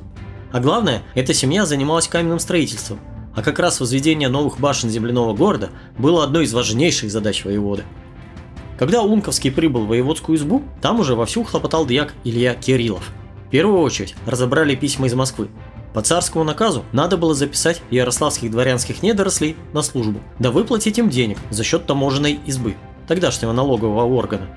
А 0.52 0.60
главное, 0.60 1.04
эта 1.16 1.34
семья 1.34 1.66
занималась 1.66 2.08
каменным 2.08 2.40
строительством, 2.40 3.00
а 3.36 3.42
как 3.42 3.60
раз 3.60 3.80
возведение 3.80 4.30
новых 4.30 4.60
башен 4.60 4.90
земляного 4.90 5.34
города 5.36 5.70
было 5.98 6.24
одной 6.24 6.46
из 6.46 6.54
важнейших 6.54 7.12
задач 7.12 7.44
воеводы– 7.44 7.84
когда 8.78 9.04
Унковский 9.04 9.52
прибыл 9.52 9.86
в 9.86 9.88
воеводскую 9.88 10.38
избу, 10.38 10.64
там 10.82 11.00
уже 11.00 11.16
вовсю 11.16 11.44
хлопотал 11.44 11.86
дьяк 11.86 12.14
Илья 12.24 12.56
Кириллов. 12.56 13.12
В 13.48 13.50
первую 13.52 13.80
очередь 13.80 14.16
разобрали 14.26 14.76
письма 14.76 15.08
из 15.08 15.14
Москвы. 15.14 15.50
По 15.94 16.02
царскому 16.02 16.44
наказу 16.44 16.84
надо 16.92 17.18
было 17.18 17.36
записать 17.36 17.82
ярославских 17.92 18.50
дворянских 18.50 19.04
недорослей 19.04 19.56
на 19.74 19.84
службу, 19.84 20.20
да 20.40 20.50
выплатить 20.50 20.98
им 20.98 21.10
денег 21.10 21.38
за 21.52 21.64
счет 21.64 21.86
таможенной 21.86 22.40
избы, 22.48 22.76
тогдашнего 23.08 23.52
налогового 23.52 24.04
органа. 24.04 24.48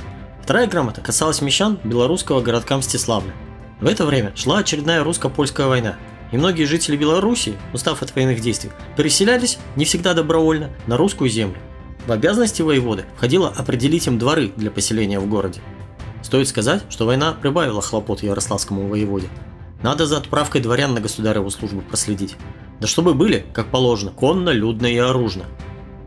Вторая 0.43 0.67
грамота 0.67 1.01
касалась 1.01 1.41
мещан 1.41 1.79
белорусского 1.83 2.41
городка 2.41 2.77
Мстиславля. 2.77 3.33
В 3.81 3.87
это 3.87 4.07
время 4.07 4.33
шла 4.37 4.59
очередная 4.59 5.03
русско-польская 5.03 5.67
война, 5.67 5.97
и 6.33 6.37
многие 6.37 6.65
жители 6.65 6.97
Белоруссии, 6.97 7.57
устав 7.73 8.03
от 8.03 8.15
военных 8.15 8.41
действий, 8.41 8.71
переселялись, 8.97 9.59
не 9.77 9.85
всегда 9.85 10.15
добровольно, 10.15 10.71
на 10.87 10.97
русскую 10.97 11.29
землю. 11.29 11.59
В 12.07 12.13
обязанности 12.13 12.63
воеводы 12.63 13.05
входило 13.17 13.49
определить 13.49 14.07
им 14.07 14.19
дворы 14.19 14.53
для 14.57 14.71
поселения 14.71 15.19
в 15.19 15.29
городе. 15.29 15.61
Стоит 16.23 16.49
сказать, 16.49 16.83
что 16.89 17.07
война 17.07 17.33
прибавила 17.33 17.83
хлопот 17.83 18.23
ярославскому 18.23 18.89
воеводе. 18.89 19.29
Надо 19.83 20.07
за 20.07 20.19
отправкой 20.19 20.61
дворян 20.61 20.95
на 20.95 21.01
государеву 21.01 21.51
службу 21.51 21.83
проследить. 21.83 22.37
Да 22.81 22.87
чтобы 22.87 23.15
были, 23.15 23.45
как 23.53 23.67
положено, 23.67 24.11
конно, 24.11 24.51
людно 24.51 24.87
и 24.87 24.97
оружно. 24.99 25.45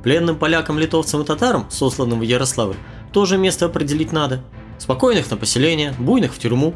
Пленным 0.04 0.38
полякам, 0.38 0.80
литовцам 0.80 1.22
и 1.22 1.26
татарам, 1.26 1.68
сосланным 1.70 2.20
в 2.20 2.24
Ярославль, 2.24 2.78
тоже 3.12 3.38
место 3.38 3.66
определить 3.66 4.12
надо. 4.12 4.42
Спокойных 4.78 5.30
на 5.30 5.38
поселение, 5.38 5.94
буйных 6.00 6.34
в 6.34 6.40
тюрьму. 6.40 6.74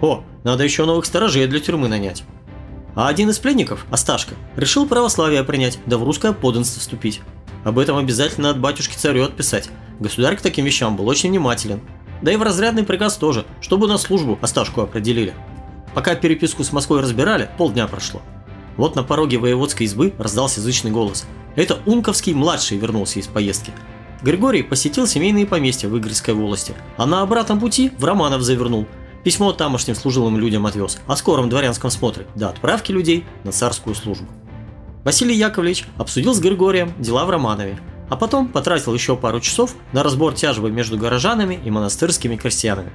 О, 0.00 0.24
надо 0.42 0.64
еще 0.64 0.84
новых 0.84 1.04
сторожей 1.04 1.46
для 1.46 1.60
тюрьмы 1.60 1.88
нанять. 1.88 2.24
А 2.96 3.08
один 3.08 3.30
из 3.30 3.38
пленников, 3.38 3.86
Осташка, 3.90 4.34
решил 4.56 4.86
православие 4.86 5.44
принять, 5.44 5.78
да 5.86 5.98
в 5.98 6.04
русское 6.04 6.32
подданство 6.32 6.80
вступить. 6.80 7.20
Об 7.64 7.78
этом 7.78 7.96
обязательно 7.96 8.50
от 8.50 8.60
батюшки 8.60 8.96
царю 8.96 9.24
отписать. 9.24 9.68
Государь 10.00 10.36
к 10.36 10.42
таким 10.42 10.64
вещам 10.64 10.96
был 10.96 11.08
очень 11.08 11.30
внимателен. 11.30 11.80
Да 12.22 12.32
и 12.32 12.36
в 12.36 12.42
разрядный 12.42 12.84
приказ 12.84 13.16
тоже, 13.16 13.44
чтобы 13.60 13.88
на 13.88 13.98
службу 13.98 14.38
Осташку 14.42 14.80
определили. 14.80 15.34
Пока 15.94 16.14
переписку 16.14 16.64
с 16.64 16.72
Москвой 16.72 17.00
разбирали, 17.00 17.48
полдня 17.56 17.86
прошло. 17.86 18.20
Вот 18.76 18.96
на 18.96 19.02
пороге 19.02 19.38
воеводской 19.38 19.86
избы 19.86 20.12
раздался 20.18 20.60
язычный 20.60 20.90
голос. 20.90 21.26
Это 21.56 21.78
Унковский 21.86 22.34
младший 22.34 22.78
вернулся 22.78 23.20
из 23.20 23.26
поездки. 23.26 23.72
Григорий 24.22 24.62
посетил 24.62 25.06
семейные 25.06 25.46
поместья 25.46 25.88
в 25.88 25.96
Игорской 25.96 26.34
волости, 26.34 26.74
а 26.96 27.06
на 27.06 27.22
обратном 27.22 27.60
пути 27.60 27.92
в 27.98 28.04
Романов 28.04 28.42
завернул. 28.42 28.86
Письмо 29.22 29.52
тамошним 29.52 29.94
служилым 29.94 30.38
людям 30.38 30.66
отвез 30.66 30.98
о 31.06 31.16
скором 31.16 31.48
дворянском 31.48 31.90
смотре 31.90 32.26
до 32.34 32.48
отправки 32.48 32.92
людей 32.92 33.24
на 33.44 33.52
царскую 33.52 33.94
службу. 33.94 34.26
Василий 35.04 35.36
Яковлевич 35.36 35.84
обсудил 35.98 36.34
с 36.34 36.40
Григорием 36.40 36.92
дела 36.98 37.26
в 37.26 37.30
Романове, 37.30 37.78
а 38.08 38.16
потом 38.16 38.48
потратил 38.48 38.94
еще 38.94 39.16
пару 39.16 39.40
часов 39.40 39.74
на 39.92 40.02
разбор 40.02 40.34
тяжбы 40.34 40.70
между 40.70 40.96
горожанами 40.96 41.60
и 41.62 41.70
монастырскими 41.70 42.36
крестьянами. 42.36 42.92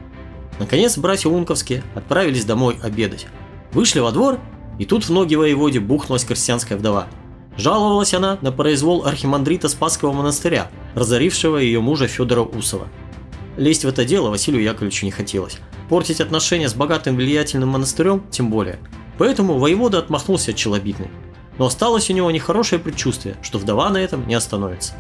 Наконец, 0.60 0.98
братья 0.98 1.30
Унковские 1.30 1.84
отправились 1.96 2.46
домой 2.46 2.78
обедать. 2.82 3.28
Вышли 3.72 4.00
во 4.00 4.12
двор, 4.12 4.40
и 4.80 4.86
тут 4.86 5.04
в 5.04 5.12
ноги 5.12 5.36
воеводе 5.36 5.80
бухнулась 5.80 6.24
крестьянская 6.24 6.78
вдова. 6.78 7.08
Жаловалась 7.56 8.16
она 8.16 8.40
на 8.42 8.52
произвол 8.52 9.06
архимандрита 9.06 9.70
Спасского 9.70 10.12
монастыря, 10.12 10.72
разорившего 10.96 11.58
ее 11.58 11.80
мужа 11.80 12.08
Федора 12.08 12.42
Усова. 12.42 12.88
Лезть 13.58 13.86
в 13.86 13.88
это 13.88 14.06
дело 14.06 14.30
Василию 14.30 14.64
Яковлевичу 14.64 15.06
не 15.06 15.12
хотелось. 15.12 15.60
Портить 15.90 16.22
отношения 16.22 16.70
с 16.70 16.74
богатым 16.74 17.18
влиятельным 17.18 17.70
монастырем 17.70 18.24
тем 18.32 18.50
более. 18.50 18.80
Поэтому 19.20 19.60
воевода 19.60 20.00
отмахнулся 20.00 20.52
от 20.52 20.58
челобитной 20.58 21.10
но 21.60 21.66
осталось 21.66 22.10
у 22.10 22.14
него 22.14 22.32
нехорошее 22.32 22.80
предчувствие, 22.80 23.36
что 23.44 23.60
вдова 23.60 23.90
на 23.90 23.98
этом 23.98 24.26
не 24.28 24.34
остановится. 24.34 24.94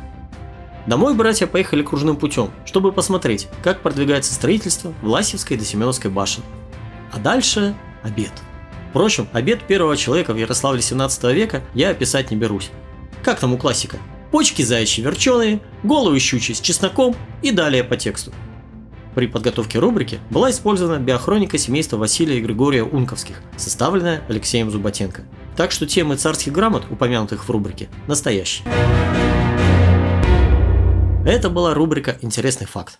Домой 0.86 1.15
братья 1.15 1.47
поехали 1.47 1.82
кружным 1.82 2.17
путем, 2.17 2.51
чтобы 2.65 2.91
посмотреть, 2.91 3.47
как 3.63 3.82
продвигается 3.82 4.34
строительство 4.34 4.93
Власевской 5.01 5.57
до 5.57 5.63
Семеновской 5.63 6.11
башен. 6.11 6.43
А 7.11 7.17
дальше 7.17 7.75
обед. 8.03 8.32
Впрочем, 8.89 9.27
обед 9.33 9.61
первого 9.63 9.95
человека 9.97 10.33
в 10.33 10.37
Ярославле 10.37 10.81
17 10.81 11.23
века 11.35 11.63
я 11.73 11.89
описать 11.89 12.31
не 12.31 12.37
берусь. 12.37 12.71
Как 13.23 13.39
там 13.39 13.53
у 13.53 13.57
классика? 13.57 13.97
Почки 14.31 14.61
заячьи 14.61 15.03
верченые, 15.03 15.59
головы 15.83 16.19
щучьи 16.19 16.53
с 16.55 16.61
чесноком 16.61 17.15
и 17.41 17.51
далее 17.51 17.83
по 17.83 17.97
тексту. 17.97 18.31
При 19.15 19.27
подготовке 19.27 19.79
рубрики 19.79 20.19
была 20.29 20.51
использована 20.51 20.99
биохроника 20.99 21.57
семейства 21.57 21.97
Василия 21.97 22.37
и 22.37 22.41
Григория 22.41 22.83
Унковских, 22.83 23.41
составленная 23.57 24.23
Алексеем 24.27 24.69
Зуботенко– 24.69 25.23
так 25.59 25.71
что 25.71 25.85
темы 25.85 26.15
царских 26.15 26.53
грамот, 26.53 26.85
упомянутых 26.89 27.43
в 27.43 27.51
рубрике, 27.51 27.89
настоящие. 28.07 28.65
Это 31.25 31.49
была 31.49 31.73
рубрика 31.73 32.17
«Интересный 32.21 32.65
факт». 32.65 32.97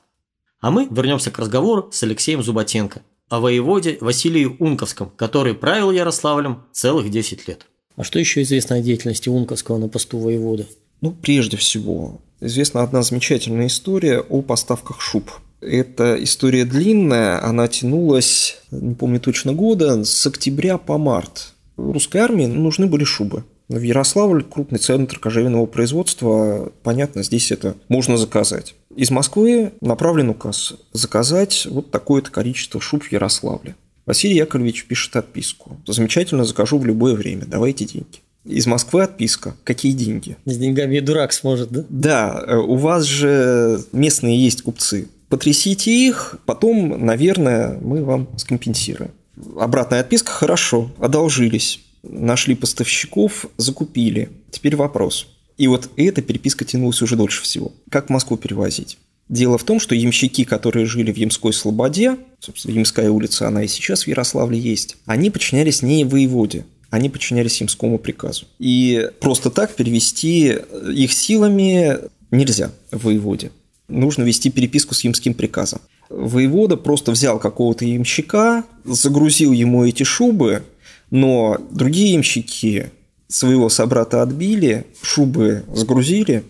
А 0.59 0.69
мы 0.69 0.85
вернемся 0.91 1.31
к 1.31 1.39
разговору 1.39 1.89
с 1.93 2.03
Алексеем 2.03 2.43
Зуботенко 2.43 3.01
о 3.30 3.39
воеводе 3.39 3.97
Василии 4.01 4.45
Унковском, 4.59 5.11
который 5.15 5.53
правил 5.53 5.91
Ярославлем 5.91 6.63
целых 6.71 7.09
10 7.09 7.47
лет. 7.47 7.65
А 7.95 8.03
что 8.03 8.19
еще 8.19 8.41
известно 8.41 8.77
о 8.77 8.82
деятельности 8.82 9.30
Унковского 9.30 9.77
на 9.77 9.88
посту 9.88 10.19
воевода? 10.19 10.65
Ну, 11.01 11.11
прежде 11.11 11.57
всего, 11.57 12.19
известна 12.41 12.82
одна 12.82 13.03
замечательная 13.03 13.67
история 13.67 14.19
о 14.19 14.41
поставках 14.41 15.01
шуб. 15.01 15.32
Эта 15.61 16.21
история 16.23 16.65
длинная, 16.65 17.43
она 17.43 17.67
тянулась, 17.67 18.57
не 18.71 18.95
помню 18.95 19.19
точно 19.19 19.53
года, 19.53 20.03
с 20.03 20.25
октября 20.25 20.77
по 20.77 20.97
март 20.97 21.53
русской 21.75 22.17
армии 22.17 22.45
нужны 22.45 22.88
были 22.88 23.03
шубы. 23.03 23.43
В 23.67 23.82
Ярославль 23.82 24.43
крупный 24.43 24.80
центр 24.80 25.19
кожевенного 25.19 25.67
производства, 25.67 26.71
понятно, 26.82 27.21
здесь 27.21 27.51
это 27.51 27.75
можно 27.88 28.17
заказать. 28.17 28.73
Из 28.95 29.11
Москвы 29.11 29.73
направлен 29.81 30.29
указ 30.29 30.73
заказать 30.93 31.67
вот 31.69 31.91
такое-то 31.91 32.31
количество 32.31 32.81
шуб 32.81 33.03
в 33.03 33.11
Ярославле. 33.11 33.75
Василий 34.05 34.35
Яковлевич 34.37 34.85
пишет 34.85 35.15
отписку. 35.15 35.77
Замечательно, 35.85 36.43
закажу 36.43 36.79
в 36.79 36.85
любое 36.85 37.13
время, 37.13 37.45
давайте 37.45 37.85
деньги. 37.85 38.19
Из 38.45 38.65
Москвы 38.65 39.03
отписка. 39.03 39.55
Какие 39.63 39.91
деньги? 39.91 40.37
С 40.45 40.57
деньгами 40.57 40.95
и 40.95 41.01
дурак 41.01 41.33
сможет, 41.33 41.69
да? 41.69 41.85
Да, 41.89 42.43
э, 42.47 42.55
у 42.55 42.75
вас 42.75 43.03
же 43.03 43.83
местные 43.91 44.43
есть 44.43 44.63
купцы. 44.63 45.07
Потрясите 45.27 45.91
их, 45.91 46.37
потом, 46.47 47.05
наверное, 47.05 47.77
мы 47.79 48.03
вам 48.03 48.27
скомпенсируем. 48.37 49.11
Обратная 49.59 49.99
отписка– 49.99 50.31
хорошо, 50.33 50.91
одолжились. 50.99 51.81
Нашли 52.01 52.55
поставщиков, 52.55 53.45
закупили. 53.57 54.29
Теперь 54.49 54.75
вопрос. 54.75 55.27
И 55.60 55.68
вот 55.68 55.89
эта 55.97 56.22
переписка 56.22 56.64
тянулась 56.64 57.01
уже 57.01 57.18
дольше 57.18 57.43
всего. 57.43 57.74
Как 57.91 58.07
в 58.07 58.10
Москву 58.10 58.38
перевозить? 58.38 58.97
Дело 59.28 59.57
в 59.57 59.64
том, 59.66 59.82
что 59.82 59.93
ямщики, 59.93 60.45
которые 60.45 60.86
жили 60.86 61.12
в 61.12 61.18
Ямской 61.18 61.51
Слободе, 61.51 62.16
собственно, 62.39 62.76
Ямская 62.76 63.12
улица, 63.12 63.47
она 63.47 63.64
и 63.64 63.68
сейчас 63.68 64.03
в 64.03 64.07
Ярославле 64.07 64.57
есть, 64.57 64.95
они 65.05 65.30
подчинялись 65.30 65.82
не 65.82 66.05
воеводе, 66.05 66.66
они 66.89 67.10
подчинялись 67.10 67.60
Ямскому 67.60 67.99
приказу. 67.99 68.45
И 68.57 69.12
просто 69.20 69.49
так 69.51 69.76
перевести 69.76 70.55
их 70.95 71.12
силами 71.12 71.97
нельзя 72.32 72.72
в 72.89 73.03
воеводе. 73.03 73.51
Нужно 73.89 74.24
вести 74.24 74.49
переписку 74.49 74.95
с 74.95 75.03
Ямским 75.03 75.34
приказом. 75.34 75.82
Воевода 76.10 76.78
просто 76.78 77.12
взял 77.12 77.38
какого-то 77.38 77.84
ямщика, 77.84 78.64
загрузил 78.86 79.51
ему 79.51 79.84
эти 79.84 80.03
шубы, 80.03 80.64
но 81.12 81.57
другие 81.70 82.14
ямщики 82.14 82.91
своего 83.30 83.69
собрата 83.69 84.21
отбили, 84.21 84.88
шубы 85.01 85.63
сгрузили, 85.73 86.43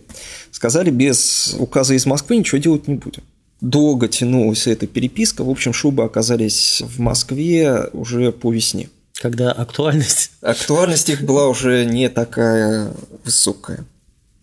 сказали, 0.52 0.90
без 0.90 1.56
указа 1.60 1.94
из 1.94 2.06
Москвы 2.06 2.38
ничего 2.38 2.58
делать 2.58 2.88
не 2.88 2.96
будем. 2.96 3.24
Долго 3.62 4.08
тянулась 4.08 4.68
эта 4.68 4.88
переписка. 4.88 5.44
В 5.44 5.50
общем, 5.50 5.74
шубы 5.74 6.04
оказались 6.06 6.82
в 6.82 7.00
Москве 7.00 7.90
уже 7.92 8.32
по 8.32 8.52
весне. 8.52 8.90
Когда 9.16 9.52
актуальность? 9.52 10.32
Актуальность 10.42 11.10
их 11.10 11.24
была 11.24 11.50
уже 11.50 11.84
не 11.84 12.10
такая 12.10 12.94
высокая. 13.26 13.86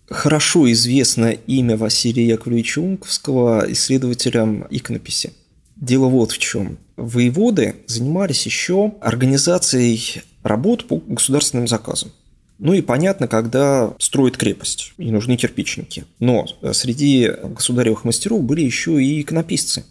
Хорошо 0.08 0.70
известно 0.70 1.30
имя 1.30 1.78
Василия 1.78 2.28
Яковлевича 2.28 2.80
Унковского 2.80 3.64
исследователям 3.72 4.66
иконописи. 4.70 5.32
Дело 5.76 6.06
вот 6.06 6.32
в 6.32 6.38
чем. 6.38 6.78
Воеводы 6.96 7.76
занимались 7.86 8.44
еще 8.44 8.92
организацией 9.00 10.22
работ 10.42 10.86
по 10.86 10.96
государственным 10.96 11.66
заказам. 11.66 12.12
Ну 12.58 12.72
и 12.72 12.80
понятно, 12.80 13.28
когда 13.28 13.94
строят 13.98 14.36
крепость, 14.36 14.92
и 14.96 15.10
нужны 15.10 15.36
кирпичники. 15.36 16.04
Но 16.20 16.46
среди 16.72 17.30
государевых 17.42 18.04
мастеров 18.04 18.42
были 18.42 18.62
еще 18.62 19.02
и 19.02 19.20
иконописцы. 19.20 19.84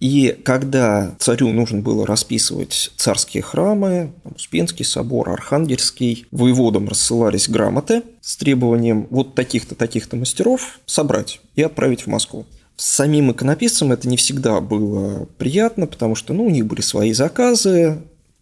И 0.00 0.34
когда 0.44 1.14
царю 1.18 1.50
нужно 1.52 1.82
было 1.82 2.06
расписывать 2.06 2.90
царские 2.96 3.42
храмы, 3.42 4.12
Успенский 4.34 4.84
собор, 4.84 5.28
Архангельский, 5.28 6.26
воеводам 6.30 6.88
рассылались 6.88 7.50
грамоты 7.50 8.02
с 8.22 8.36
требованием 8.36 9.06
вот 9.10 9.34
таких-то, 9.34 9.74
таких-то 9.74 10.16
мастеров 10.16 10.80
собрать 10.86 11.40
и 11.54 11.62
отправить 11.62 12.02
в 12.02 12.06
Москву. 12.06 12.46
Самим 12.76 13.30
иконописцам 13.30 13.92
это 13.92 14.08
не 14.08 14.16
всегда 14.16 14.62
было 14.62 15.26
приятно, 15.36 15.86
потому 15.86 16.14
что 16.14 16.32
ну, 16.32 16.46
у 16.46 16.50
них 16.50 16.64
были 16.64 16.80
свои 16.80 17.12
заказы, 17.12 17.98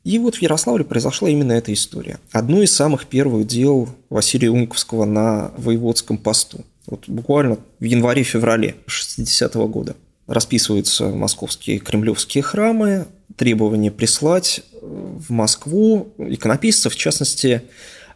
и 0.08 0.18
вот 0.18 0.36
в 0.36 0.42
Ярославле 0.42 0.84
произошла 0.84 1.28
именно 1.28 1.52
эта 1.52 1.70
история. 1.74 2.18
Одно 2.32 2.62
из 2.62 2.74
самых 2.74 3.04
первых 3.08 3.46
дел 3.46 3.90
Василия 4.08 4.50
Унковского 4.50 5.04
на 5.04 5.52
воеводском 5.58 6.16
посту. 6.16 6.64
Вот 6.86 7.06
буквально 7.06 7.58
в 7.78 7.84
январе-феврале 7.84 8.76
60-го 8.86 9.68
года 9.68 9.96
расписываются 10.26 11.10
московские 11.10 11.78
кремлевские 11.78 12.42
храмы, 12.42 13.04
требование 13.36 13.90
прислать 13.90 14.62
в 14.80 15.30
Москву 15.30 16.08
иконописцев, 16.16 16.94
в 16.94 16.96
частности, 16.96 17.64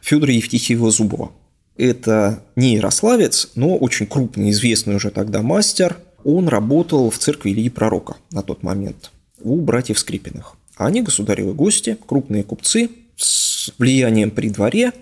Федора 0.00 0.32
Евтихиева 0.32 0.90
Зубова. 0.90 1.32
Это 1.76 2.42
не 2.56 2.76
ярославец, 2.76 3.50
но 3.54 3.76
очень 3.76 4.06
крупный, 4.06 4.48
известный 4.48 4.94
уже 4.94 5.10
тогда 5.10 5.42
мастер. 5.42 5.98
Он 6.24 6.48
работал 6.48 7.10
в 7.10 7.18
церкви 7.18 7.50
Ильи 7.50 7.68
Пророка 7.68 8.16
на 8.30 8.42
тот 8.42 8.62
момент 8.62 9.10
у 9.42 9.60
братьев 9.60 9.98
Скрипиных. 9.98 10.56
А 10.76 10.86
они 10.86 11.02
государевы 11.02 11.54
гости, 11.54 11.96
крупные 12.06 12.44
купцы 12.44 12.90
с 13.16 13.70
влиянием 13.78 14.30
при 14.30 14.50
дворе. 14.50 14.92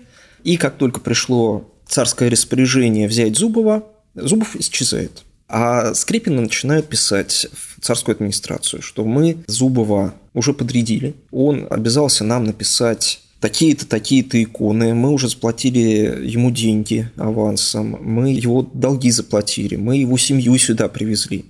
И 0.43 0.57
как 0.57 0.77
только 0.77 0.99
пришло 0.99 1.69
царское 1.87 2.29
распоряжение 2.29 3.07
взять 3.07 3.37
Зубова, 3.37 3.83
Зубов 4.15 4.55
исчезает. 4.55 5.23
А 5.47 5.93
Скрипины 5.93 6.41
начинают 6.41 6.87
писать 6.87 7.47
в 7.51 7.81
царскую 7.81 8.15
администрацию, 8.15 8.81
что 8.81 9.03
мы 9.03 9.43
Зубова 9.47 10.13
уже 10.33 10.53
подрядили. 10.53 11.15
Он 11.31 11.67
обязался 11.69 12.23
нам 12.23 12.45
написать 12.45 13.21
такие-то, 13.41 13.85
такие-то 13.85 14.41
иконы, 14.41 14.93
мы 14.93 15.09
уже 15.09 15.27
заплатили 15.27 16.25
ему 16.25 16.51
деньги 16.51 17.09
авансом, 17.17 17.97
мы 18.01 18.31
его 18.31 18.61
долги 18.61 19.11
заплатили, 19.11 19.75
мы 19.75 19.97
его 19.97 20.17
семью 20.17 20.57
сюда 20.57 20.87
привезли. 20.87 21.45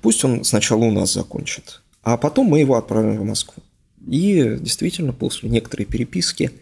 Пусть 0.00 0.24
он 0.24 0.44
сначала 0.44 0.84
у 0.84 0.92
нас 0.92 1.12
закончит. 1.12 1.82
А 2.06 2.16
потом 2.16 2.46
мы 2.46 2.60
его 2.60 2.76
отправим 2.76 3.18
в 3.18 3.24
Москву. 3.24 3.64
И 4.06 4.58
действительно, 4.60 5.12
после 5.12 5.50
некоторой 5.50 5.86
переписки 5.86 6.52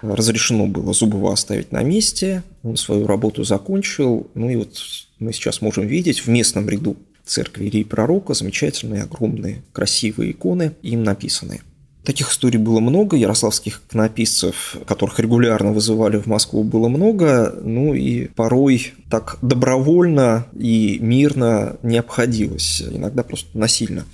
разрешено 0.00 0.66
было 0.66 0.94
Зубова 0.94 1.34
оставить 1.34 1.72
на 1.72 1.82
месте. 1.82 2.42
Он 2.62 2.78
свою 2.78 3.06
работу 3.06 3.44
закончил. 3.44 4.30
Ну 4.32 4.48
и 4.48 4.56
вот 4.56 4.78
мы 5.18 5.34
сейчас 5.34 5.60
можем 5.60 5.86
видеть 5.86 6.20
в 6.20 6.28
местном 6.28 6.70
ряду 6.70 6.96
церкви 7.22 7.68
Ильи 7.68 7.84
Пророка 7.84 8.32
замечательные, 8.32 9.02
огромные, 9.02 9.62
красивые 9.74 10.30
иконы, 10.30 10.72
им 10.80 11.04
написанные– 11.04 11.60
Таких 12.04 12.30
историй 12.30 12.58
было 12.58 12.80
много, 12.80 13.16
ярославских 13.16 13.80
иконописцев, 13.88 14.76
которых 14.86 15.18
регулярно 15.18 15.72
вызывали 15.72 16.18
в 16.18 16.26
Москву, 16.26 16.62
было 16.62 16.88
много, 16.88 17.54
ну 17.62 17.94
и 17.94 18.26
порой 18.26 18.92
так 19.10 19.38
добровольно 19.40 20.46
и 20.52 20.98
мирно 21.00 21.76
не 21.82 21.96
обходилось, 21.96 22.82
иногда 22.82 23.22
просто 23.22 23.56
насильно. 23.56 24.04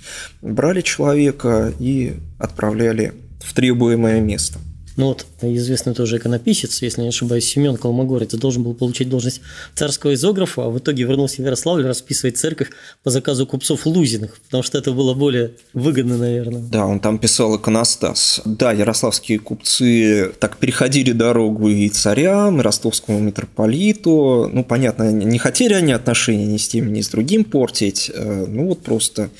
Брали 0.41 0.81
человека 0.81 1.73
и 1.79 2.13
отправляли 2.39 3.13
в 3.41 3.53
требуемое 3.53 4.21
место– 4.21 4.59
ну 5.01 5.07
вот 5.07 5.25
известный 5.41 5.95
тоже 5.95 6.17
иконописец, 6.17 6.83
если 6.83 7.01
не 7.01 7.07
ошибаюсь, 7.07 7.45
Семен 7.45 7.75
Колмогорец, 7.75 8.35
должен 8.35 8.61
был 8.61 8.75
получить 8.75 9.09
должность 9.09 9.41
царского 9.73 10.13
изографа, 10.13 10.65
а 10.65 10.69
в 10.69 10.77
итоге 10.77 11.05
вернулся 11.05 11.41
в 11.41 11.45
Ярославль 11.45 11.87
расписывать 11.87 12.37
церковь 12.37 12.69
по 13.01 13.09
заказу 13.09 13.47
купцов 13.47 13.87
Лузиных, 13.87 14.39
потому 14.41 14.61
что 14.61 14.77
это 14.77 14.91
было 14.91 15.15
более 15.15 15.53
выгодно, 15.73 16.19
наверное. 16.19 16.61
Да, 16.61 16.85
он 16.85 16.99
там 16.99 17.17
писал 17.17 17.57
иконостас. 17.57 18.41
Да, 18.45 18.71
ярославские 18.71 19.39
купцы 19.39 20.33
так 20.39 20.57
переходили 20.57 21.13
дорогу 21.13 21.67
и 21.69 21.89
царям, 21.89 22.59
и 22.59 22.63
ростовскому 22.63 23.19
митрополиту. 23.19 24.51
Ну, 24.53 24.63
понятно, 24.63 25.11
не 25.11 25.39
хотели 25.39 25.73
они 25.73 25.93
отношения 25.93 26.45
ни 26.45 26.57
с 26.57 26.67
тем, 26.67 26.93
ни 26.93 27.01
с 27.01 27.09
другим 27.09 27.43
портить. 27.43 28.11
Э, 28.13 28.45
ну, 28.47 28.67
вот 28.67 28.83
просто 28.83 29.31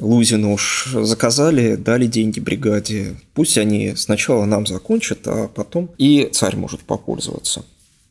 Лузину 0.00 0.54
уж 0.54 0.88
заказали, 0.92 1.76
дали 1.76 2.06
деньги 2.06 2.40
бригаде. 2.40 3.16
Пусть 3.34 3.58
они 3.58 3.94
сначала 3.96 4.44
нам 4.44 4.66
закончат, 4.66 5.20
а 5.26 5.48
потом 5.48 5.90
и 5.98 6.28
царь 6.32 6.56
может 6.56 6.80
попользоваться. 6.80 7.64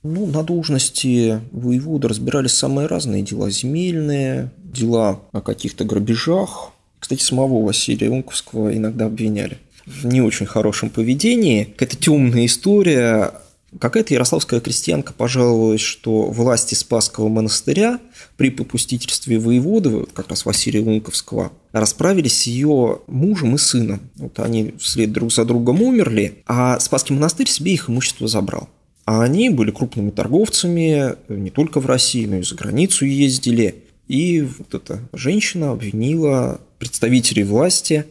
Ну, 0.03 0.27
на 0.27 0.43
должности 0.43 1.41
воевода 1.51 2.07
разбирались 2.07 2.53
самые 2.53 2.87
разные 2.87 3.21
дела. 3.21 3.49
Земельные, 3.49 4.51
дела 4.57 5.21
о 5.33 5.41
каких-то 5.41 5.83
грабежах. 5.83 6.71
Кстати, 6.99 7.21
самого 7.21 7.65
Василия 7.65 8.09
Унковского 8.09 8.75
иногда 8.75 9.05
обвиняли 9.05 9.57
в 9.85 10.05
не 10.05 10.21
очень 10.21 10.45
хорошем 10.45 10.89
поведении. 10.89 11.65
Какая-то 11.65 11.97
темная 11.97 12.45
история 12.45 13.31
Какая-то 13.77 14.13
ярославская 14.13 14.59
крестьянка 14.61 15.13
пожаловалась, 15.13 15.81
что 15.81 16.23
власти 16.23 16.73
Спасского 16.73 17.27
монастыря 17.27 17.99
при 18.35 18.49
попустительстве 18.49 19.37
воеводы, 19.37 20.05
как 20.13 20.29
раз 20.29 20.45
Василия 20.45 20.81
Лунковского, 20.81 21.51
расправились 21.71 22.41
с 22.41 22.43
ее 22.43 23.01
мужем 23.07 23.55
и 23.55 23.57
сыном. 23.59 23.99
Вот 24.15 24.39
они 24.39 24.73
вслед 24.79 25.11
друг 25.11 25.31
за 25.31 25.45
другом 25.45 25.81
умерли, 25.81 26.43
а 26.47 26.79
Спасский 26.79 27.13
монастырь 27.13 27.47
себе 27.47 27.73
их 27.73 27.89
имущество 27.89 28.27
забрал. 28.27 28.69
А 29.05 29.21
они 29.21 29.49
были 29.49 29.71
крупными 29.71 30.09
торговцами 30.09 31.15
не 31.27 31.49
только 31.49 31.79
в 31.79 31.85
России, 31.85 32.25
но 32.25 32.37
и 32.37 32.43
за 32.43 32.55
границу 32.55 33.05
ездили. 33.05 33.83
И 34.07 34.41
вот 34.41 34.73
эта 34.73 34.99
женщина 35.13 35.71
обвинила 35.71 36.59
представителей 36.79 37.43
власти 37.43 38.05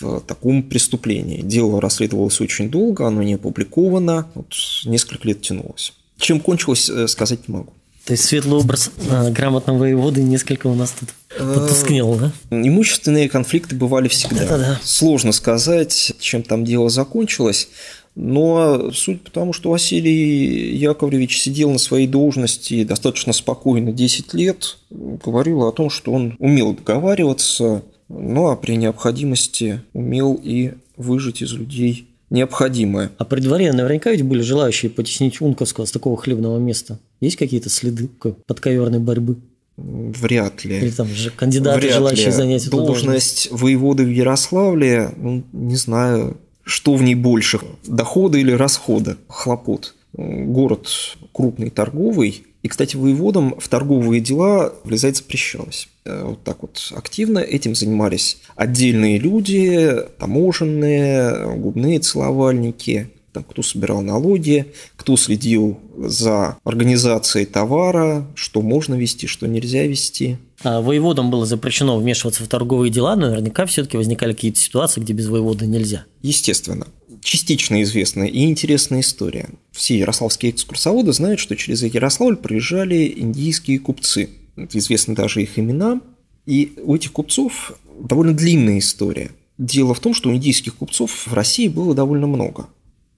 в 0.00 0.20
таком 0.20 0.62
преступлении. 0.62 1.42
Дело 1.42 1.80
расследовалось 1.80 2.40
очень 2.40 2.70
долго, 2.70 3.06
оно 3.06 3.22
не 3.22 3.34
опубликовано, 3.34 4.28
вот 4.34 4.52
несколько 4.84 5.26
лет 5.26 5.40
тянулось. 5.42 5.92
Чем 6.18 6.40
кончилось, 6.40 6.88
э, 6.88 7.06
сказать 7.08 7.48
не 7.48 7.54
могу. 7.54 7.72
То 8.04 8.12
есть 8.12 8.24
светлый 8.24 8.58
образ 8.58 8.90
э, 8.96 9.30
грамотного 9.30 9.80
воеводы 9.80 10.22
несколько 10.22 10.66
у 10.66 10.74
нас 10.74 10.94
тут 10.98 11.10
потускнел, 11.36 12.14
да? 12.14 12.32
Имущественные 12.50 13.28
конфликты 13.28 13.76
бывали 13.76 14.08
всегда. 14.08 14.44
Это 14.44 14.58
да. 14.58 14.80
Сложно 14.82 15.32
сказать, 15.32 16.14
чем 16.18 16.42
там 16.42 16.64
дело 16.64 16.88
закончилось. 16.88 17.68
Но 18.14 18.90
суть 18.92 19.22
потому, 19.22 19.52
что 19.52 19.70
Василий 19.70 20.74
Яковлевич 20.74 21.38
сидел 21.38 21.70
на 21.70 21.78
своей 21.78 22.08
должности 22.08 22.82
достаточно 22.82 23.32
спокойно 23.32 23.92
10 23.92 24.34
лет, 24.34 24.78
говорил 24.90 25.64
о 25.64 25.72
том, 25.72 25.90
что 25.90 26.12
он 26.12 26.34
умел 26.38 26.72
договариваться, 26.72 27.82
ну 28.08 28.48
а 28.48 28.56
при 28.56 28.76
необходимости 28.76 29.82
умел 29.92 30.38
и 30.42 30.72
выжить 30.96 31.42
из 31.42 31.52
людей 31.52 32.08
необходимое. 32.30 33.10
А 33.18 33.24
при 33.24 33.40
дворе 33.40 33.72
наверняка 33.72 34.10
ведь 34.10 34.22
были 34.22 34.42
желающие 34.42 34.90
потеснить 34.90 35.40
Унковского 35.40 35.84
с 35.84 35.90
такого 35.90 36.16
хлебного 36.16 36.58
места. 36.58 36.98
Есть 37.20 37.36
какие-то 37.36 37.70
следы 37.70 38.08
подковерной 38.46 38.98
борьбы? 38.98 39.36
Вряд 39.76 40.64
ли. 40.64 40.78
Или 40.78 40.90
там 40.90 41.06
же 41.08 41.30
кандидаты, 41.30 41.80
Вряд 41.80 41.94
желающие 41.94 42.26
ли. 42.26 42.32
занять 42.32 42.66
эту 42.66 42.76
должность. 42.76 43.04
Должность 43.04 43.48
воеводы 43.52 44.04
в 44.04 44.10
Ярославле, 44.10 45.10
ну, 45.16 45.44
не 45.52 45.76
знаю, 45.76 46.36
что 46.64 46.94
в 46.94 47.02
ней 47.02 47.14
больше, 47.14 47.60
дохода 47.86 48.38
или 48.38 48.52
расхода, 48.52 49.16
хлопот. 49.28 49.94
Город 50.14 50.88
крупный, 51.32 51.70
торговый, 51.70 52.44
и, 52.62 52.68
кстати, 52.68 52.96
воеводам 52.96 53.54
в 53.58 53.68
торговые 53.68 54.20
дела 54.20 54.74
влезать 54.82 55.18
запрещалось. 55.18 55.88
Э, 56.08 56.24
вот 56.24 56.42
так 56.42 56.62
вот 56.62 56.90
активно 56.96 57.38
этим 57.38 57.74
занимались 57.74 58.38
отдельные 58.56 59.18
люди, 59.18 59.94
таможенные, 60.18 61.54
губные 61.56 61.98
целовальники, 62.00 63.10
там, 63.34 63.44
кто 63.44 63.62
собирал 63.62 64.00
налоги, 64.00 64.72
кто 64.96 65.16
следил 65.18 65.78
за 65.98 66.56
организацией 66.64 67.44
товара, 67.44 68.26
что 68.34 68.62
можно 68.62 68.94
вести, 68.94 69.26
что 69.26 69.46
нельзя 69.46 69.86
вести. 69.86 70.38
А 70.62 70.80
воеводам 70.80 71.30
было 71.30 71.44
запрещено 71.44 71.98
вмешиваться 71.98 72.42
в 72.42 72.48
торговые 72.48 72.90
дела, 72.90 73.14
но 73.14 73.28
наверняка 73.28 73.66
все-таки 73.66 73.98
возникали 73.98 74.32
какие-то 74.32 74.58
ситуации, 74.58 75.02
где 75.02 75.12
без 75.12 75.28
воевода 75.28 75.66
нельзя. 75.66 76.06
Естественно. 76.22 76.86
Частично 77.20 77.82
известная 77.82 78.28
и 78.28 78.44
интересная 78.44 79.00
история. 79.00 79.50
Все 79.72 79.98
ярославские 79.98 80.52
экскурсоводы 80.52 81.12
знают, 81.12 81.40
что 81.40 81.56
через 81.56 81.82
Ярославль 81.82 82.36
проезжали 82.36 83.12
индийские 83.14 83.80
купцы. 83.80 84.30
Известны 84.72 85.14
даже 85.14 85.42
их 85.42 85.58
имена. 85.58 86.00
И 86.46 86.74
у 86.82 86.94
этих 86.94 87.12
купцов 87.12 87.72
довольно 88.00 88.32
длинная 88.32 88.78
история. 88.78 89.30
Дело 89.58 89.94
в 89.94 90.00
том, 90.00 90.14
что 90.14 90.34
индийских 90.34 90.76
купцов 90.76 91.26
в 91.26 91.34
России 91.34 91.68
было 91.68 91.94
довольно 91.94 92.26
много 92.26 92.68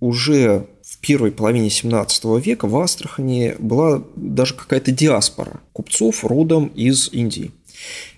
уже 0.01 0.67
в 0.83 0.99
первой 0.99 1.31
половине 1.31 1.71
17 1.71 2.25
века 2.45 2.67
в 2.67 2.77
Астрахани 2.77 3.55
была 3.59 4.03
даже 4.17 4.55
какая-то 4.55 4.91
диаспора 4.91 5.61
купцов 5.73 6.25
родом 6.25 6.69
из 6.69 7.11
Индии. 7.13 7.53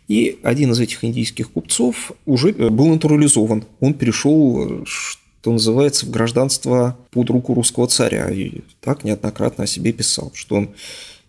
И 0.08 0.38
один 0.42 0.72
из 0.72 0.80
этих 0.80 1.04
индийских 1.04 1.50
купцов 1.50 2.12
уже 2.26 2.50
э, 2.50 2.70
был 2.70 2.86
натурализован. 2.86 3.64
Он 3.80 3.94
перешел, 3.94 4.84
что 4.84 5.52
называется, 5.52 6.06
в 6.06 6.10
гражданство 6.10 6.96
под 7.10 7.30
руку 7.30 7.54
русского 7.54 7.86
царя. 7.86 8.28
И 8.30 8.60
так 8.80 9.04
неоднократно 9.04 9.64
о 9.64 9.66
себе 9.66 9.92
писал, 9.92 10.32
что 10.34 10.56
он 10.56 10.70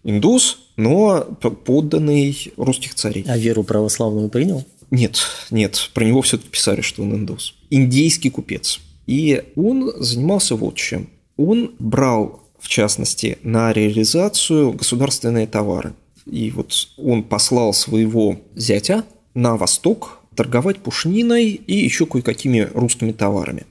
индус, 0.04 0.60
но 0.76 1.22
подданный 1.66 2.54
русских 2.58 2.96
царей. 2.96 3.26
А 3.28 3.38
веру 3.38 3.64
православную 3.64 4.30
принял? 4.30 4.66
Нет, 4.92 5.22
нет, 5.50 5.90
про 5.94 6.04
него 6.04 6.22
все-таки 6.22 6.50
писали, 6.50 6.82
что 6.82 7.04
он 7.04 7.16
индус. 7.16 7.56
Индейский 7.70 8.30
купец. 8.30 8.80
И 9.08 9.44
он 9.56 9.92
занимался 9.98 10.56
вот 10.56 10.76
чем. 10.76 11.10
Он 11.36 11.74
брал, 11.80 12.44
в 12.60 12.68
частности, 12.68 13.38
на 13.44 13.74
реализацию 13.74 14.72
государственные 14.74 15.48
товары. 15.48 15.94
И 16.26 16.52
вот 16.52 16.72
он 16.98 17.24
послал 17.24 17.74
своего 17.74 18.40
зятя 18.56 19.04
на 19.34 19.58
восток 19.58 20.20
торговать 20.36 20.78
пушниной 20.78 21.50
и 21.50 21.76
еще 21.76 22.06
кое-какими 22.06 22.70
русскими 22.74 23.12
товарами 23.12 23.66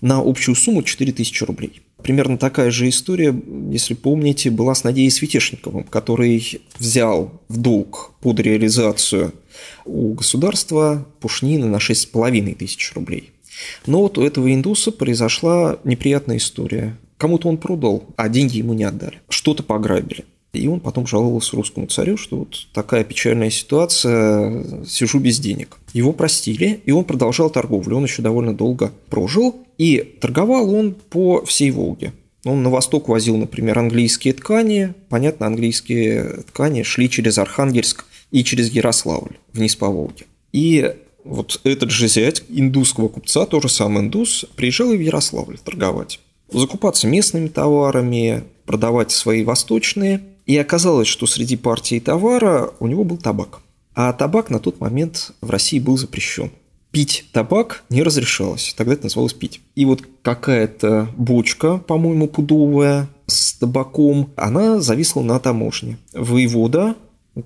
на 0.00 0.18
общую 0.18 0.54
сумму 0.54 0.82
4000 0.82 1.44
рублей. 1.44 1.82
Примерно 2.02 2.36
такая 2.38 2.70
же 2.70 2.88
история, 2.88 3.34
если 3.70 3.94
помните, 3.94 4.50
была 4.50 4.74
с 4.74 4.84
Надеей 4.84 5.10
Светешниковым, 5.10 5.84
который 5.84 6.60
взял 6.78 7.40
в 7.48 7.56
долг 7.58 8.12
под 8.20 8.40
реализацию 8.40 9.32
у 9.84 10.14
государства 10.14 11.06
пушнины 11.20 11.66
на 11.66 11.76
6,5 11.76 12.54
тысяч 12.54 12.92
рублей. 12.94 13.30
Но 13.86 14.00
вот 14.00 14.18
у 14.18 14.22
этого 14.22 14.52
индуса 14.52 14.90
произошла 14.90 15.78
неприятная 15.84 16.38
история. 16.38 16.96
Кому-то 17.18 17.48
он 17.48 17.58
продал, 17.58 18.04
а 18.16 18.28
деньги 18.28 18.58
ему 18.58 18.72
не 18.72 18.84
отдали. 18.84 19.20
Что-то 19.28 19.62
пограбили. 19.62 20.24
И 20.52 20.68
он 20.68 20.80
потом 20.80 21.06
жаловался 21.06 21.56
русскому 21.56 21.86
царю, 21.86 22.18
что 22.18 22.38
вот 22.38 22.66
такая 22.74 23.04
печальная 23.04 23.48
ситуация, 23.48 24.84
сижу 24.84 25.18
без 25.18 25.38
денег. 25.38 25.78
Его 25.94 26.12
простили, 26.12 26.80
и 26.84 26.92
он 26.92 27.04
продолжал 27.04 27.48
торговлю. 27.48 27.96
Он 27.96 28.04
еще 28.04 28.20
довольно 28.20 28.54
долго 28.54 28.92
прожил, 29.08 29.56
и 29.78 29.98
торговал 30.20 30.74
он 30.74 30.94
по 30.94 31.42
всей 31.44 31.70
Волге. 31.70 32.12
Он 32.44 32.62
на 32.62 32.70
восток 32.70 33.08
возил, 33.08 33.36
например, 33.36 33.78
английские 33.78 34.34
ткани. 34.34 34.94
Понятно, 35.08 35.46
английские 35.46 36.42
ткани 36.48 36.82
шли 36.82 37.08
через 37.08 37.38
Архангельск 37.38 38.04
и 38.30 38.44
через 38.44 38.70
Ярославль 38.70 39.38
вниз 39.52 39.76
по 39.76 39.88
Волге. 39.88 40.26
И 40.52 40.92
вот 41.24 41.60
этот 41.64 41.90
же 41.90 42.08
зять 42.08 42.42
индусского 42.48 43.08
купца, 43.08 43.46
тоже 43.46 43.68
сам 43.68 43.98
индус, 43.98 44.44
приезжал 44.56 44.92
и 44.92 44.96
в 44.96 45.00
Ярославль 45.00 45.58
торговать. 45.58 46.18
Закупаться 46.52 47.06
местными 47.06 47.48
товарами, 47.48 48.44
продавать 48.66 49.12
свои 49.12 49.44
восточные. 49.44 50.20
И 50.46 50.56
оказалось, 50.56 51.08
что 51.08 51.26
среди 51.26 51.56
партии 51.56 52.00
товара 52.00 52.70
у 52.80 52.86
него 52.86 53.04
был 53.04 53.16
табак. 53.16 53.60
А 53.94 54.12
табак 54.12 54.50
на 54.50 54.58
тот 54.58 54.80
момент 54.80 55.32
в 55.40 55.50
России 55.50 55.78
был 55.78 55.96
запрещен. 55.96 56.50
Пить 56.90 57.24
табак 57.32 57.84
не 57.88 58.02
разрешалось, 58.02 58.74
тогда 58.76 58.94
это 58.94 59.04
называлось 59.04 59.32
пить. 59.32 59.60
И 59.74 59.84
вот 59.84 60.02
какая-то 60.22 61.08
бочка, 61.16 61.78
по-моему, 61.78 62.28
пудовая, 62.28 63.08
с 63.26 63.54
табаком, 63.54 64.30
она 64.36 64.80
зависла 64.80 65.22
на 65.22 65.38
таможне. 65.38 65.96
Воевода 66.12 66.96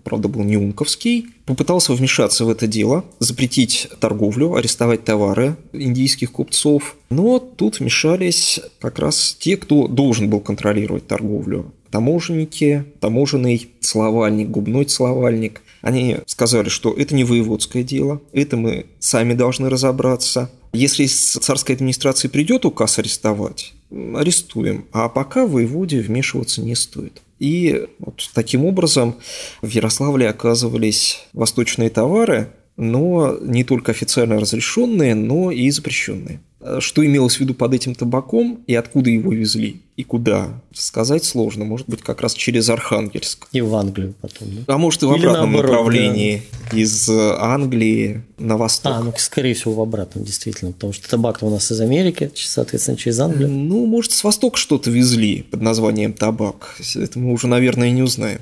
правда, 0.03 0.29
был 0.29 0.43
не 0.43 0.57
Унковский, 0.57 1.27
попытался 1.45 1.93
вмешаться 1.93 2.45
в 2.45 2.51
это 2.51 2.67
дело, 2.67 3.05
запретить 3.19 3.89
торговлю, 4.01 4.55
арестовать 4.55 5.05
товары 5.05 5.57
индийских 5.73 6.33
купцов. 6.33 6.97
Но 7.11 7.39
тут 7.39 7.79
вмешались 7.79 8.61
как 8.81 8.99
раз 8.99 9.37
те, 9.39 9.57
кто 9.57 9.87
должен 9.87 10.29
был 10.29 10.41
контролировать 10.41 11.07
торговлю. 11.07 11.73
Таможенники, 11.97 12.85
таможенный 13.01 13.71
словальник, 13.81 14.51
губной 14.51 14.87
словальник. 14.87 15.63
Они 15.81 16.19
сказали, 16.27 16.69
что 16.69 16.93
это 16.93 17.15
не 17.15 17.25
воеводское 17.25 17.83
дело, 17.83 18.21
это 18.35 18.59
мы 18.59 18.85
сами 18.99 19.33
должны 19.33 19.71
разобраться. 19.71 20.51
Если 20.75 21.05
из 21.05 21.19
царской 21.19 21.75
администрации 21.75 22.29
придет 22.29 22.67
указ 22.67 22.99
арестовать, 22.99 23.73
арестуем, 24.15 24.85
а 24.93 25.09
пока 25.09 25.47
воеводе 25.47 26.03
вмешиваться 26.03 26.61
не 26.61 26.75
стоит. 26.75 27.23
И 27.39 27.87
вот 27.99 28.29
таким 28.35 28.67
образом 28.67 29.17
в 29.63 29.69
Ярославле 29.69 30.29
оказывались 30.29 31.23
восточные 31.33 31.89
товары, 31.89 32.51
но 32.77 33.39
не 33.41 33.65
только 33.65 33.93
официально 33.93 34.39
разрешенные, 34.39 35.15
но 35.15 35.51
и 35.51 35.71
запрещенные. 35.71 36.43
Что 36.81 37.05
имелось 37.05 37.37
в 37.37 37.41
виду 37.41 37.55
под 37.55 37.75
этим 37.75 37.95
табаком 37.95 38.61
и 38.67 38.75
откуда 38.75 39.11
его 39.11 39.33
везли 39.33 39.83
и 39.97 40.05
куда, 40.05 40.61
сказать 40.75 41.25
сложно. 41.25 41.65
Может 41.65 41.89
быть, 41.89 42.03
как 42.03 42.21
раз 42.21 42.35
через 42.35 42.69
Архангельск. 42.69 43.49
И 43.53 43.63
в 43.63 43.75
Англию 43.75 44.15
потом. 44.21 44.49
Да? 44.67 44.75
А 44.75 44.79
может, 44.79 45.03
и 45.03 45.07
в 45.07 45.15
Или 45.15 45.21
обратном 45.21 45.53
наоборот, 45.53 45.71
направлении. 45.71 46.43
Да. 46.71 46.77
Из 46.77 47.09
Англии 47.09 48.23
на 48.39 48.59
восток. 48.59 48.93
А, 48.95 49.03
ну, 49.03 49.13
скорее 49.17 49.55
всего, 49.55 49.75
в 49.75 49.81
обратном, 49.81 50.25
действительно. 50.25 50.73
Потому 50.73 50.93
что 50.93 51.09
табак 51.09 51.43
у 51.43 51.49
нас 51.49 51.73
из 51.73 51.81
Америки, 51.81 52.31
соответственно, 52.35 52.99
через 52.99 53.19
Англию. 53.21 53.49
Ну, 53.49 53.87
может, 53.87 54.13
с 54.13 54.23
востока 54.23 54.59
что-то 54.59 54.91
везли 54.91 55.43
под 55.43 55.63
названием 55.63 56.13
табак. 56.13 56.77
Это 56.95 57.19
мы 57.19 57.33
уже, 57.33 57.47
наверное, 57.47 57.91
не 57.91 58.03
узнаем 58.03 58.41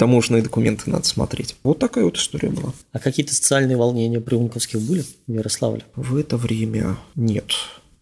таможенные 0.00 0.42
документы 0.42 0.88
надо 0.88 1.06
смотреть. 1.06 1.56
Вот 1.62 1.78
такая 1.78 2.04
вот 2.04 2.16
история 2.16 2.48
была. 2.48 2.72
А 2.92 2.98
какие-то 2.98 3.34
социальные 3.34 3.76
волнения 3.76 4.18
при 4.18 4.34
Унковских 4.34 4.80
были 4.80 5.02
в 5.02 5.30
Ярославле? 5.30 5.82
В 5.94 6.16
это 6.16 6.38
время 6.38 6.96
нет. 7.16 7.52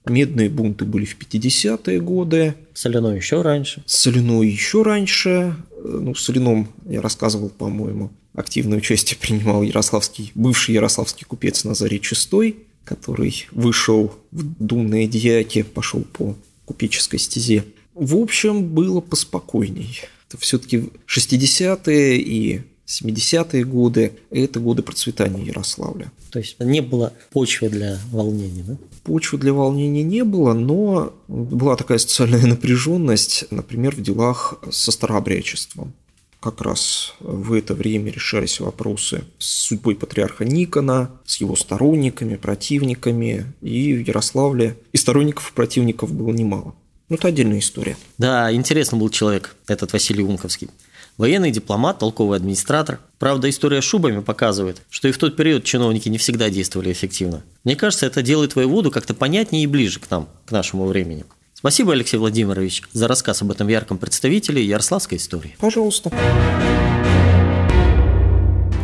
Медные 0.07 0.49
бунты 0.49 0.85
были 0.85 1.05
в 1.05 1.19
50-е 1.19 2.01
годы. 2.01 2.55
Соляной 2.73 3.17
еще 3.17 3.43
раньше. 3.43 3.83
Соляной 3.85 4.49
еще 4.49 4.83
раньше. 4.83 5.57
Ну, 5.83 6.15
в 6.15 6.21
Соляном 6.21 6.69
я 6.89 7.03
рассказывал, 7.03 7.49
по-моему, 7.49 8.13
активное 8.33 8.79
участие 8.79 9.19
принимал 9.21 9.65
ярославский, 9.65 10.31
бывший 10.37 10.77
ярославский 10.77 11.27
купец 11.27 11.65
Назарий 11.65 11.99
Чистой, 11.99 12.59
который 12.85 13.49
вышел 13.51 14.15
в 14.31 14.45
думные 14.65 15.09
дьяки, 15.09 15.65
пошел 15.65 16.03
по 16.03 16.37
купеческой 16.65 17.19
стезе. 17.19 17.65
В 17.95 18.15
общем, 18.15 18.69
было 18.69 19.01
поспокойней 19.01 20.03
все-таки 20.37 20.91
60-е 21.07 22.17
и 22.19 22.63
70-е 22.89 23.65
годы– 23.65 24.13
это 24.31 24.61
годы 24.61 24.83
процветания 24.83 25.45
Ярославля. 25.45 26.11
То 26.31 26.39
есть 26.39 26.59
не 26.59 26.81
было 26.81 27.13
почвы 27.31 27.69
для 27.69 27.99
волнений, 28.11 28.63
да? 28.63 28.79
Почвы 29.05 29.39
для 29.39 29.53
волнений 29.53 30.03
не 30.03 30.25
было, 30.25 30.55
но 30.55 31.13
была 31.29 31.77
такая 31.77 31.99
социальная 31.99 32.43
напряженность, 32.47 33.45
например, 33.51 33.95
в 33.95 34.01
делах 34.01 34.59
со 34.71 34.91
старообрядчеством. 34.91 35.93
Как 36.41 36.61
раз 36.61 37.15
в 37.19 37.53
это 37.53 37.75
время 37.75 38.13
решались 38.13 38.61
вопросы 38.61 39.25
с 39.39 39.47
судьбой 39.47 39.97
патриарха 39.97 40.45
Никона, 40.45 41.11
с 41.27 41.41
его 41.41 41.57
сторонниками, 41.57 42.37
противниками, 42.37 43.53
и 43.61 43.93
в 43.93 44.07
Ярославле 44.07 44.79
и 44.93 44.97
сторонников, 44.97 45.51
и 45.51 45.55
противников 45.55 46.13
было 46.13 46.33
немало. 46.33 46.75
Ну, 47.09 47.17
это 47.17 47.29
отдельная 47.29 47.59
история. 47.59 47.97
Да, 48.19 48.53
интересный 48.53 48.99
был 48.99 49.09
человек, 49.09 49.55
этот 49.67 49.93
Василий 49.93 50.23
Унковский. 50.23 50.69
Военный 51.17 51.51
дипломат, 51.51 51.99
толковый 51.99 52.37
администратор. 52.37 53.01
Правда, 53.19 53.51
история 53.51 53.81
с 53.81 53.85
шубами 53.85 54.21
показывает, 54.21 54.83
что 54.89 55.09
и 55.09 55.13
в 55.13 55.19
тот 55.19 55.35
период 55.35 55.65
чиновники 55.65 56.09
не 56.09 56.19
всегда 56.19 56.49
действовали 56.51 56.93
эффективно. 56.93 57.43
Мне 57.65 57.77
кажется, 57.77 58.07
это 58.07 58.23
делает 58.23 58.55
воеводу 58.55 58.91
как-то 58.91 59.15
понятнее 59.15 59.65
и 59.65 59.67
ближе 59.67 60.01
к 60.01 60.11
нам, 60.11 60.29
к 60.47 60.53
нашему 60.53 60.87
времени. 60.87 61.25
Спасибо, 61.55 61.93
Алексей 61.93 62.19
Владимирович, 62.19 62.85
за 62.93 63.09
рассказ 63.09 63.43
об 63.43 63.51
этом 63.51 63.67
ярком 63.67 63.99
представителе 63.99 64.65
ярославской 64.65 65.19
истории. 65.19 65.57
Пожалуйста. 65.59 66.13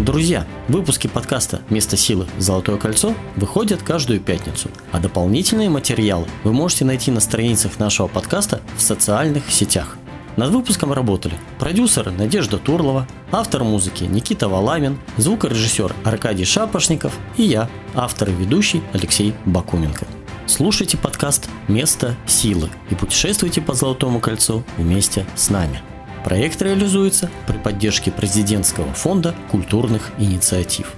Друзья, 0.00 0.44
выпуски 0.66 1.06
подкаста 1.06 1.62
«Место 1.70 1.96
силы. 1.96 2.26
Золотое 2.38 2.78
кольцо» 2.78 3.14
выходят 3.36 3.84
каждую 3.84 4.20
пятницу, 4.20 4.68
а 4.90 4.98
дополнительные 4.98 5.70
материалы 5.70 6.26
вы 6.42 6.52
можете 6.52 6.84
найти 6.84 7.12
на 7.12 7.20
страницах 7.20 7.78
нашего 7.78 8.08
подкаста 8.08 8.60
в 8.76 8.82
социальных 8.82 9.48
сетях. 9.52 9.96
Над 10.36 10.50
выпуском 10.50 10.92
работали 10.92 11.34
продюсер 11.60 12.10
Надежда 12.10 12.58
Турлова, 12.58 13.06
автор 13.30 13.62
музыки 13.62 14.02
Никита 14.02 14.48
Валамин, 14.48 14.98
звукорежиссер 15.16 15.94
Аркадий 16.02 16.44
Шапошников 16.44 17.16
и 17.36 17.44
я, 17.44 17.70
автор 17.94 18.30
и 18.30 18.32
ведущий 18.32 18.82
Алексей 18.92 19.32
Бакуменко. 19.44 20.08
Слушайте 20.46 20.96
подкаст 20.96 21.48
«Место 21.68 22.16
силы» 22.26 22.68
и 22.90 22.96
путешествуйте 22.96 23.60
по 23.60 23.74
Золотому 23.74 24.18
кольцу 24.18 24.64
вместе 24.76 25.24
с 25.36 25.50
нами. 25.50 25.80
Проект 26.24 26.62
реализуется 26.62 27.30
при 27.46 27.58
поддержке 27.58 28.10
президентского 28.10 28.92
фонда 28.94 29.34
культурных 29.50 30.10
инициатив. 30.18 30.94